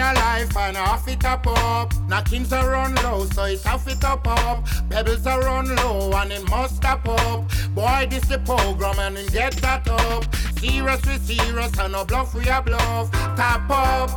A 0.03 0.13
life 0.15 0.57
and 0.57 0.77
off 0.77 1.07
it 1.09 1.25
up 1.25 1.47
up. 1.47 1.93
Knockings 2.09 2.53
are 2.53 2.69
run 2.69 2.95
low, 2.97 3.25
so 3.27 3.45
it 3.45 3.65
off 3.67 3.87
it 3.87 4.05
up 4.05 4.27
up. 4.27 4.67
Pebbles 4.91 5.27
are 5.27 5.41
run 5.41 5.75
low 5.77 6.13
and 6.13 6.33
it 6.33 6.49
must 6.51 6.77
stop 6.77 7.09
up. 7.09 7.49
Boy, 7.75 8.07
this 8.11 8.25
the 8.25 8.39
program 8.41 8.99
and 8.99 9.17
it 9.17 9.33
get 9.33 9.53
that 9.63 9.89
up. 9.89 10.25
Serious 10.59 11.01
we 11.07 11.17
serious 11.19 11.79
and 11.79 11.93
no 11.93 12.05
bluff 12.05 12.35
we 12.35 12.49
a 12.49 12.61
bluff. 12.61 13.11
Tap 13.37 13.71
up. 13.71 14.11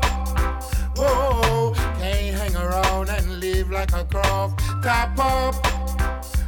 Whoa, 0.97 1.73
can't 1.99 2.35
hang 2.37 2.55
around 2.55 3.09
and 3.09 3.39
live 3.39 3.69
like 3.69 3.93
a 3.93 4.03
craft. 4.05 4.59
Tap 4.83 5.17
up. 5.19 5.55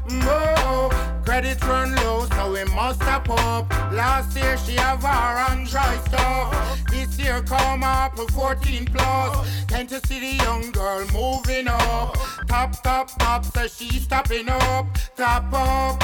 Whoa, 0.09 0.89
credit 1.25 1.61
run 1.65 1.95
low, 1.97 2.25
so 2.25 2.53
we 2.53 2.63
must 2.75 3.01
step 3.01 3.29
up. 3.29 3.69
Last 3.91 4.35
year 4.37 4.57
she 4.57 4.73
have 4.75 5.03
her 5.03 5.51
on 5.51 5.65
dry 5.65 5.97
stuff. 6.05 6.86
Year 7.19 7.41
come 7.41 7.83
up 7.83 8.17
with 8.17 8.29
14 8.31 8.85
plus. 8.85 9.65
Can't 9.67 9.89
you 9.89 9.99
see 10.05 10.19
the 10.19 10.43
young 10.43 10.71
girl 10.71 11.05
moving 11.11 11.67
up? 11.67 12.15
Top, 12.47 12.83
top, 12.83 13.09
top, 13.17 13.43
so 13.45 13.67
she's 13.67 14.03
stopping 14.03 14.47
up. 14.49 14.85
Top 15.15 15.51
up. 15.51 16.03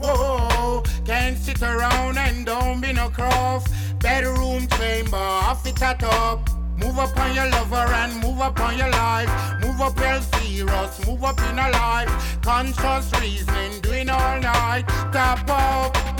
Whoa, 0.00 0.82
can't 1.04 1.38
sit 1.38 1.62
around 1.62 2.18
and 2.18 2.44
don't 2.44 2.80
be 2.80 2.92
no 2.92 3.08
cross. 3.08 3.66
Bedroom 4.00 4.66
chamber, 4.68 5.16
off 5.16 5.66
it 5.66 5.80
at 5.80 6.02
up. 6.02 6.48
Move 6.76 6.98
up 6.98 7.16
on 7.18 7.34
your 7.34 7.48
lover 7.48 7.76
and 7.76 8.22
move 8.22 8.40
up 8.40 8.60
on 8.60 8.76
your 8.76 8.90
life. 8.90 9.30
Move 9.62 9.80
up 9.80 9.98
real 9.98 10.20
serious, 10.20 11.06
move 11.06 11.24
up 11.24 11.38
in 11.50 11.58
a 11.58 11.70
life. 11.70 12.40
Conscious 12.42 13.10
reasoning, 13.20 13.80
doing 13.80 14.10
all 14.10 14.40
night. 14.40 14.84
Top 15.12 15.48
up. 15.48 16.15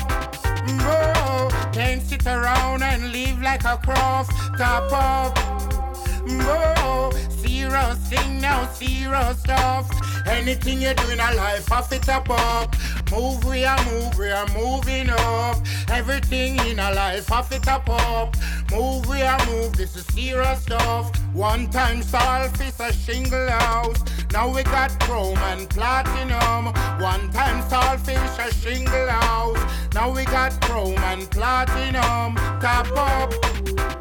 Whoa, 0.68 1.48
can't 1.72 2.02
sit 2.02 2.26
around 2.26 2.82
and 2.82 3.12
live 3.12 3.40
like 3.40 3.64
a 3.64 3.76
cross. 3.76 4.28
Top 4.58 4.92
up. 4.92 5.85
Whoa, 6.28 7.10
serious 7.28 7.98
thing 8.08 8.40
now, 8.40 8.66
serious 8.72 9.38
stuff. 9.40 9.88
Anything 10.26 10.82
you 10.82 10.92
do 10.94 11.10
in 11.10 11.20
a 11.20 11.34
life, 11.34 11.70
off 11.70 11.92
it 11.92 12.08
up 12.08 12.28
up. 12.28 12.74
Move, 13.12 13.44
we 13.44 13.64
are 13.64 13.82
move, 13.84 14.18
we 14.18 14.30
are 14.30 14.48
moving 14.48 15.08
up. 15.10 15.58
Everything 15.88 16.58
in 16.66 16.80
a 16.80 16.92
life, 16.92 17.30
off 17.30 17.52
it 17.52 17.68
up 17.68 17.88
up. 17.88 18.34
Move, 18.72 19.06
we 19.08 19.22
are 19.22 19.46
move, 19.46 19.76
this 19.76 19.94
is 19.94 20.04
serious 20.06 20.62
stuff. 20.62 21.16
One 21.32 21.70
time 21.70 22.02
solve 22.02 22.60
is 22.60 22.80
a 22.80 22.92
shingle 22.92 23.48
house. 23.48 24.02
Now 24.32 24.52
we 24.52 24.64
got 24.64 24.98
chrome 25.00 25.38
and 25.38 25.70
platinum. 25.70 26.74
One 27.00 27.30
time 27.30 27.62
saltfish 27.70 28.38
a 28.44 28.52
shingle 28.52 29.08
house. 29.08 29.94
Now 29.94 30.10
we 30.10 30.24
got 30.24 30.60
chrome 30.62 30.98
and 30.98 31.30
platinum. 31.30 32.34
Tap 32.60 32.90
up. 32.96 33.95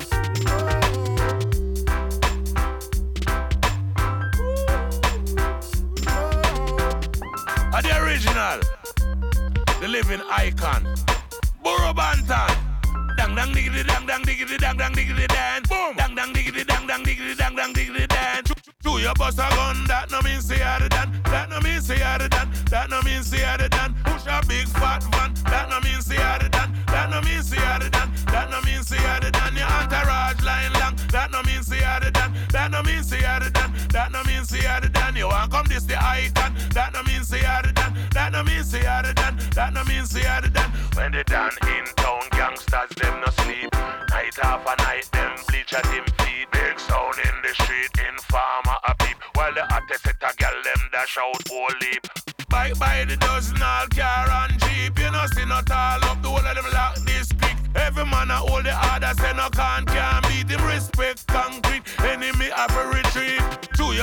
The 7.83 8.01
original, 8.01 8.59
the 9.81 9.87
living 9.87 10.21
icon, 10.31 10.83
Burro 11.61 11.93
Banton. 11.93 12.49
Dang 13.17 13.35
dang 13.35 13.51
diggity 13.51 13.83
dang 13.83 14.05
dang 14.07 14.23
diggity 14.23 14.57
dang 14.57 14.77
dang 14.77 14.93
diggity 14.93 15.27
dan. 15.27 15.61
Boom. 15.69 15.95
Dang 15.95 16.15
dang 16.15 16.33
diggity 16.33 16.63
dang 16.63 16.87
dang 16.87 17.03
diggity 17.03 17.35
dang 17.35 17.55
dang 17.55 17.73
diggity 17.73 18.07
dan. 18.07 18.43
Do 18.81 18.97
your 18.99 19.13
bust 19.15 19.39
a 19.39 19.47
gun, 19.49 19.85
that 19.87 20.09
no 20.09 20.21
mean 20.21 20.41
say 20.41 20.57
you're 20.57 20.89
done. 20.89 21.21
That 21.25 21.49
no 21.49 21.59
mean 21.59 21.81
say 21.81 21.97
you're 21.97 22.29
done. 22.29 22.49
That 22.71 22.89
no 22.89 23.01
mean 23.01 23.23
say 23.23 23.39
you're 23.39 23.69
done. 23.69 23.95
Push 24.05 24.25
a 24.27 24.41
big 24.47 24.67
fat 24.67 25.03
van, 25.11 25.33
that 25.51 25.69
no 25.69 25.79
mean 25.81 26.01
say 26.01 26.15
you're 26.15 26.49
done. 26.49 26.71
That 26.87 27.09
no 27.09 27.21
mean 27.21 27.43
say 27.43 27.57
you're 27.57 27.89
done. 27.89 28.11
That 28.27 28.49
no 28.51 28.61
mean 28.61 28.83
say 28.83 28.97
you're 28.97 29.31
done. 29.31 29.55
Your 29.55 29.67
entourage 29.67 30.41
line 30.43 30.73
long, 30.79 30.95
that 31.11 31.31
no 31.31 31.43
mean 31.43 31.61
say 31.61 31.79
you're 31.79 32.11
done. 32.11 32.33
That 32.51 32.71
no 32.71 32.83
mean 32.83 33.03
say 33.03 33.19
you're 33.19 33.49
done. 33.51 33.71
That 33.91 34.11
no 34.11 34.23
mean 34.23 34.43
say 34.45 34.63
you're 35.75 35.81
the 35.81 35.95
done. 35.95 35.95
The 35.95 36.05
icon, 36.05 36.55
that 36.71 36.93
no 36.93 37.03
mean 37.03 37.23
say 37.23 37.41
you're 37.41 37.61
the 37.63 37.73
done. 37.73 37.93
That 38.11 38.31
no 38.31 38.43
mean 38.43 38.63
say 38.63 38.81
you're 38.81 39.03
the 39.03 39.13
done. 39.13 39.37
That 39.55 39.73
no 39.73 39.83
mean 39.83 40.05
say 40.05 40.23
you're 40.23 40.41
the 40.41 40.49
done. 40.49 40.71
When 40.95 41.11
they 41.11 41.23
done 41.23 41.51
in 41.67 41.85
town, 41.95 42.23
gangsters 42.31 42.91
them 42.95 43.19
no 43.19 43.29
sleep. 43.43 43.71
Night 44.09 44.37
after 44.43 44.75
night, 44.83 45.09
them 45.11 45.35
bleach 45.47 45.73
at 45.73 45.85
him 45.87 46.05
feet. 46.23 46.47
Big 46.51 46.79
sound 46.79 47.19
in 47.19 47.35
the 47.43 47.51
street, 47.63 47.91
informer 48.07 48.79
a 48.87 48.95
peep. 49.03 49.17
While 49.33 49.53
the 49.53 49.65
hottest 49.67 50.03
set 50.03 50.23
a 50.23 50.31
gal 50.37 50.55
them 50.63 50.81
dash 50.91 51.17
out 51.17 51.43
whole 51.47 51.75
leap. 51.81 52.03
Bike 52.49 52.79
by 52.79 53.03
the 53.05 53.17
dozen, 53.17 53.61
all 53.61 53.87
car 53.91 54.29
and 54.47 54.55
jeep. 54.59 54.97
You 54.99 55.11
know 55.11 55.25
see 55.35 55.45
not 55.45 55.69
all 55.71 56.03
up, 56.05 56.21
the 56.21 56.29
whole 56.29 56.39
of 56.39 56.55
them 56.55 56.67
lock 56.71 56.95
this 57.03 57.31
quick. 57.33 57.57
Every 57.75 58.05
man 58.05 58.31
a 58.31 58.39
hold 58.39 58.63
the 58.63 58.71
order, 58.71 59.11
say 59.19 59.33
no 59.35 59.49
can't 59.51 59.87
can't 59.87 60.23
beat 60.29 60.47
him. 60.47 60.63
Respect 60.63 61.27
concrete, 61.27 61.83
enemy 61.99 62.47
have 62.55 62.71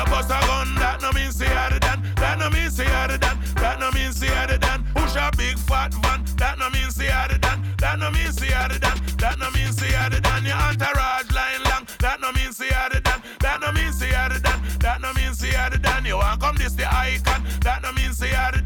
you 0.04 0.10
bust 0.10 0.30
a 0.30 0.40
gun, 0.46 0.74
that 0.76 1.00
no 1.02 1.12
mean 1.12 1.30
say 1.30 1.46
harder 1.46 1.78
than, 1.78 2.02
that 2.16 2.38
no 2.38 2.50
mean 2.50 2.70
say 2.70 2.84
harder 2.84 3.18
than, 3.18 3.38
that 3.56 3.78
no 3.80 3.90
mean 3.92 4.12
say 4.12 4.26
harder 4.26 4.58
than. 4.58 4.84
Push 4.94 5.16
a 5.16 5.30
big 5.36 5.58
fat 5.58 5.92
van, 6.02 6.24
that 6.36 6.58
no 6.58 6.70
mean 6.70 6.90
say 6.90 7.08
harder 7.08 7.38
than, 7.38 7.62
that 7.78 7.98
no 7.98 8.10
mean 8.10 8.32
say 8.32 8.50
harder 8.50 8.78
than, 8.78 8.96
that 9.18 9.38
no 9.38 9.50
mean 9.50 9.72
say 9.72 9.92
harder 9.92 10.20
than. 10.20 10.44
Your 10.44 10.56
entourage 10.56 11.30
line 11.30 11.62
long, 11.64 11.86
that 12.00 12.20
no 12.20 12.32
mean 12.32 12.52
say 12.52 12.68
harder 12.68 13.00
than, 13.00 13.22
that 13.40 13.60
no 13.60 13.72
mean 13.72 13.92
say 13.92 14.10
harder 14.10 14.38
than, 14.38 14.60
that 14.80 15.00
no 15.00 15.12
mean 15.14 15.34
say 15.34 15.50
harder 15.50 15.78
than. 15.78 16.04
You 16.04 16.16
want 16.16 16.40
come 16.40 16.56
this 16.56 16.72
the 16.72 16.86
icon, 16.86 17.44
that 17.62 17.82
no 17.82 17.92
mean 17.92 18.12
say 18.12 18.30
harder 18.30 18.61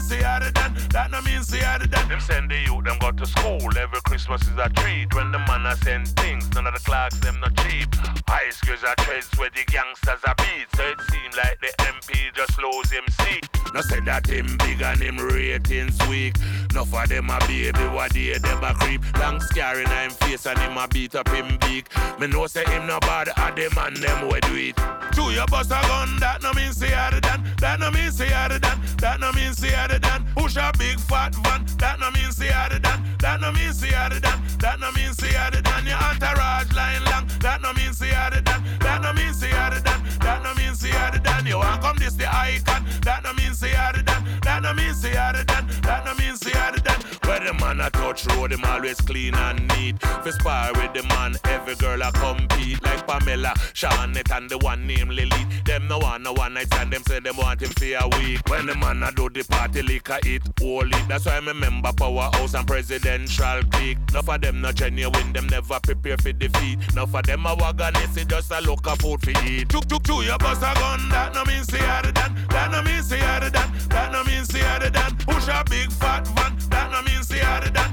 mean 0.00 0.08
say 0.08 0.22
harder 0.22 0.50
than. 0.50 0.74
That 0.90 1.10
no 1.10 1.20
mean 1.22 1.42
say 1.42 1.58
harder 1.58 1.86
than. 1.86 2.08
Them 2.08 2.20
send 2.20 2.50
the 2.50 2.58
youth, 2.58 2.84
them 2.84 2.98
go 3.00 3.10
to 3.12 3.26
school. 3.26 3.70
Every 3.76 4.00
Christmas 4.02 4.42
is 4.42 4.56
a 4.58 4.68
treat. 4.70 5.14
When 5.14 5.32
the 5.32 5.38
man 5.38 5.66
a 5.66 5.76
send 5.76 6.08
things, 6.20 6.48
none 6.54 6.66
of 6.66 6.74
the 6.74 6.80
clocks 6.80 7.18
them 7.20 7.40
not 7.40 7.54
cheap. 7.56 7.94
High 8.28 8.50
schools 8.50 8.82
are 8.84 8.94
treads 9.04 9.28
where 9.38 9.50
the 9.50 9.64
gangsters 9.66 10.20
are 10.26 10.34
beat. 10.36 10.66
So 10.76 10.82
it 10.84 11.00
seem 11.10 11.30
like 11.36 11.60
the 11.60 11.72
MP 11.84 12.34
just 12.34 12.56
lose 12.60 12.90
him 12.90 13.04
seat. 13.20 13.48
No 13.74 13.80
say 13.82 14.00
that 14.00 14.26
him 14.26 14.56
big 14.58 14.82
and 14.82 15.00
him 15.00 15.18
ratings 15.18 15.98
weak. 16.08 16.36
No 16.74 16.84
for 16.84 17.06
them 17.06 17.30
a 17.30 17.38
baby, 17.46 17.84
what 17.94 18.12
day 18.12 18.38
them 18.38 18.64
a 18.64 18.74
creep. 18.74 19.02
Long 19.18 19.40
scarring 19.40 19.88
him 19.88 20.10
face 20.10 20.46
and 20.46 20.58
him 20.58 20.76
a 20.76 20.88
beat 20.88 21.14
up 21.14 21.28
him 21.28 21.58
beak. 21.60 21.88
Me 22.18 22.26
know 22.26 22.46
say 22.46 22.64
him 22.64 22.86
no 22.86 22.98
bad, 23.00 23.28
a 23.28 23.52
them 23.54 23.76
and 23.78 23.96
them 23.96 24.28
we 24.28 24.40
do 24.40 24.54
it. 24.56 24.76
To 25.14 25.22
your 25.32 25.46
bust 25.46 25.70
a 25.70 25.80
gun, 25.86 26.18
that 26.20 26.42
no 26.42 26.52
mean 26.52 26.72
say 26.72 26.90
harder 26.90 27.20
than. 27.20 27.44
That 27.58 27.80
no 27.80 27.90
mean 27.90 28.10
say 28.10 28.28
harder 28.28 28.58
than. 28.58 28.80
That 28.98 29.20
no 29.20 29.32
mean 29.32 29.52
say 29.54 29.70
harder 29.70 29.89
than. 29.98 30.24
Push 30.36 30.56
a 30.56 30.72
big 30.78 30.98
fat 31.00 31.34
van. 31.36 31.64
That 31.78 32.00
no 32.00 32.10
mean 32.10 32.32
say 32.32 32.48
harder 32.48 32.78
than. 32.78 33.04
That 33.18 33.40
no 33.40 33.52
mean 33.52 33.72
say 33.72 33.88
harder 33.88 34.20
than. 34.20 34.38
That 34.58 34.80
no 34.80 34.92
mean 34.92 35.12
say 35.14 35.32
harder 35.32 35.60
than. 35.62 35.86
Your 35.86 35.98
entourage 35.98 36.72
line 36.72 37.04
long. 37.04 37.26
That 37.40 37.62
no 37.62 37.72
mean 37.72 37.92
say 37.92 38.10
harder 38.10 38.40
than. 38.40 38.62
That 38.80 39.02
no 39.02 39.12
mean 39.12 39.34
say 39.34 39.50
harder 39.50 39.80
than. 39.80 40.00
That 40.20 40.42
no 40.42 40.54
mean 40.54 40.74
say 40.74 40.90
harder 40.90 41.18
than. 41.18 41.46
You 41.46 41.58
want 41.58 41.80
come 41.82 41.96
this 41.96 42.14
the 42.14 42.28
icon. 42.28 42.84
That 43.02 43.24
no 43.24 43.32
mean 43.34 43.54
say 43.54 43.72
harder 43.72 44.02
than. 44.02 44.40
That 44.42 44.62
no 44.62 44.72
mean 44.74 44.94
say 44.94 45.14
harder 45.14 45.44
than. 45.44 45.66
That 45.82 46.04
no 46.04 46.14
mean 46.14 46.36
say 46.36 46.52
harder 46.52 46.80
than. 46.80 46.98
Where 47.26 47.40
the 47.40 47.54
man 47.54 47.80
a 47.80 47.89
touch 48.10 48.26
road, 48.36 48.52
him 48.52 48.64
always 48.64 49.00
clean 49.00 49.34
and 49.34 49.68
neat. 49.68 50.00
For 50.22 50.32
spar 50.32 50.72
with 50.74 50.92
the 50.94 51.02
man, 51.08 51.36
every 51.44 51.74
girl 51.76 52.02
a 52.02 52.12
compete 52.12 52.82
like 52.82 53.06
Pamela, 53.06 53.52
Shawnette 53.74 54.36
and 54.36 54.50
the 54.50 54.58
one 54.58 54.86
named 54.86 55.12
Lily. 55.12 55.46
Them 55.64 55.86
no 55.88 55.98
one 55.98 56.22
no 56.22 56.32
one 56.32 56.54
night 56.54 56.66
stand. 56.66 56.92
Them 56.92 57.02
say 57.06 57.20
them 57.20 57.36
want 57.36 57.62
him 57.62 57.70
for 57.70 57.84
a 57.84 58.08
week. 58.18 58.40
When 58.48 58.66
the 58.66 58.74
man 58.74 59.02
a 59.02 59.12
do 59.12 59.28
the 59.28 59.44
party 59.44 59.82
liquor 59.82 60.18
it 60.24 60.42
holy. 60.58 60.98
That's 61.08 61.26
why 61.26 61.40
me 61.40 61.48
remember 61.48 61.92
powerhouse 61.92 62.54
and 62.54 62.66
presidential 62.66 63.62
clique. 63.70 63.98
Enough 64.10 64.28
of 64.28 64.40
them 64.40 64.60
not 64.60 64.74
genuine, 64.74 65.32
them 65.32 65.46
never 65.46 65.78
prepare 65.80 66.16
for 66.16 66.32
defeat. 66.32 66.78
Enough 66.92 67.14
of 67.14 67.22
them 67.26 67.46
a 67.46 67.54
wagonist, 67.54 68.16
it 68.16 68.28
just 68.28 68.50
a 68.50 68.60
look 68.62 68.86
of 68.86 68.98
food 68.98 69.20
for 69.22 69.30
eat. 69.46 69.68
Tuk 69.68 69.86
tuk 69.86 70.02
tuk, 70.02 70.24
you 70.24 70.36
bust 70.38 70.62
a 70.62 70.74
gun, 70.74 71.08
that 71.10 71.34
no 71.34 71.44
mean 71.44 71.62
say 71.64 71.78
harder 71.78 72.12
than. 72.12 72.34
That 72.48 72.70
no 72.72 72.82
mean 72.82 73.02
say 73.02 73.20
harder 73.20 73.50
than. 73.50 73.70
That 73.88 74.12
no 74.12 74.24
mean 74.24 74.44
say 74.44 74.60
harder 74.60 74.90
than. 74.90 75.16
Push 75.18 75.48
a 75.48 75.62
big 75.68 75.92
fat 75.92 76.26
van, 76.28 76.56
that 76.70 76.90
no 76.90 77.02
mean 77.02 77.22
say 77.22 77.38
harder 77.38 77.70
than. 77.70 77.89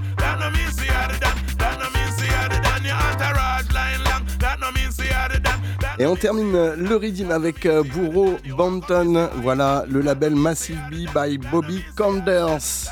Et 5.99 6.05
on 6.05 6.15
termine 6.15 6.55
euh, 6.55 6.75
le 6.75 6.95
rythme 6.95 7.31
avec 7.31 7.65
euh, 7.65 7.81
Bourreau 7.83 8.37
Banton. 8.55 9.29
Voilà 9.41 9.83
le 9.89 10.01
label 10.01 10.35
Massive 10.35 10.79
B 10.91 11.07
by 11.13 11.39
Bobby 11.39 11.83
Conders. 11.95 12.87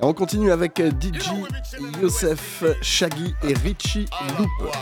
On 0.00 0.12
continue 0.14 0.50
avec 0.50 0.80
euh, 0.80 0.90
DJ 0.90 1.28
Youssef, 2.02 2.64
Shaggy 2.82 3.34
et 3.44 3.54
Richie 3.54 4.06
Loop. 4.38 4.72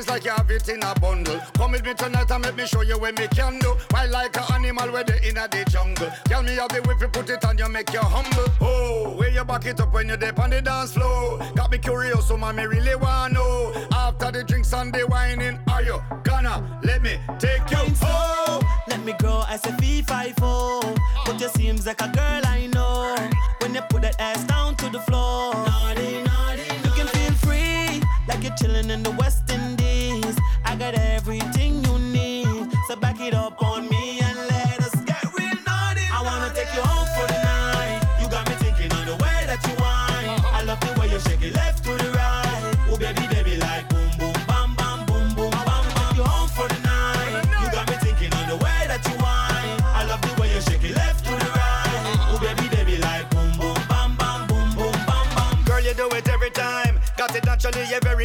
It's 0.00 0.08
like 0.08 0.24
you 0.24 0.30
have 0.30 0.50
it 0.50 0.68
in 0.68 0.82
a 0.82 0.94
bundle. 0.98 1.38
Come 1.54 1.72
with 1.72 1.84
me 1.84 1.92
tonight 1.92 2.30
and 2.30 2.42
let 2.42 2.56
me 2.56 2.66
show 2.66 2.80
you 2.80 2.98
where 2.98 3.12
me 3.12 3.28
can 3.28 3.58
do. 3.58 3.76
Why 3.90 4.06
like 4.06 4.36
an 4.36 4.44
animal 4.54 4.90
where 4.92 5.04
they 5.04 5.28
in 5.28 5.36
a 5.36 5.46
the 5.46 5.64
jungle. 5.70 6.10
Tell 6.24 6.42
me 6.42 6.56
how 6.56 6.68
the 6.68 6.80
whip 6.82 7.00
you 7.00 7.08
put 7.08 7.28
it 7.28 7.44
on 7.44 7.58
you 7.58 7.68
make 7.68 7.92
you 7.92 8.00
humble. 8.00 8.46
Oh, 8.62 9.14
where 9.16 9.30
you 9.30 9.44
back 9.44 9.66
it 9.66 9.78
up 9.78 9.92
when 9.92 10.08
you 10.08 10.16
dip 10.16 10.38
on 10.38 10.50
the 10.50 10.62
dance 10.62 10.94
floor. 10.94 11.38
Got 11.54 11.70
me 11.70 11.78
curious, 11.78 12.26
so 12.26 12.36
mommy 12.36 12.66
really 12.66 12.96
wanna 12.96 13.34
know. 13.34 13.72
After 13.92 14.32
the 14.32 14.42
drinks 14.42 14.72
and 14.72 14.92
the 14.92 15.02
whining, 15.06 15.58
are 15.68 15.82
you 15.82 16.02
gonna 16.24 16.80
let 16.82 17.02
me 17.02 17.18
take 17.38 17.70
you 17.70 17.94
home? 18.00 18.64
Let 18.88 19.04
me 19.04 19.12
grow 19.18 19.44
as 19.48 19.64
a 19.66 19.72
fee 19.76 20.00
five 20.02 20.34
four. 20.36 20.80
But 21.26 21.38
you 21.40 21.48
seems 21.50 21.86
like 21.86 22.00
a 22.00 22.08
girl 22.08 22.40
I 22.46 22.68
know. 22.72 23.16
When 23.60 23.74
you 23.74 23.82
put 23.90 24.02
that 24.02 24.18
ass 24.18 24.44
down 24.44 24.76
to 24.76 24.88
the 24.88 25.00
floor. 25.00 25.52
Naughty, 25.52 26.22
naughty, 26.22 26.62
You 26.84 26.90
can 26.96 27.06
feel 27.08 27.32
free, 27.44 28.02
like 28.26 28.42
you're 28.42 28.56
chilling 28.56 28.88
in 28.88 29.02
the 29.02 29.10
West 29.12 29.29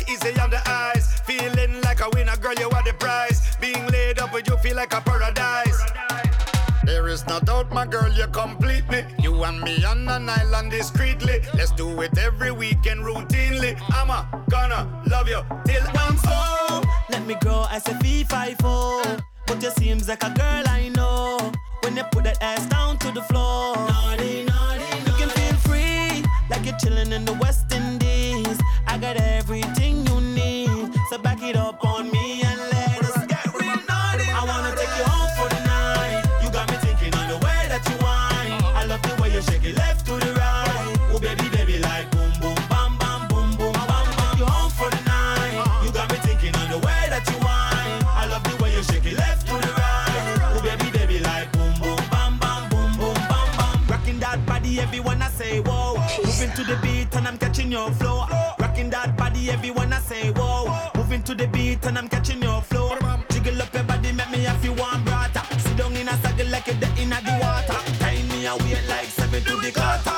easy 0.09 0.39
on 0.39 0.49
the 0.49 0.61
eyes. 0.69 1.19
Feeling 1.21 1.81
like 1.81 2.01
a 2.01 2.09
winner, 2.13 2.35
girl, 2.37 2.53
you 2.59 2.69
are 2.69 2.83
the 2.83 2.93
prize. 2.93 3.55
Being 3.59 3.87
laid 3.87 4.19
up 4.19 4.33
with 4.33 4.47
you 4.47 4.57
feel 4.57 4.75
like 4.75 4.93
a 4.93 5.01
paradise. 5.01 5.81
There 6.83 7.07
is 7.07 7.25
no 7.27 7.39
doubt, 7.39 7.71
my 7.71 7.87
girl, 7.87 8.11
you 8.13 8.27
complete 8.27 8.87
me. 8.89 9.03
You 9.19 9.43
and 9.43 9.59
me 9.61 9.83
on 9.83 10.07
an 10.07 10.29
island 10.29 10.69
discreetly. 10.71 11.41
Let's 11.55 11.71
do 11.71 12.01
it 12.01 12.15
every 12.17 12.51
weekend 12.51 13.01
routinely. 13.01 13.75
I'm 13.89 14.09
a 14.11 14.45
gonna 14.49 14.87
love 15.07 15.27
you 15.27 15.41
till 15.65 15.83
I'm 15.95 16.15
Oh, 16.27 16.83
let 17.09 17.25
me 17.25 17.35
grow 17.41 17.65
as 17.71 17.87
a 17.87 17.95
fee 17.99 18.23
five 18.23 18.57
four. 18.57 19.01
But 19.47 19.63
you 19.63 19.71
seems 19.71 20.07
like 20.07 20.23
a 20.23 20.29
girl 20.29 20.63
I 20.67 20.89
know. 20.89 21.51
When 21.81 21.95
you 21.97 22.03
put 22.11 22.23
that 22.25 22.41
ass 22.41 22.65
down 22.67 22.97
to 22.99 23.11
the 23.11 23.21
floor. 23.23 23.75
Naughty, 23.75 24.43
naughty, 24.43 24.97
You 25.07 25.13
can 25.17 25.29
feel 25.29 25.55
free, 25.67 26.23
like 26.49 26.65
you're 26.65 26.77
chilling 26.77 27.11
in 27.11 27.25
the 27.25 27.33
West 27.33 27.71
and 61.85 61.97
I'm 61.97 62.07
catching 62.07 62.41
your 62.41 62.61
flow. 62.61 62.97
Jiggle 63.29 63.61
up 63.61 63.73
your 63.73 63.83
body, 63.83 64.11
make 64.11 64.29
me 64.31 64.39
have 64.43 64.63
you 64.63 64.73
one 64.73 65.03
brata. 65.03 65.41
Sit 65.59 65.77
down 65.77 65.95
in 65.95 66.07
a 66.07 66.13
saddle 66.17 66.47
like 66.47 66.67
you're 66.67 66.75
dead 66.77 66.97
in 66.97 67.09
the 67.09 67.37
water. 67.41 67.79
Tie 67.99 68.23
me 68.29 68.45
a 68.45 68.55
weight 68.57 68.83
like 68.87 69.05
seven 69.05 69.43
to 69.43 69.55
the 69.57 69.71
quarter. 69.71 70.14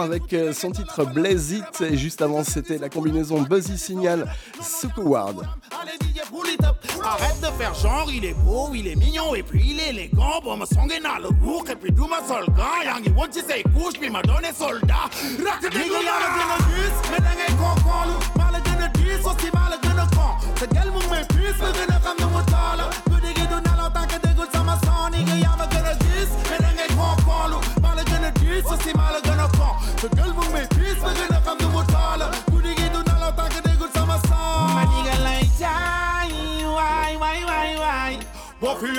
avec 0.00 0.32
euh, 0.32 0.52
son 0.52 0.70
titre 0.70 1.04
Blaze 1.04 1.52
It. 1.52 1.80
Et 1.80 1.96
juste 1.96 2.22
avant 2.22 2.44
c'était 2.44 2.78
la 2.78 2.88
combinaison 2.88 3.42
Buzzy 3.42 3.78
Signal 3.78 4.32
Sukuward. 4.60 5.46
Arrête 7.04 7.40
de 7.40 7.46
faire 7.58 7.74
genre, 7.74 8.08
il 8.12 8.24
est 8.24 8.34
beau, 8.34 8.70
il 8.74 8.86
est 8.86 8.94
mignon 8.94 9.34
et 9.34 9.42
puis 9.42 9.62
il 9.70 9.80
est 9.80 9.90
élégant. 9.90 10.40
Bon, 10.42 10.56
le 11.18 11.30
bourg 11.30 11.64
et 11.68 11.74
puis 11.74 11.90
ma 12.08 12.22
puis 13.98 14.10
soldat. 14.52 15.10
C'est 20.58 20.68
quel 20.68 20.92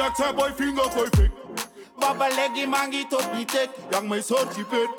actor 0.03 0.33
boy 0.33 0.51
finger 0.51 0.89
koi 0.95 1.09
fik 1.15 1.31
Baba 1.99 2.27
leggy 2.35 2.65
man 2.65 2.91
get 2.91 3.13
up, 3.13 3.33
mi 3.33 3.45
tek 3.45 3.69
Young 3.91 4.07
my 4.07 4.19
sorti 4.19 4.63
pet 4.63 4.89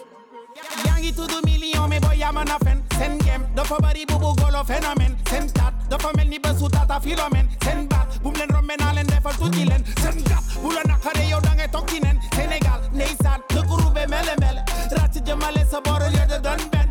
Yang 0.87 1.03
gi 1.03 1.11
to 1.13 1.27
do 1.27 1.41
million 1.45 1.89
me 1.91 1.99
boy 1.99 2.21
am 2.23 2.37
an 2.37 2.49
afen 2.49 2.83
Send 2.99 3.25
game, 3.25 3.45
the 3.55 3.65
for 3.65 3.79
body 3.79 4.05
boo 4.05 4.19
boo 4.19 4.35
golo 4.37 4.63
phenomen. 4.63 5.13
Send 5.29 5.51
that, 5.51 5.75
the 5.91 5.99
for 5.99 6.13
men 6.17 6.31
ni 6.31 6.39
besu 6.39 6.71
tata 6.71 7.01
filomen 7.01 7.49
Send 7.63 7.89
back, 7.89 8.09
boom 8.23 8.35
len 8.35 8.49
rom 8.49 8.67
men 8.67 8.81
alen 8.83 9.07
defa 9.07 9.33
tu 9.33 9.51
gilen 9.51 9.83
Send 9.99 10.25
gap, 10.25 10.43
bula 10.63 10.83
nakare 10.85 11.29
yo 11.29 11.41
dange 11.41 11.67
tokinen 11.71 12.21
Senegal, 12.35 12.81
neysat, 12.93 13.41
tukurube 13.49 14.07
mele 14.09 14.35
mele. 14.41 14.63
Rati 14.97 15.21
jemale 15.21 15.65
saboro 15.71 16.07
yede 16.17 16.41
don 16.43 16.61
ben 16.71 16.84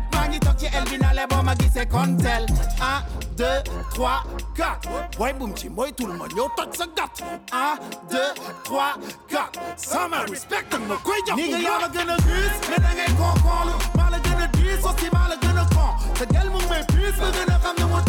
Elvin 0.74 1.06
à 1.08 1.14
l'herbe, 1.14 1.44
m'a 1.44 1.54
dit 1.54 1.68
c'est 1.72 1.88
Contel. 1.88 2.46
1, 2.80 3.36
2, 3.36 3.44
3, 3.94 4.24
4. 4.56 4.88
Ouais, 5.18 5.32
boum, 5.32 5.52
ti, 5.54 5.68
moi, 5.68 5.90
tout 5.92 6.06
le 6.06 6.14
monde, 6.14 6.32
yo, 6.36 6.50
tot 6.56 6.72
se 6.72 6.84
gâte. 6.96 7.22
1, 7.52 7.76
2, 8.10 8.18
3, 8.64 8.94
4. 9.28 9.60
Ça 9.76 10.08
m'a 10.08 10.20
respecté, 10.20 10.78
me 10.78 10.96
croyant. 10.96 11.36
Nigga, 11.36 11.58
y'all 11.58 11.82
are 11.82 11.90
gonna 11.92 12.16
bus, 12.16 12.68
mais 12.70 12.76
t'en 12.76 12.96
es 12.98 13.12
con, 13.16 13.40
con. 13.42 13.70
Mal 13.96 14.20
gonna 14.22 14.46
dis, 14.48 14.84
aussi 14.84 15.10
mal 15.12 15.38
gonna 15.42 15.66
con. 15.74 15.96
C'est 16.16 16.28
quel 16.28 16.50
moment 16.50 16.84
plus, 16.88 17.12
mais 17.18 17.32
gonna 17.32 17.58
ramener 17.58 17.84
mon. 17.84 18.04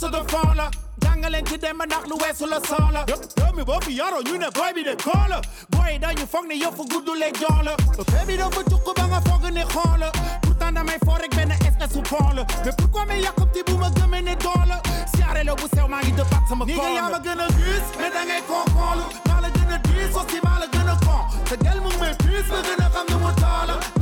to 0.00 0.08
the 0.08 0.24
fauna. 0.24 0.70
Dangling 0.98 1.44
to 1.44 1.58
them 1.58 1.80
and 1.80 1.90
knock 1.90 2.06
Louis 2.08 2.34
sur 2.34 2.46
le 2.46 2.58
sol. 2.64 2.96
Yo, 3.06 3.52
me 3.52 3.64
boy, 3.64 3.80
y'a 3.88 4.08
on 4.12 4.24
une 4.24 4.48
boy, 4.52 4.72
be 4.74 4.82
the 4.82 4.96
caller. 4.96 5.40
Boy, 5.70 5.98
dans 6.00 6.16
you 6.18 6.26
fang, 6.26 6.50
yo, 6.50 6.70
for 6.70 6.86
good, 6.86 7.04
to 7.04 7.12
lay 7.14 7.32
dollar. 7.32 7.76
Baby, 8.12 8.38
don't 8.38 8.52
put 8.52 8.70
you 8.70 8.78
come 8.78 9.12
I 9.12 9.20
fog 9.20 9.44
in 9.44 9.54
the 9.54 9.64
holler. 9.68 10.10
Put 10.42 10.62
on 10.62 10.74
my 10.74 10.98
forehead 11.04 11.30
ben, 11.36 11.52
it's 11.52 11.76
the 11.76 11.86
supporter. 11.88 12.46
Mais 12.64 12.72
pourquoi 12.76 13.04
me 13.06 13.20
y'a 13.20 13.32
comme 13.32 13.50
tes 13.52 13.62
boum, 13.62 13.82
gomme 13.94 14.14
in 14.14 14.24
the 14.24 14.36
dollar? 14.42 14.80
Si 15.14 15.22
arrête 15.22 15.44
le 15.44 15.54
bout, 15.54 15.68
c'est 15.72 15.82
au 15.82 15.88
mari 15.88 16.12
de 16.12 16.22
part, 16.22 16.44
ça 16.48 16.54
me 16.54 16.64
gonna 16.64 17.10
ma 17.10 17.18
gun 17.18 17.40
of 17.40 17.52
goose, 17.56 17.88
mais 17.98 18.10
dans 18.10 18.24
les 18.24 18.42
con 18.48 18.64
call. 18.72 19.00
Mal 19.28 19.52
gun 19.52 19.74
of 19.74 19.82
goose, 19.84 20.16
aussi 20.16 20.40
mal 20.42 20.68
gun 20.72 20.88
of 20.88 21.00
con. 21.00 21.28
C'est 21.46 21.58
quel 21.62 21.80
moment 21.80 22.14
plus, 22.18 22.44
mais 22.48 22.62
gun 22.64 22.86
of 22.86 22.92
femme 22.92 23.06
de 23.08 23.14
mon 23.14 23.32
dollar. 23.36 23.99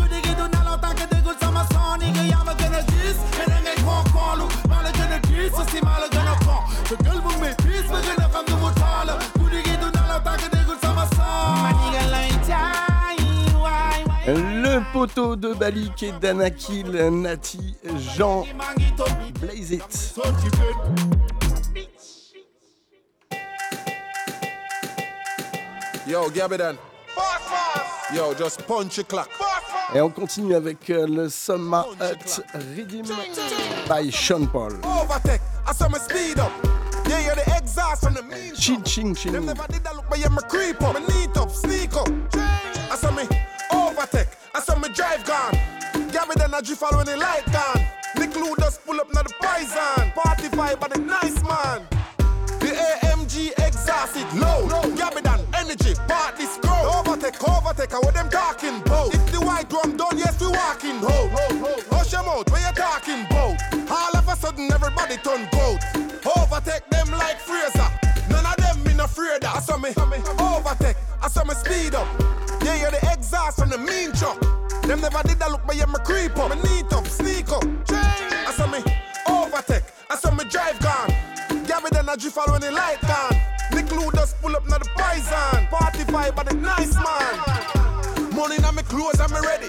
le 14.79 14.93
poteau 14.93 15.37
de 15.37 15.55
Balik 15.55 16.03
et 16.03 16.13
d'Anakil, 16.13 16.91
Nati, 17.11 17.77
Jean, 18.15 18.45
Blaze 19.41 19.73
It. 19.73 20.15
Yo, 26.07 26.31
Yo, 28.15 28.33
just 28.33 28.67
punch 28.67 29.07
clock. 29.07 29.29
Et 29.95 30.01
on 30.01 30.09
continue 30.09 30.55
avec 30.55 30.89
euh, 30.89 31.07
le 31.07 31.29
Summer 31.29 31.85
Hut 32.01 32.43
Rhythm 32.75 33.05
by 33.89 34.11
Sean 34.11 34.47
Paul. 34.47 34.73
Overtake, 34.83 35.43
I 35.67 35.73
saw 35.75 35.89
me 35.89 35.99
speed 35.99 36.39
up. 36.39 36.51
Yeah, 37.07 37.21
you're 37.21 37.35
the 37.35 37.57
exhaust 37.57 38.05
from 38.05 38.15
the 38.15 38.23
mean. 38.23 38.55
Ching 38.55 38.83
ching 38.83 39.15
ching. 39.15 39.33
Them 39.33 39.45
never 39.45 39.67
did 39.69 39.85
that 39.85 39.95
look, 39.95 40.07
but 40.09 40.19
yeah, 40.19 40.29
creep 40.49 40.81
up, 40.81 40.95
me 40.95 41.01
neat 41.15 41.37
up, 41.37 41.51
sneak 41.51 41.95
up. 41.97 42.09
I 42.91 42.97
saw 42.97 43.11
me 43.11 43.25
overtake, 43.73 44.29
I 44.55 44.61
saw 44.61 44.79
me 44.79 44.89
drive 44.95 45.25
gone. 45.27 45.53
Gabby 46.11 46.35
then 46.37 46.55
I 46.55 46.63
drift 46.63 46.81
when 46.81 47.05
the 47.05 47.17
light 47.19 47.45
gone. 47.53 47.85
Nick 48.17 48.35
Lou 48.37 48.57
just 48.57 48.85
pull 48.87 48.99
up 49.01 49.13
now 49.13 49.23
the 49.23 49.35
poison. 49.41 50.13
Party 50.13 50.49
vibe 50.49 50.81
by 50.81 50.89
the 50.89 50.99
nice 50.99 51.43
man. 51.43 51.87
The 52.61 52.73
AMG 53.05 53.53
exhaust 53.67 54.17
it 54.17 54.35
low. 54.35 54.67
Gabby 54.97 55.21
done 55.21 55.45
energy, 55.55 55.95
party 56.09 56.47
scroll. 56.47 56.68
Overtake, 57.09 57.49
overtake, 57.49 57.93
what 58.03 58.13
them 58.13 58.29
talking 58.29 58.83
about? 58.83 59.15
If 59.15 59.33
the 59.33 59.41
white 59.41 59.71
drum 59.71 59.97
done, 59.97 60.19
yes, 60.19 60.39
we 60.39 60.49
walking 60.49 60.99
ho. 61.01 61.31
Hush 61.89 62.13
your 62.13 62.23
mouth, 62.23 62.51
where 62.51 62.61
you 62.61 62.75
talking 62.75 63.25
about? 63.25 63.57
All 63.91 64.15
of 64.15 64.29
a 64.29 64.37
sudden, 64.37 64.71
everybody 64.71 65.17
turn 65.17 65.49
goat. 65.51 65.81
Overtake 66.37 66.85
them 66.91 67.11
like 67.13 67.41
Fraser. 67.41 67.89
None 68.29 68.45
of 68.45 68.57
them 68.57 68.87
in 68.93 69.01
afraid 69.01 69.43
of. 69.43 69.57
I 69.57 69.61
saw 69.61 69.79
me 69.79 69.89
overtake, 70.39 70.97
I 71.23 71.29
saw 71.29 71.45
me 71.45 71.55
speed 71.55 71.95
up. 71.95 72.07
Yeah, 72.63 72.77
you're 72.77 72.91
the 72.91 73.01
exhaust 73.11 73.59
from 73.59 73.71
the 73.71 73.79
mean 73.79 74.13
truck. 74.13 74.39
Them 74.83 75.01
never 75.01 75.23
did 75.27 75.39
that 75.39 75.51
look, 75.51 75.63
but 75.67 75.77
yeah, 75.77 75.87
me 75.87 75.97
creep 76.05 76.37
up. 76.37 76.51
Me 76.51 76.61
neat 76.69 76.93
up, 76.93 77.07
sneak 77.07 77.49
up. 77.49 77.65
I 77.89 78.53
saw 78.55 78.67
me 78.67 78.85
overtake, 79.27 79.85
I 80.11 80.17
saw 80.17 80.31
me 80.35 80.45
drive 80.45 80.79
gone. 80.81 81.09
Gabby 81.65 81.89
then 81.91 82.07
I 82.07 82.17
drift 82.17 82.37
all 82.37 82.53
when 82.53 82.61
the 82.61 82.71
light 82.71 83.01
gone. 83.01 83.38
Lou 83.99 84.11
pull 84.41 84.55
up 84.57 84.67
now 84.69 84.79
the 84.79 84.89
poison. 84.97 85.67
Party 85.67 86.05
vibe 86.05 86.37
by 86.37 86.45
the 86.45 86.55
nice 86.55 86.95
man. 86.95 88.35
Money 88.35 88.57
in 88.57 88.75
my 88.75 88.83
clothes, 88.83 89.21
I'm 89.21 89.33
ready. 89.33 89.67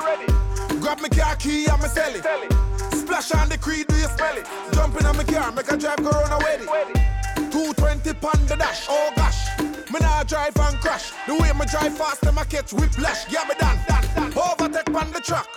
Grab 0.79 1.01
me 1.01 1.09
car 1.09 1.35
key, 1.35 1.67
I'm 1.67 1.81
sell 1.89 2.13
it. 2.13 2.23
Splash 2.93 3.31
on 3.33 3.49
the 3.49 3.57
creed, 3.57 3.87
do 3.87 3.95
you 3.95 4.07
smell 4.07 4.37
it? 4.37 4.45
Jump 4.73 4.99
in 4.99 5.05
on 5.05 5.17
my 5.17 5.23
car, 5.23 5.51
make 5.51 5.71
a 5.71 5.77
drive, 5.77 5.99
run 5.99 6.31
away. 6.31 6.57
220 7.51 8.13
pound 8.13 8.47
the 8.47 8.55
dash, 8.55 8.85
oh 8.89 9.11
gosh. 9.15 9.59
Me 9.91 9.99
nah 9.99 10.23
drive 10.23 10.55
and 10.57 10.77
crash. 10.79 11.11
The 11.25 11.33
way 11.33 11.51
me 11.53 11.65
drive 11.65 11.97
fast, 11.97 12.21
them 12.21 12.37
I 12.37 12.43
catch 12.45 12.71
whiplash. 12.73 13.25
Yeah, 13.31 13.45
me 13.49 13.55
done. 13.57 13.79
Overtake 14.37 14.93
on 14.95 15.11
the 15.11 15.19
track. 15.19 15.47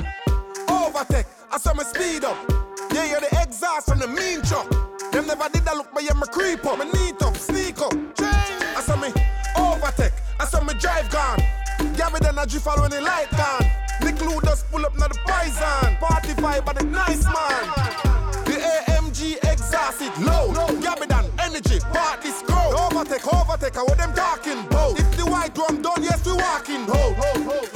Overtake, 0.69 1.27
I 1.51 1.59
saw 1.59 1.74
me 1.74 1.85
speed 1.85 2.24
up. 2.24 2.39
Yeah, 2.93 3.05
you're 3.05 3.20
the 3.20 3.43
exhaust 3.43 3.89
from 3.89 3.99
the 3.99 4.09
mean 4.09 4.40
truck. 4.43 4.69
Them 5.12 5.27
never 5.27 5.49
did 5.53 5.65
that 5.66 5.77
look, 5.77 5.93
but 5.93 6.03
yeah, 6.03 6.15
me 6.15 6.27
creep 6.32 6.65
up. 6.65 6.78
Me 6.78 6.86
neat 6.93 7.20
up, 7.23 7.36
sneak 7.36 7.78
up. 7.81 7.91
I 12.43 12.44
drift 12.44 12.66
all 12.66 12.89
the 12.89 13.01
light 13.01 13.31
gone. 13.39 13.70
Nick 14.02 14.20
Lou 14.20 14.40
just 14.40 14.69
pull 14.69 14.85
up 14.85 14.98
now 14.98 15.06
the 15.06 15.14
poison. 15.23 15.94
Party 16.02 16.35
vibe 16.43 16.64
by 16.64 16.73
the 16.73 16.82
nice 16.82 17.23
man. 17.23 17.62
The 18.43 18.59
AMG 18.59 19.39
exhaust 19.47 20.02
it 20.02 20.10
low. 20.19 20.51
Gabby 20.81 21.06
done 21.06 21.31
energy, 21.39 21.78
party 21.94 22.31
scroll. 22.31 22.74
Overtake, 22.74 23.32
overtake, 23.32 23.77
what 23.77 23.97
them 23.97 24.12
talking 24.12 24.59
about? 24.59 24.98
If 24.98 25.16
the 25.16 25.24
white 25.27 25.55
drum 25.55 25.82
done, 25.82 26.02
yes, 26.02 26.27
we 26.27 26.32
walking 26.32 26.82
ho. 26.90 27.14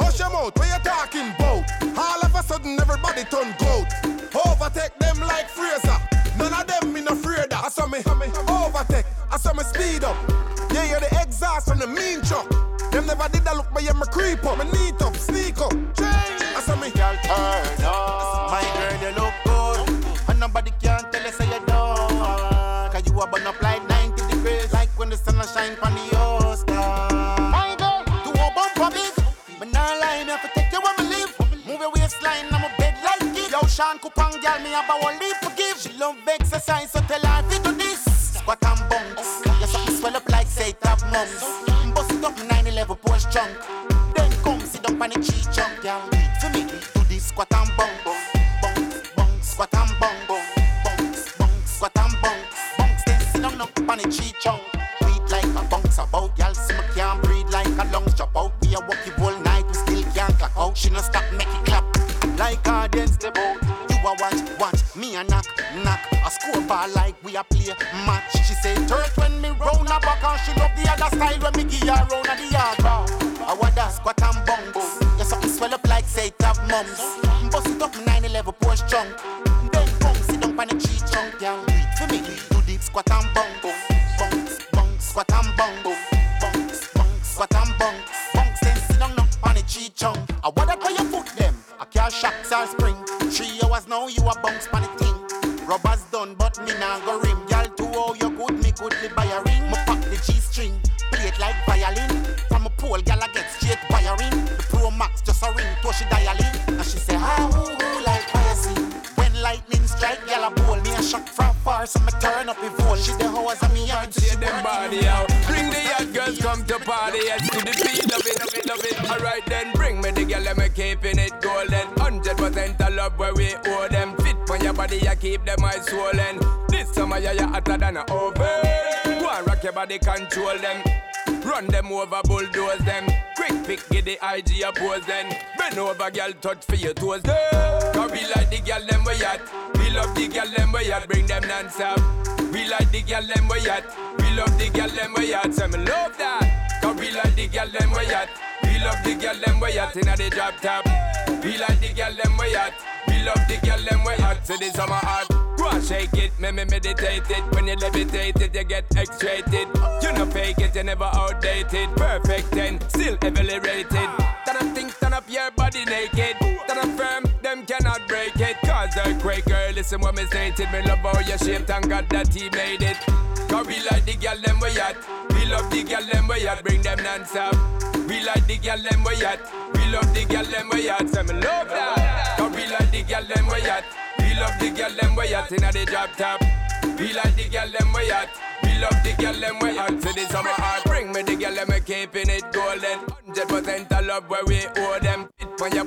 Hush 0.02 0.18
your 0.18 0.30
mouth, 0.30 0.58
where 0.58 0.66
you 0.66 0.82
talking 0.82 1.30
about? 1.38 1.62
All 1.96 2.24
of 2.26 2.34
a 2.34 2.42
sudden, 2.42 2.76
everybody 2.80 3.22
turn 3.30 3.54
goat. 3.62 3.86
Overtake 4.34 4.98
them 4.98 5.20
like 5.20 5.48
Fraser. 5.48 5.94
None 6.38 6.52
of 6.52 6.66
them 6.66 6.96
in 6.96 7.06
afraid 7.06 7.52
of. 7.54 7.64
I 7.64 7.68
saw 7.68 7.86
me 7.86 7.98
overtake, 8.50 9.06
I 9.30 9.36
saw 9.36 9.52
me 9.54 9.62
speed 9.62 10.02
up. 10.02 10.16
Yeah, 10.74 10.90
you're 10.90 10.98
the 10.98 11.22
exhaust 11.22 11.68
from 11.68 11.78
the 11.78 11.86
mean 11.86 12.20
truck. 12.22 12.65
Never 13.06 13.28
did 13.28 13.44
that 13.44 13.56
look, 13.56 13.66
but 13.72 13.84
yeah, 13.84 13.92
me 13.92 14.06
creep 14.10 14.44
up. 14.44 14.58
Me 14.58 14.64
neat 14.72 15.00
up, 15.00 15.14
sneak 15.16 15.58
up. 15.58 15.72
I 15.98 16.60
saw 16.60 16.74
me. 16.74 16.90
Girl, 16.90 17.14
turn 17.22 17.84
up. 17.86 18.50
My 18.50 18.62
girl, 18.74 18.94
you 18.98 19.12
look 19.14 19.34
good. 19.46 19.78
And 20.28 20.40
nobody 20.40 20.72
can 20.82 21.00
tell 21.12 21.22
you 21.22 21.30
say 21.30 21.46
you 21.46 21.62
don't. 21.66 22.90
Cause 22.90 23.06
you 23.06 23.20
are 23.20 23.30
burn 23.30 23.46
up 23.46 23.60
like 23.62 23.86
90 23.88 24.26
degrees. 24.26 24.72
Like 24.72 24.90
when 24.98 25.10
the 25.10 25.16
sun 25.16 25.38
shine 25.54 25.78
on 25.82 25.94
the 25.94 26.16
Oscar. 26.18 26.74
My 27.54 27.76
girl, 27.78 28.02
do 28.24 28.30
a 28.34 28.50
bump 28.54 28.76
a 28.82 28.90
bit. 28.90 29.14
But 29.58 29.68
now 29.72 29.86
lie, 30.00 30.24
me 30.24 30.30
have 30.30 30.42
to 30.42 30.50
take 30.54 30.72
you 30.72 30.80
where 30.80 30.94
me 30.98 31.08
live. 31.14 31.30
Move 31.66 31.80
your 31.80 31.92
waistline, 31.92 32.46
I'm 32.50 32.64
a 32.64 32.70
bed 32.76 32.98
like 33.06 33.22
it. 33.38 33.50
Yo, 33.52 33.60
Sean 33.68 33.98
Kupang, 33.98 34.34
girl, 34.42 34.58
me 34.62 34.70
have 34.70 34.90
a 34.90 34.98
one 35.02 35.18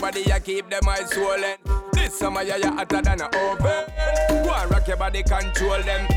body, 0.10 0.24
you 0.28 0.40
keep 0.40 0.70
them 0.70 0.88
eyes 0.88 1.10
swollen. 1.12 1.58
This 1.94 2.18
summer 2.18 2.42
yeah, 2.42 2.58
you 2.58 2.72
hotter 2.72 3.02
than 3.02 3.22
a 3.22 3.26
oven. 3.26 3.86
Go 4.44 4.52
and 4.52 4.72
rock 4.72 4.88
your 4.88 4.98
body, 4.98 5.24
control 5.24 5.82
them. 5.84 6.08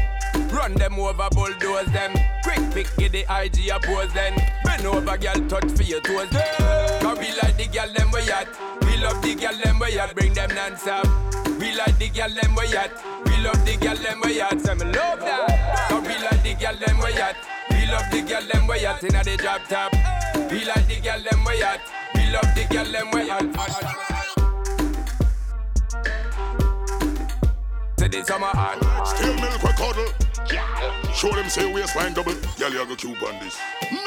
Run 0.51 0.75
them 0.75 0.99
over, 0.99 1.29
bulldoze 1.31 1.93
them. 1.93 2.13
Quick 2.43 2.63
pick, 2.73 2.97
get 2.97 3.13
the 3.13 3.25
IG 3.29 3.71
oppose 3.71 4.13
them. 4.15 4.35
Bend 4.65 4.87
over, 4.87 5.17
girl, 5.19 5.49
touch 5.49 5.71
for 5.73 5.83
your 5.83 6.01
toes. 6.01 6.29
Cause 7.01 7.19
we 7.19 7.29
like 7.43 7.57
the 7.57 7.69
girl 7.73 7.93
them 7.93 8.11
we 8.13 8.21
at. 8.31 8.49
We 8.83 8.97
love 8.97 9.21
the 9.23 9.35
girl 9.35 9.57
them 9.63 9.79
we 9.79 9.99
at. 9.99 10.15
Bring 10.15 10.33
them 10.33 10.55
non-stop. 10.55 11.07
We 11.61 11.75
like 11.77 11.99
the 11.99 12.09
girl 12.09 12.31
them 12.31 12.55
we 12.55 12.75
at. 12.75 12.93
We 13.27 13.37
love 13.45 13.65
the 13.65 13.77
girl 13.77 13.97
them 13.97 14.21
we 14.25 14.41
at. 14.41 14.61
Say 14.61 14.75
me 14.75 14.85
love 14.87 15.21
that. 15.21 15.89
Cause 15.91 16.03
we 16.03 16.17
like 16.17 16.43
the 16.43 16.55
girl 16.55 16.77
them 16.77 16.99
we 16.99 17.13
at. 17.21 17.37
We 17.71 17.87
love 17.93 18.11
the 18.11 18.23
girl 18.23 18.47
them 18.53 18.67
we 18.67 18.87
at. 18.87 19.05
Inna 19.05 19.23
the 19.23 19.37
drop 19.37 19.69
top. 19.69 19.93
We 20.51 20.65
like 20.65 20.87
the 20.89 21.01
girl 21.03 21.21
them 21.21 21.45
we 21.45 21.63
at. 21.63 22.02
Love 22.33 22.55
the 22.55 22.65
girl 22.71 22.91
them 22.91 23.11
we 23.13 23.31
at. 23.31 23.43
Say 27.99 28.09
this 28.09 28.27
summer 28.27 28.47
hot. 28.47 29.05
Still 29.07 29.35
milk 29.35 29.63
we 29.63 29.73
cuddle. 29.73 31.13
Show 31.13 31.31
them 31.33 31.49
say 31.51 31.71
waistline 31.71 32.15
double. 32.15 32.33
Girl, 32.59 32.73
you 32.73 32.87
go 32.87 32.97
cube 32.97 33.23
on 33.23 33.39
this. 33.45 33.59
No. 33.93 33.99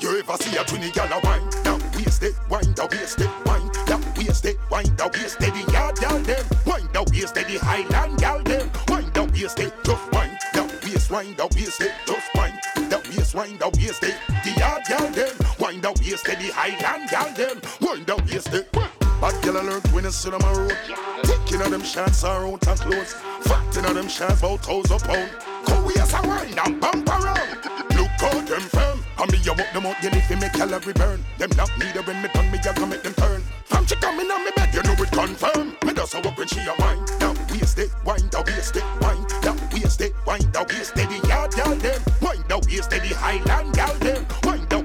You 0.00 0.18
ever 0.18 0.36
see 0.38 0.56
a 0.56 0.64
twinny 0.64 0.92
gal 0.94 1.12
a 1.12 1.20
wine? 1.22 1.46
Now 1.62 1.78
waist 1.94 2.22
it, 2.22 2.34
wine 2.48 2.72
the 2.74 2.88
waist 2.90 3.20
it, 3.20 3.30
wine 3.46 3.70
the 3.86 3.96
waist 4.16 4.44
it, 4.46 4.56
wine 4.70 4.96
the 4.96 5.10
waist 5.12 5.40
it. 5.42 5.52
The 5.52 5.72
yard 5.72 5.96
gal 6.00 6.18
them, 6.20 6.44
wine 6.66 6.88
the 6.92 7.02
waist 7.12 7.36
it. 7.36 7.46
The 7.46 7.58
Highland 7.58 8.18
gal 8.18 8.42
them, 8.42 8.70
wine 8.88 9.12
the 9.12 9.24
waist 9.24 9.60
it, 9.60 9.72
just 9.84 10.12
wine 10.12 10.38
the 10.54 10.62
waist, 10.82 11.10
wine 11.10 11.34
the 11.36 11.46
waist 11.54 11.82
it, 11.82 11.92
just 12.06 12.34
wine 12.34 12.58
the 12.88 12.98
waist, 13.10 13.34
wine 13.34 13.58
the 13.58 13.68
waist 13.76 14.02
it. 14.02 14.16
The 14.42 14.50
yard 14.58 14.82
gal 14.88 15.08
them, 15.12 15.36
wine 15.62 15.80
the 15.80 15.92
waist 16.02 16.28
it. 16.28 16.38
The 16.40 16.50
Highland 16.52 17.08
gal 17.08 17.30
them, 17.34 17.62
wine 17.80 18.04
the 18.04 18.16
waist 18.26 18.52
it. 18.52 18.70
Bad 18.72 19.38
girl 19.44 19.62
alert 19.62 19.86
when 19.92 20.04
you 20.04 20.10
sit 20.10 20.34
on 20.34 20.42
my 20.42 20.52
road. 20.52 20.76
Taking 21.22 21.62
of 21.62 21.70
them 21.70 21.82
shots 21.82 22.24
are 22.24 22.44
out 22.44 22.66
and 22.66 22.80
clothes. 22.80 23.14
Fatting 23.46 23.86
of 23.86 23.94
them 23.94 24.08
shots 24.08 24.40
about 24.40 24.66
thousand 24.66 24.98
pound. 25.06 25.30
Go 25.64 25.88
as 25.94 26.12
a 26.12 26.20
wine 26.26 26.58
and 26.58 26.80
bump 26.80 27.08
around. 27.08 27.62
Look 27.94 28.10
out 28.26 28.46
them 28.50 28.66
firm. 28.74 28.98
And 29.22 29.30
me 29.30 29.38
you 29.38 29.54
walk 29.54 29.72
them 29.72 29.86
out, 29.86 30.02
you 30.02 30.10
live 30.10 30.30
in 30.30 30.40
me 30.40 30.48
calorie 30.48 30.92
burn. 30.94 31.22
Them 31.38 31.50
not 31.56 31.70
need 31.78 31.94
when 31.94 32.20
me 32.20 32.28
done, 32.34 32.50
me 32.50 32.58
I 32.58 32.72
go 32.74 32.86
make 32.86 33.02
them 33.02 33.14
turn. 33.14 33.42
From 33.64 33.86
she 33.86 33.94
coming 33.96 34.30
on 34.30 34.44
me 34.44 34.50
bed, 34.56 34.74
you 34.74 34.82
know 34.82 34.98
it 34.98 35.12
confirm. 35.12 35.76
Me 35.86 35.92
does 35.94 36.14
a 36.14 36.20
walk 36.20 36.36
when 36.36 36.48
she 36.48 36.58
a 36.66 36.74
wine. 36.80 37.04
Now 37.20 37.34
waist 37.50 37.78
it, 37.78 37.90
wine, 38.04 38.26
the 38.34 38.42
waist 38.42 38.74
it, 38.74 38.84
wine. 39.00 39.24
Now 39.46 39.54
waist 39.70 40.00
it, 40.00 40.12
wine, 40.26 40.50
the 40.50 40.66
waist 40.68 40.98
it. 40.98 41.08
The 41.08 41.28
yard 41.28 41.52
gal 41.54 41.76
them, 41.76 42.02
wine, 42.20 42.42
the 42.48 42.58
waist 42.66 42.92
it. 42.92 43.02
The 43.02 43.14
Highland 43.14 43.74
gal 43.74 43.94
them, 43.98 44.26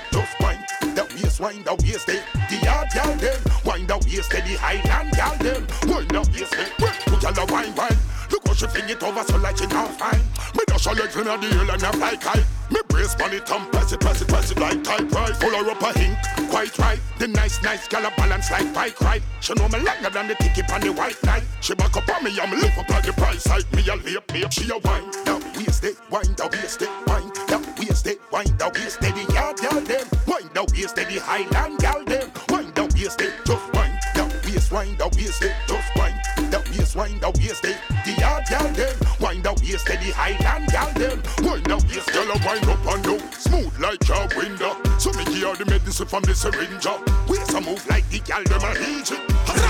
wine. 0.93 1.09
The 1.09 1.15
waist, 1.23 1.41
wine, 1.41 1.63
the 1.63 1.75
waist 1.75 2.09
it. 2.09 2.23
The 2.49 2.65
yard 2.65 2.89
gal 2.93 3.15
them, 3.17 3.41
wine, 3.65 3.87
the 3.87 3.97
waist 3.99 4.33
it. 4.35 4.45
The 4.45 4.57
Highland 4.59 5.13
gal 5.13 5.37
them, 5.39 5.67
wine, 5.89 6.09
the 6.09 6.21
waist 6.33 6.55
it. 6.55 6.71
Put 6.79 7.23
y'all 7.23 7.39
a 7.39 7.53
wine, 7.53 7.75
wine. 7.75 7.97
Look 8.31 8.47
how 8.47 8.55
she 8.55 8.67
fling 8.67 8.89
it 8.89 9.03
over 9.03 9.23
so 9.25 9.37
like 9.39 9.59
she 9.59 9.67
now 9.67 9.87
fine. 9.87 10.21
Me 10.55 10.65
dash 10.67 10.87
her 10.87 10.95
legs 10.95 11.17
in 11.17 11.25
the 11.25 11.37
hill 11.37 11.71
and 11.71 11.85
I 11.85 11.93
fly 11.93 12.17
kite. 12.17 12.45
Me 12.71 12.81
brace 12.89 13.15
on 13.21 13.33
it 13.33 13.51
and 13.51 13.73
press 13.73 13.93
it, 13.93 14.01
press 14.01 14.23
it, 14.23 14.29
press 14.29 14.51
it 14.51 14.59
like 14.59 14.83
type 14.83 15.11
right. 15.13 15.37
Full 15.37 15.51
her 15.51 15.71
up 15.71 15.83
a 15.83 15.99
hink, 15.99 16.17
quite 16.49 16.79
right. 16.79 17.01
The 17.19 17.29
nice, 17.29 17.63
nice 17.63 17.87
gal 17.89 18.07
a 18.07 18.11
balance 18.17 18.51
like 18.51 18.73
bike 18.73 18.99
right. 19.03 19.23
She 19.41 19.53
know 19.55 19.69
me 19.69 19.81
longer 19.81 20.09
than 20.09 20.29
the 20.29 20.35
ticket 20.37 20.73
on 20.73 20.81
the 20.81 20.93
white 20.93 21.23
knight. 21.25 21.43
She 21.61 21.75
back 21.75 21.95
up 21.95 22.09
on 22.09 22.25
me 22.25 22.39
and 22.39 22.51
me 22.51 22.57
lift 22.57 22.79
up 22.79 22.89
like 22.89 23.05
the 23.05 23.13
price 23.13 23.43
side. 23.43 23.71
Me 23.77 23.85
a 23.89 23.97
lay 23.97 24.17
me 24.33 24.49
she 24.51 24.71
a 24.71 24.79
wine. 24.79 25.11
Now 25.27 25.39
waist 25.55 25.85
it, 25.85 25.97
wine, 26.11 26.33
the 26.35 26.49
waist 26.53 26.81
it, 26.81 26.89
wine. 27.07 27.31
Now 27.49 27.61
waist 27.79 28.07
it, 28.07 28.19
wine, 28.33 28.57
the 28.57 28.71
waist 28.75 29.03
it. 29.03 29.15
The 29.15 29.35
yard 29.35 29.59
gal 29.59 29.81
them, 29.81 30.07
wine, 30.55 30.67
the 30.67 30.73
waist. 30.73 30.97
The 30.97 31.21
Highland 31.21 31.79
gal 31.79 32.05
them, 32.05 32.31
wine, 32.49 32.73
the 32.75 32.85
waist 32.95 33.21
it, 33.21 33.33
just 33.45 33.75
wine. 33.75 33.99
Now 34.15 34.29
waist, 34.45 34.73
wine, 34.73 34.97
the 34.97 35.09
waist 35.17 35.43
it, 35.43 35.55
just 35.67 35.97
wine. 35.97 36.15
The 36.51 36.59
waist, 36.71 36.97
wine, 36.97 37.21
the 37.21 37.31
waist 37.31 37.65
it. 37.65 37.77
The 38.05 38.13
yard 38.21 38.45
gal 38.49 38.69
them, 38.73 38.97
wine, 39.21 39.43
the 39.43 39.53
waist. 39.53 39.87
The 39.87 39.97
Highland 39.97 40.69
gal 40.71 40.93
them, 40.95 41.23
wine, 41.43 41.63
the 41.65 41.77
waist. 41.89 42.13
Girl 42.13 42.31
a 42.31 42.37
wine 42.45 42.65
up 42.69 42.87
and 42.95 43.05
down, 43.05 43.33
smooth 43.33 43.79
like 43.79 44.09
a 44.09 44.29
window. 44.37 44.77
So 44.99 45.13
me 45.13 45.25
give 45.25 45.59
the 45.59 45.67
medicine 45.67 46.07
from 46.07 46.23
the 46.23 46.35
syringe. 46.35 46.87
Waist 47.29 47.55
a 47.55 47.61
move 47.61 47.85
like 47.89 48.09
the 48.11 48.21
gal 48.21 48.45
them 48.45 48.63
a 48.63 48.73
heat. 48.79 49.13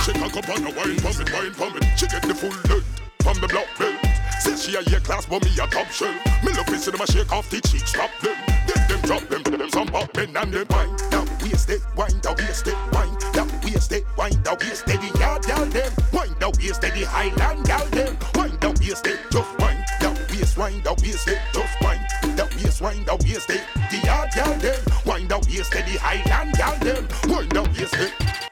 She 0.04 0.12
cock 0.12 0.36
up 0.36 0.48
on 0.48 0.64
the 0.64 0.72
wine 0.76 0.98
from 0.98 1.20
it, 1.22 1.32
wine 1.32 1.52
from 1.52 1.76
it. 1.76 1.98
She 1.98 2.06
get 2.06 2.22
the 2.22 2.34
full 2.34 2.50
length 2.70 3.01
from 3.22 3.38
the 3.40 3.48
block 3.48 3.68
belt. 3.78 3.94
Say 4.40 4.56
she 4.56 4.76
a 4.76 4.82
year 4.90 5.00
class, 5.00 5.26
but 5.26 5.44
me 5.44 5.50
a 5.54 5.66
top 5.66 5.86
shelf. 5.88 6.14
Me 6.42 6.52
to 6.52 6.78
see 6.78 6.90
them 6.90 7.00
a 7.00 7.06
shake 7.06 7.32
off 7.32 7.48
the 7.48 7.60
cheeks, 7.60 7.92
drop 7.92 8.10
them. 8.20 8.36
Then 8.66 8.88
them 8.88 9.00
drop 9.02 9.22
them, 9.28 9.42
them 9.42 9.70
some 9.70 9.86
pop 9.86 10.14
men 10.16 10.36
and 10.36 10.52
them 10.52 10.66
wine. 10.70 10.96
Now 11.10 11.24
waist 11.40 11.70
it, 11.70 11.82
wine, 11.96 12.18
the 12.20 12.34
waist 12.36 12.66
it, 12.66 12.76
wine. 12.92 13.14
Now 13.34 13.46
waist 13.62 13.92
it, 13.92 14.04
wine, 14.16 14.42
the 14.42 14.52
waist 14.60 14.88
it. 14.88 15.00
The 15.00 15.18
yard 15.18 15.42
gal 15.46 15.64
them, 15.66 15.92
wine, 16.12 16.34
the 16.40 16.50
waist 16.58 16.82
it. 16.82 16.94
The 16.94 17.04
Highland 17.06 17.64
gal 17.66 17.86
them, 17.86 18.16
wine, 18.34 18.58
the 18.60 18.70
waist 18.80 19.06
it, 19.06 19.20
just 19.30 19.58
wine. 19.60 19.84
Now 20.00 20.14
waist, 20.30 20.58
wine, 20.58 20.82
the 20.82 20.92
waist 21.00 21.28
it, 21.28 21.38
just 21.54 21.80
wine. 21.80 22.02
The 22.36 22.44
waist, 22.58 22.80
wine, 22.82 23.04
the 23.04 23.14
waist 23.22 23.50
it. 23.50 23.62
The 23.90 23.98
yard 24.04 24.30
gal 24.34 24.54
them, 24.58 24.80
wine, 25.06 25.28
the 25.28 25.38
waist 25.38 25.74
it. 25.74 25.86
The 25.86 25.98
Highland 26.02 26.54
gal 26.58 26.76
them, 26.82 27.06
wine, 27.30 27.48
the 27.48 27.62
waist 27.62 27.94
it. 27.94 28.51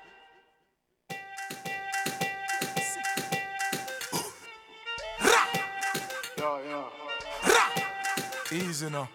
Easy 8.52 8.90
now. 8.90 9.08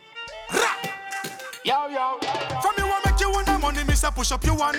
Yo, 1.66 1.88
yo. 1.90 2.18
From 2.62 2.74
you 2.78 2.88
want 2.88 3.06
make 3.06 3.20
you 3.20 3.30
want 3.32 3.46
the 3.48 3.60
money, 3.60 3.84
me 3.84 3.96
say 3.96 4.08
push 4.16 4.32
up 4.32 4.46
your 4.46 4.56
one. 4.56 4.78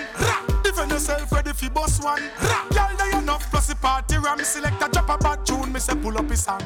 Defend 0.63 0.93
yourself, 0.93 1.31
ready 1.31 1.53
for 1.53 1.69
boss 1.71 2.03
one. 2.03 2.23
Girl, 2.71 2.89
they 2.97 3.19
enough 3.19 3.51
plus 3.51 3.67
the 3.67 3.75
party 3.75 4.17
ram. 4.17 4.39
Select 4.39 4.83
a 4.83 4.89
drop 4.89 5.11
a 5.11 5.19
bad 5.19 5.45
tune, 5.45 5.73
me 5.73 5.81
say 5.81 5.95
pull 5.97 6.17
up 6.17 6.31
his 6.31 6.45
song. 6.45 6.63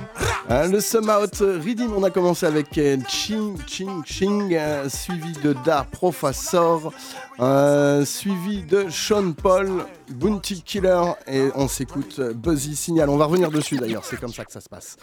Le 0.49 0.79
Sum 0.81 1.09
Out 1.09 1.39
Redeem, 1.41 1.93
on 1.93 2.05
a 2.05 2.11
commencé 2.11 2.47
avec 2.47 2.77
euh, 2.77 2.99
Ching 3.09 3.57
Ching 3.67 4.05
Ching, 4.05 4.55
euh, 4.55 4.89
suivi 4.89 5.33
de 5.43 5.55
Da 5.65 5.87
Professor, 5.91 6.93
euh, 7.41 8.05
suivi 8.05 8.63
de 8.63 8.91
Sean 8.91 9.33
Paul, 9.33 9.87
Bounty 10.11 10.63
Killer, 10.63 11.13
et 11.27 11.49
on 11.55 11.67
s'écoute 11.67 12.21
Buzzy 12.21 12.77
Signal. 12.77 13.09
On 13.09 13.17
va 13.17 13.25
revenir 13.25 13.51
dessus 13.51 13.79
d'ailleurs, 13.79 14.05
c'est 14.05 14.21
comme 14.21 14.33
ça 14.33 14.45
que 14.45 14.53
ça 14.53 14.61
se 14.61 14.69
passe. 14.69 14.97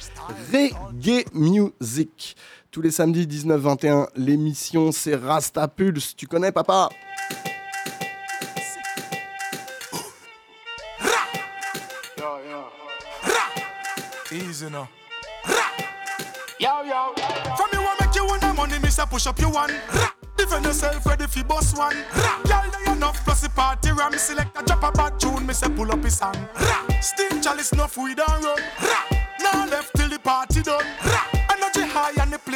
Reggae 0.54 1.26
Music. 1.34 2.36
Tous 2.72 2.82
les 2.82 2.92
samedis 2.92 3.26
19-21, 3.26 4.08
l'émission 4.16 4.92
c'est 4.92 5.16
Rasta 5.16 5.68
Pulse. 5.68 6.16
Tu 6.16 6.28
connais 6.28 6.52
papa? 6.52 6.90
Easy 14.30 14.70
now. 14.70 14.88
Yo, 16.60 16.84
yo. 16.84 17.14
From 17.56 17.70
you 17.72 17.82
want 17.82 18.00
make 18.02 18.14
you 18.14 18.26
want 18.26 18.42
the 18.42 18.54
money, 18.54 18.78
me 18.80 18.90
say 18.90 19.04
push 19.10 19.26
up 19.26 19.40
your 19.40 19.52
one. 19.52 19.72
Defend 20.36 20.66
yourself, 20.66 21.06
ready 21.06 21.28
for 21.28 21.44
boss 21.46 21.76
one. 21.76 21.96
Girl, 22.46 22.64
they 22.72 22.92
enough 22.92 23.24
plus 23.24 23.42
the 23.42 23.50
party 23.50 23.92
ram. 23.92 24.12
Select 24.18 24.58
a 24.60 24.64
drop 24.66 24.84
a 24.84 24.92
bad 24.92 25.20
tune, 25.20 25.46
me 25.48 25.54
say 25.54 25.70
pull 25.70 25.92
up 25.92 26.04
his 26.04 26.18
song. 26.18 26.36
Still 27.02 27.40
chalice 27.42 27.72
enough 27.72 27.98
weed 27.98 28.20
and 28.20 28.44
run. 28.44 28.62
Now 29.40 29.66
left 29.68 29.96
till 29.96 30.10
the 30.10 30.20
party 30.20 30.37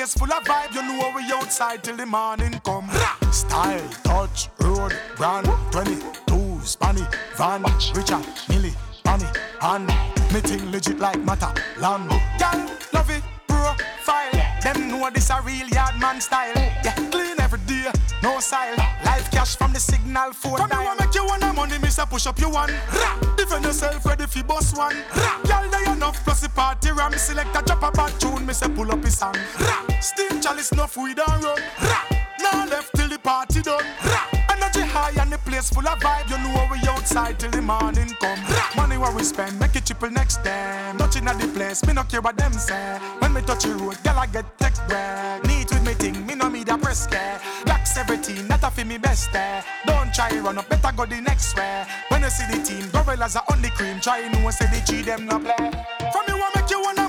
place 0.02 0.14
full 0.16 0.32
of 0.32 0.44
vibe. 0.44 0.74
You 0.74 0.82
know 0.82 1.12
we 1.16 1.24
outside 1.32 1.84
till 1.84 1.96
the 1.96 2.06
morning 2.06 2.60
come. 2.64 2.90
Style, 3.32 3.90
touch, 4.04 4.50
road, 4.60 4.94
brand, 5.16 5.48
22, 5.72 6.60
Spanny, 6.64 7.06
Van, 7.38 7.64
Richard, 7.94 8.26
Millie, 8.50 8.74
Bonnie, 9.04 9.26
and 9.62 9.88
me 10.34 10.42
thing 10.42 10.72
legit 10.72 11.00
like 11.00 11.20
matter, 11.24 11.54
land. 11.80 12.10
Girl, 12.40 12.60
love 12.94 13.10
it, 13.10 13.24
profile. 13.48 14.32
Them 14.64 14.90
know 14.90 15.10
this 15.12 15.30
a 15.30 15.42
real 15.42 15.68
yard 15.68 16.00
man 16.00 16.20
style. 16.20 16.56
Yeah, 16.56 16.96
clean 17.12 17.40
every 17.40 17.60
day, 17.60 17.92
no 18.24 18.40
style. 18.40 19.01
Cash 19.42 19.56
from 19.56 19.74
the 19.74 19.80
signal 19.80 20.34
for 20.34 20.56
From 20.56 20.70
you 20.70 20.86
want 20.86 21.00
make 21.00 21.16
you 21.16 21.26
want 21.26 21.56
money, 21.56 21.80
me 21.80 21.90
say 21.90 22.04
push 22.08 22.28
up 22.28 22.40
you 22.40 22.52
one. 22.52 22.72
Defend 23.38 23.66
yourself, 23.66 24.06
ready 24.06 24.28
for 24.28 24.44
boss 24.44 24.78
one. 24.78 24.96
Girl, 25.48 25.68
they 25.68 25.92
enough 25.92 26.24
plus 26.24 26.42
the 26.42 26.50
party 26.50 26.92
ram. 26.92 27.14
Select 27.14 27.50
a 27.58 27.64
drop 27.64 27.82
a 27.82 27.90
bad 27.92 28.20
tune, 28.20 28.46
me 28.46 28.54
say 28.54 28.70
pull 28.70 28.92
up 28.92 29.04
his 29.04 29.18
song. 29.18 29.34
Steam 30.00 30.42
chalice 30.42 30.72
enough 30.74 30.96
weed 30.96 31.18
and 31.18 31.44
run. 31.44 31.60
Now 32.40 32.68
left 32.68 32.94
till 32.96 33.10
the 33.10 33.18
party 33.18 33.64
done. 33.64 33.84
Energy 33.84 34.11
high 34.92 35.16
and 35.22 35.32
the 35.32 35.38
place 35.40 35.70
full 35.70 35.88
of 35.88 36.00
vibe. 36.00 36.30
You 36.30 36.38
know 36.44 36.68
we 36.72 36.78
outside 36.88 37.40
till 37.40 37.52
the 37.52 37.62
morning 37.62 38.12
come. 38.20 38.40
Money 38.76 38.98
where 38.98 39.12
we 39.12 39.24
spend, 39.24 39.60
make 39.60 39.76
it 39.76 39.86
triple 39.86 40.12
next 40.12 40.44
time. 40.44 40.98
Touching 40.98 41.28
at 41.28 41.40
the 41.40 41.48
place, 41.48 41.86
me 41.86 41.94
no 41.94 42.04
care 42.04 42.22
what 42.22 42.38
them 42.38 42.54
say. 42.54 43.00
When 43.20 43.34
me 43.34 43.42
touch 43.42 43.64
the 43.64 43.76
road, 43.76 43.98
girl 44.04 44.20
I 44.20 44.28
get 44.28 44.46
text 44.58 44.88
back. 44.88 45.44
Neat 45.46 45.70
with 45.72 45.86
me 45.86 45.94
thing, 45.94 46.26
me 46.26 46.36
no 46.36 46.50
need 46.50 46.70
a 46.70 46.78
press 46.78 47.08
care. 47.08 47.40
Black 47.66 47.88
17, 47.88 48.48
not 48.48 48.64
a 48.64 48.70
fi 48.70 48.84
me 48.84 48.98
best 48.98 49.34
eh. 49.34 49.62
Don't 49.86 50.14
try 50.14 50.38
run 50.40 50.58
up, 50.58 50.68
better 50.70 50.92
go 50.96 51.06
the 51.06 51.22
next 51.22 51.56
way. 51.56 51.86
When 52.10 52.22
you 52.22 52.30
see 52.30 52.46
the 52.52 52.64
team, 52.64 52.90
gorillas 52.92 53.36
are 53.36 53.46
on 53.50 53.62
the 53.62 53.70
cream. 53.70 54.00
Try 54.02 54.28
know 54.30 54.50
say 54.52 54.68
the 54.68 54.82
G 54.86 55.02
them 55.02 55.26
no 55.26 55.40
play. 55.40 55.72
From 56.12 56.31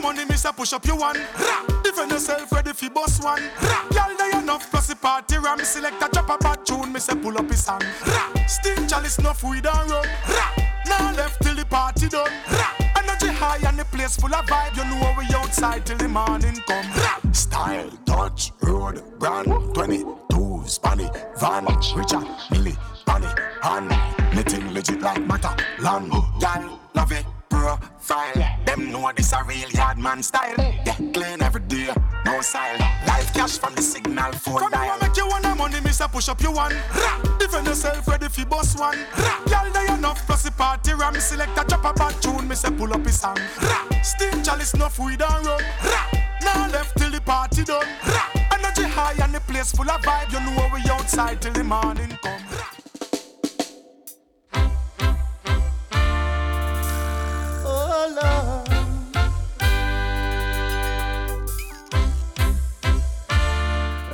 money, 0.02 0.24
me 0.24 0.34
say 0.34 0.50
push 0.54 0.72
up 0.72 0.84
you 0.86 0.96
one. 0.96 1.16
Rah! 1.38 1.64
Defend 1.82 2.10
yourself, 2.10 2.50
ready 2.52 2.72
fi 2.72 2.88
boss 2.88 3.22
one. 3.22 3.42
Rah! 3.62 3.88
Girl, 3.90 4.16
they 4.18 4.38
enough 4.38 4.70
plus 4.70 4.88
the 4.88 4.96
party 4.96 5.38
ram. 5.38 5.58
Select 5.60 6.02
a 6.02 6.08
drop 6.08 6.28
a 6.30 6.38
bad 6.38 6.66
tune, 6.66 6.92
me 6.92 7.00
say 7.00 7.14
pull 7.14 7.38
up 7.38 7.48
his 7.48 7.64
song. 7.64 7.82
Rah! 8.06 8.46
Sting 8.46 8.86
chalice 8.86 9.18
enough 9.18 9.42
weed 9.44 9.66
and 9.66 9.90
run. 9.90 10.08
Rah! 10.28 10.52
Now 10.86 11.12
left 11.12 11.42
till 11.42 11.54
the 11.54 11.64
party 11.64 12.08
done. 12.08 12.32
Rah! 12.50 12.74
Energy 12.98 13.28
high 13.28 13.60
and 13.66 13.78
the 13.78 13.84
place 13.86 14.16
full 14.16 14.34
of 14.34 14.44
vibe. 14.46 14.76
You 14.76 14.84
know 14.84 15.14
we 15.16 15.24
outside 15.34 15.86
till 15.86 15.96
the 15.96 16.08
morning 16.08 16.56
come. 16.66 16.86
Rah! 16.96 17.32
Style, 17.32 17.90
touch, 18.04 18.52
road, 18.62 19.02
brand, 19.18 19.46
22, 19.74 20.64
spanny, 20.66 21.08
van, 21.38 21.64
Richard, 21.94 22.26
Millie, 22.50 22.76
Bunny, 23.06 23.28
hand, 23.62 23.94
knitting 24.34 24.72
legit 24.72 25.00
like 25.00 25.24
matter, 25.26 25.54
land, 25.80 26.10
gal, 26.40 26.80
love 26.94 27.12
it, 27.12 27.24
profile. 27.52 28.58
Them 28.64 28.90
know 28.90 29.12
this 29.14 29.32
a 29.32 29.42
real 29.44 29.70
yard 29.70 29.98
man 29.98 30.22
style. 30.22 30.54
Yeah, 30.86 30.96
clean 31.12 31.42
every 31.42 31.60
day, 31.62 31.88
no 32.24 32.40
style. 32.40 32.78
Life 33.06 33.32
cash 33.34 33.58
from 33.58 33.74
the 33.74 33.82
signal 33.82 34.32
for 34.32 34.58
Come 34.58 34.70
dial. 34.70 34.98
Come 34.98 35.08
make 35.08 35.16
you 35.16 35.26
want 35.28 35.42
the 35.44 35.54
money, 35.54 35.80
me 35.80 35.90
say 35.90 36.06
push 36.10 36.28
up 36.28 36.40
you 36.40 36.52
one. 36.52 36.74
Rah! 36.94 37.36
Defend 37.38 37.66
yourself, 37.66 38.08
ready 38.08 38.28
fi 38.28 38.44
boss 38.44 38.78
one. 38.78 38.98
Rah! 39.18 39.40
Girl, 39.46 39.70
they 39.72 39.94
enough 39.94 40.24
plus 40.26 40.42
the 40.42 40.50
party 40.52 40.94
ram. 40.94 41.14
Select 41.20 41.58
a 41.58 41.64
drop 41.64 41.84
a 41.84 41.92
bad 41.92 42.14
tune, 42.22 42.54
say 42.54 42.70
pull 42.70 42.92
up 42.92 43.04
his 43.04 43.20
song. 43.20 43.38
Rah! 43.60 44.02
Sting 44.02 44.42
chalice 44.42 44.74
enough 44.74 44.98
weed 44.98 45.22
and 45.22 45.46
rum. 45.46 45.60
Rah! 45.84 46.08
Now 46.42 46.70
left 46.70 46.96
till 46.96 47.10
the 47.10 47.20
party 47.20 47.64
done. 47.64 47.86
Rah! 48.06 48.30
Energy 48.52 48.84
high 48.84 49.16
and 49.22 49.34
the 49.34 49.40
place 49.40 49.72
full 49.72 49.90
of 49.90 50.00
vibe. 50.02 50.32
You 50.32 50.40
know 50.40 50.70
we 50.72 50.80
outside 50.90 51.40
till 51.42 51.52
the 51.52 51.64
morning 51.64 52.16
come. 52.22 52.40
Oh 52.50 52.71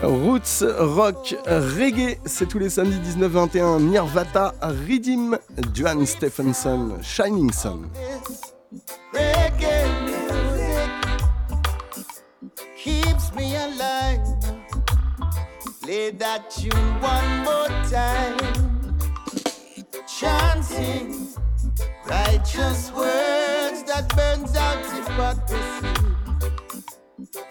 Roots, 0.03 0.65
rock, 0.79 1.35
reggae, 1.47 2.19
c'est 2.25 2.47
tous 2.47 2.59
les 2.59 2.71
samedis 2.71 2.99
19-21. 3.19 3.81
Nirvata, 3.81 4.55
Redeem, 4.63 5.39
Joan 5.75 6.07
Stephenson, 6.07 6.99
Shining 7.03 7.53
Sun. 7.53 7.91
Keeps 12.77 13.33
me 13.37 13.57
alive. 13.57 14.21
Play 15.83 16.13
that 16.13 16.49
tune 16.49 16.71
one 17.01 17.43
more 17.45 17.69
time. 17.91 18.37
Chanting 20.07 21.29
righteous 22.09 22.91
words 22.93 23.83
that 23.85 24.09
burns 24.17 24.57
out 24.57 24.85
hypocrisy. 24.95 25.89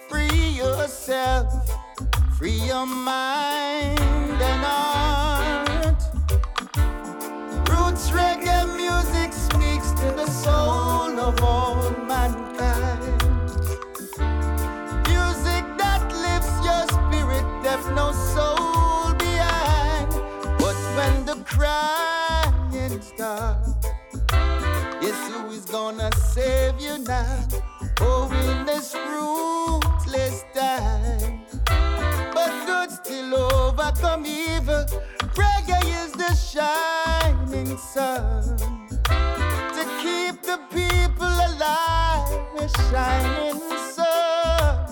Free 0.10 0.50
yourself, 0.50 1.54
free 2.38 2.60
your 2.66 2.86
mind 2.86 4.00
and 4.42 4.64
heart. 4.66 6.02
Roots 7.70 8.10
reggae 8.12 8.66
music 8.76 9.32
speaks 9.34 9.92
to 10.02 10.12
the 10.16 10.28
soul 10.28 11.20
of 11.20 11.42
all 11.44 11.92
mankind. 12.08 13.22
Music 15.08 15.64
that 15.78 16.04
lifts 16.26 16.58
your 16.66 16.84
spirit, 16.98 17.46
left 17.64 17.88
no 17.92 18.12
soul 18.12 19.14
behind. 19.14 20.12
But 20.58 20.76
when 20.98 21.26
the 21.26 21.36
crying 21.46 23.02
starts, 23.02 23.67
gonna 25.72 26.10
save 26.16 26.80
you 26.80 26.98
now? 27.00 27.48
Oh, 28.02 28.30
in 28.32 28.66
this 28.66 28.96
ruthless 28.96 30.46
time. 30.54 31.42
But 32.34 32.52
good 32.66 32.92
still 32.92 33.36
overcome 33.36 34.26
evil. 34.26 34.86
Reggae 35.36 35.84
is 36.04 36.12
the 36.14 36.34
shining 36.36 37.78
sun 37.78 38.58
to 39.76 39.84
keep 40.02 40.42
the 40.44 40.60
people 40.72 41.28
alive. 41.28 42.32
A 42.60 42.68
shining 42.90 43.62
sun. 43.94 44.88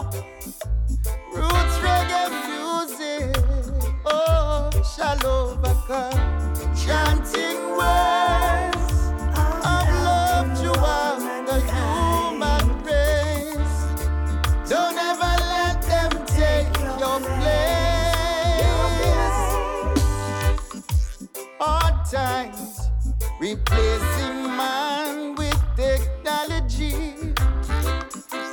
Roots 1.33 1.77
reggae 1.85 2.29
music, 2.49 3.35
oh, 4.05 4.69
shall 4.95 5.25
overcome. 5.25 6.75
Chanting 6.75 7.77
words 7.77 8.24
replacing 23.49 24.41
man 24.57 25.35
with 25.35 25.59
technology, 25.75 27.13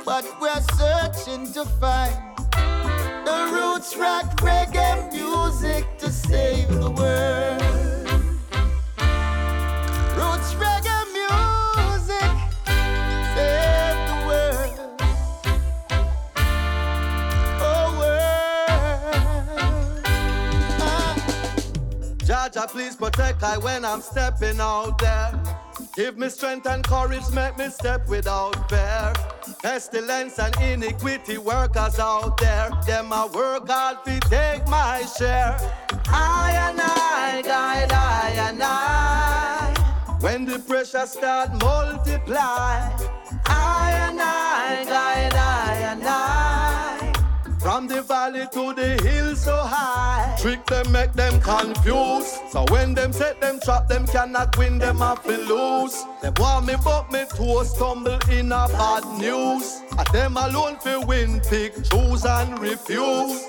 but 0.05 0.23
we're 0.39 0.65
searching 0.77 1.51
to 1.51 1.65
find 1.81 2.15
the 3.25 3.39
roots 3.51 3.97
rock 3.97 4.25
reggae 4.41 5.11
music 5.11 5.97
to 5.97 6.11
save 6.11 6.67
the 6.67 6.91
world. 6.91 7.62
Jaja, 22.63 22.69
please 22.69 22.95
protect 22.95 23.43
I 23.43 23.57
when 23.57 23.85
I'm 23.85 24.01
stepping 24.01 24.59
out 24.59 24.97
there. 24.97 25.31
Give 25.95 26.17
me 26.17 26.29
strength 26.29 26.67
and 26.67 26.83
courage, 26.83 27.29
make 27.33 27.57
me 27.57 27.69
step 27.69 28.07
without 28.07 28.69
fear. 28.69 29.13
Pestilence 29.61 30.39
and 30.39 30.55
iniquity 30.61 31.37
workers 31.37 31.99
out 31.99 32.37
there. 32.37 32.69
Them 32.85 33.11
I 33.11 33.27
work 33.27 33.67
hard 33.67 34.03
to 34.05 34.19
take 34.29 34.67
my 34.67 35.03
share. 35.17 35.57
I 36.07 36.69
and 36.69 36.79
I, 36.81 37.41
guide 37.43 37.91
I 37.91 38.49
and 38.49 38.61
I. 38.63 40.17
When 40.19 40.45
the 40.45 40.59
pressure 40.59 41.05
start 41.05 41.51
multiply. 41.61 42.89
I 43.45 44.09
and 44.09 44.19
I, 44.21 44.85
guide. 44.85 45.32
From 47.73 47.87
the 47.87 48.03
valley 48.03 48.45
to 48.53 48.71
the 48.75 49.01
hill 49.01 49.35
so 49.35 49.55
high. 49.55 50.37
Trick 50.39 50.63
them, 50.67 50.91
make 50.91 51.11
them 51.13 51.41
confused. 51.41 52.37
So 52.51 52.65
when 52.69 52.93
them 52.93 53.11
set 53.11 53.41
them 53.41 53.59
trap, 53.65 53.87
them 53.87 54.05
cannot 54.05 54.55
win, 54.59 54.77
them 54.77 54.99
have 54.99 55.23
to 55.23 55.35
lose. 55.35 56.05
Them 56.21 56.35
want 56.37 56.67
me, 56.67 56.75
but 56.83 57.11
me 57.11 57.25
toes 57.35 57.73
stumble 57.73 58.19
in 58.29 58.51
a 58.51 58.67
bad 58.69 59.03
news. 59.17 59.81
And 59.97 60.07
them 60.13 60.37
alone 60.37 60.77
fi 60.81 60.97
win, 60.97 61.41
pick, 61.49 61.73
choose 61.83 62.25
and 62.25 62.59
refuse. 62.59 63.41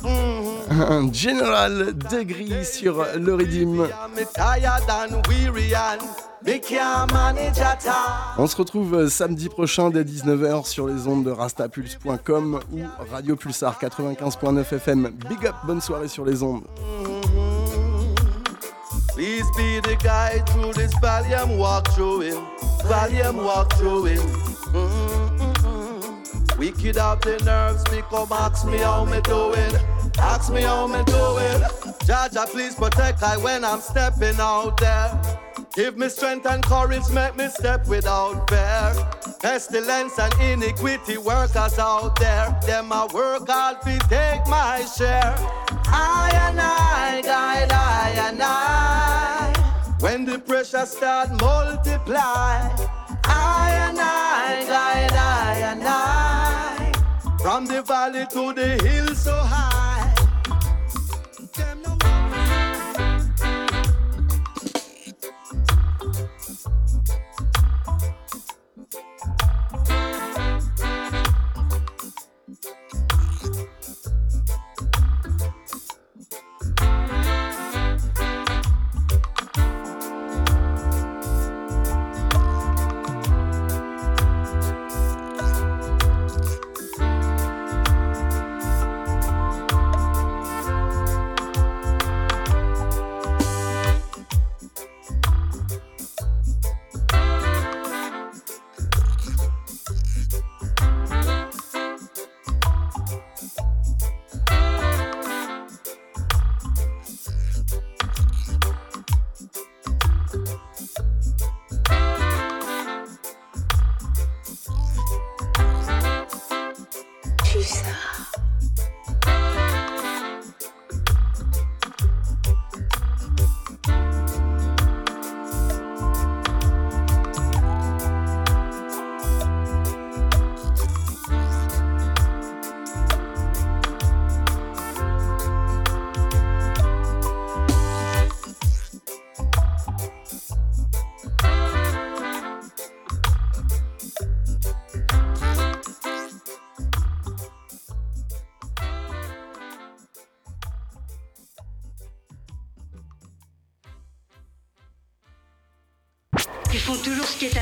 Mm-hmm. 0.00 0.80
Un 0.80 1.12
General 1.12 1.92
Degree 1.92 2.64
sur 2.64 3.04
le 3.18 3.34
Redeem. 3.34 3.86
On 8.38 8.46
se 8.46 8.56
retrouve 8.56 8.94
euh, 8.94 9.08
samedi 9.08 9.48
prochain 9.48 9.90
dès 9.90 10.04
19h 10.04 10.66
sur 10.66 10.86
les 10.86 11.06
ondes 11.08 11.24
de 11.24 11.30
rastapulse.com 11.30 12.60
ou 12.72 12.78
Radio 13.12 13.34
Pulsar 13.36 13.78
95.9 13.80 14.60
FM. 14.74 15.10
Big 15.28 15.46
up, 15.46 15.56
bonne 15.64 15.80
soirée 15.80 16.08
sur 16.08 16.24
les 16.24 16.42
ondes. 16.42 16.62
Please 19.14 19.44
be 19.56 19.80
the 19.82 19.96
guide 20.00 20.46
through 20.46 20.72
this 20.74 20.92
valley 21.02 21.34
I'm 21.34 21.58
walk 21.58 21.88
through 21.94 22.22
it. 22.22 22.36
Valley 22.84 23.20
I'm 23.20 23.38
walk 23.38 23.74
through 23.74 24.06
it. 24.06 24.20
Mm-mm-mm. 24.72 26.56
Wicked 26.56 26.98
out 26.98 27.20
the 27.22 27.36
nerves, 27.44 27.82
up, 28.12 28.30
ask 28.30 28.64
me 28.66 28.78
how 28.78 29.04
me 29.04 29.20
doing. 29.22 29.97
Ask 30.18 30.52
me 30.52 30.62
how 30.62 30.86
me 30.86 31.02
doing. 31.04 31.62
Jaja, 32.06 32.46
please 32.46 32.74
protect 32.74 33.22
I 33.22 33.36
when 33.36 33.64
I'm 33.64 33.80
stepping 33.80 34.40
out 34.40 34.78
there. 34.78 35.20
Give 35.74 35.96
me 35.96 36.08
strength 36.08 36.46
and 36.46 36.62
courage, 36.64 37.08
make 37.12 37.36
me 37.36 37.48
step 37.48 37.86
without 37.86 38.50
fear. 38.50 38.94
Pestilence 39.40 40.18
and 40.18 40.34
iniquity 40.40 41.18
workers 41.18 41.78
out 41.78 42.18
there. 42.18 42.58
Them 42.66 42.92
I 42.92 43.06
work 43.14 43.48
hard 43.48 43.80
to 43.82 43.98
take 44.08 44.46
my 44.48 44.84
share. 44.96 45.34
I 45.86 46.30
and 46.48 46.60
I, 46.60 47.22
guide 47.22 47.70
I 47.70 48.10
and 48.28 48.42
I. 48.42 49.94
When 50.00 50.24
the 50.24 50.38
pressure 50.38 50.86
start 50.86 51.30
multiply, 51.40 52.68
I 53.24 53.88
and 53.88 53.98
I, 54.00 54.64
guide 54.66 55.12
I 55.12 55.58
and 55.72 55.82
I, 55.84 56.92
from 57.40 57.66
the 57.66 57.82
valley 57.82 58.26
to 58.32 58.52
the 58.52 58.82
hill 58.84 59.14
so 59.14 59.34
high. 59.34 59.87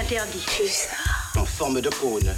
interdit. 0.06 0.44
Plus 0.46 0.88
En 1.36 1.44
forme 1.44 1.80
de 1.80 1.90
cône. 1.90 2.32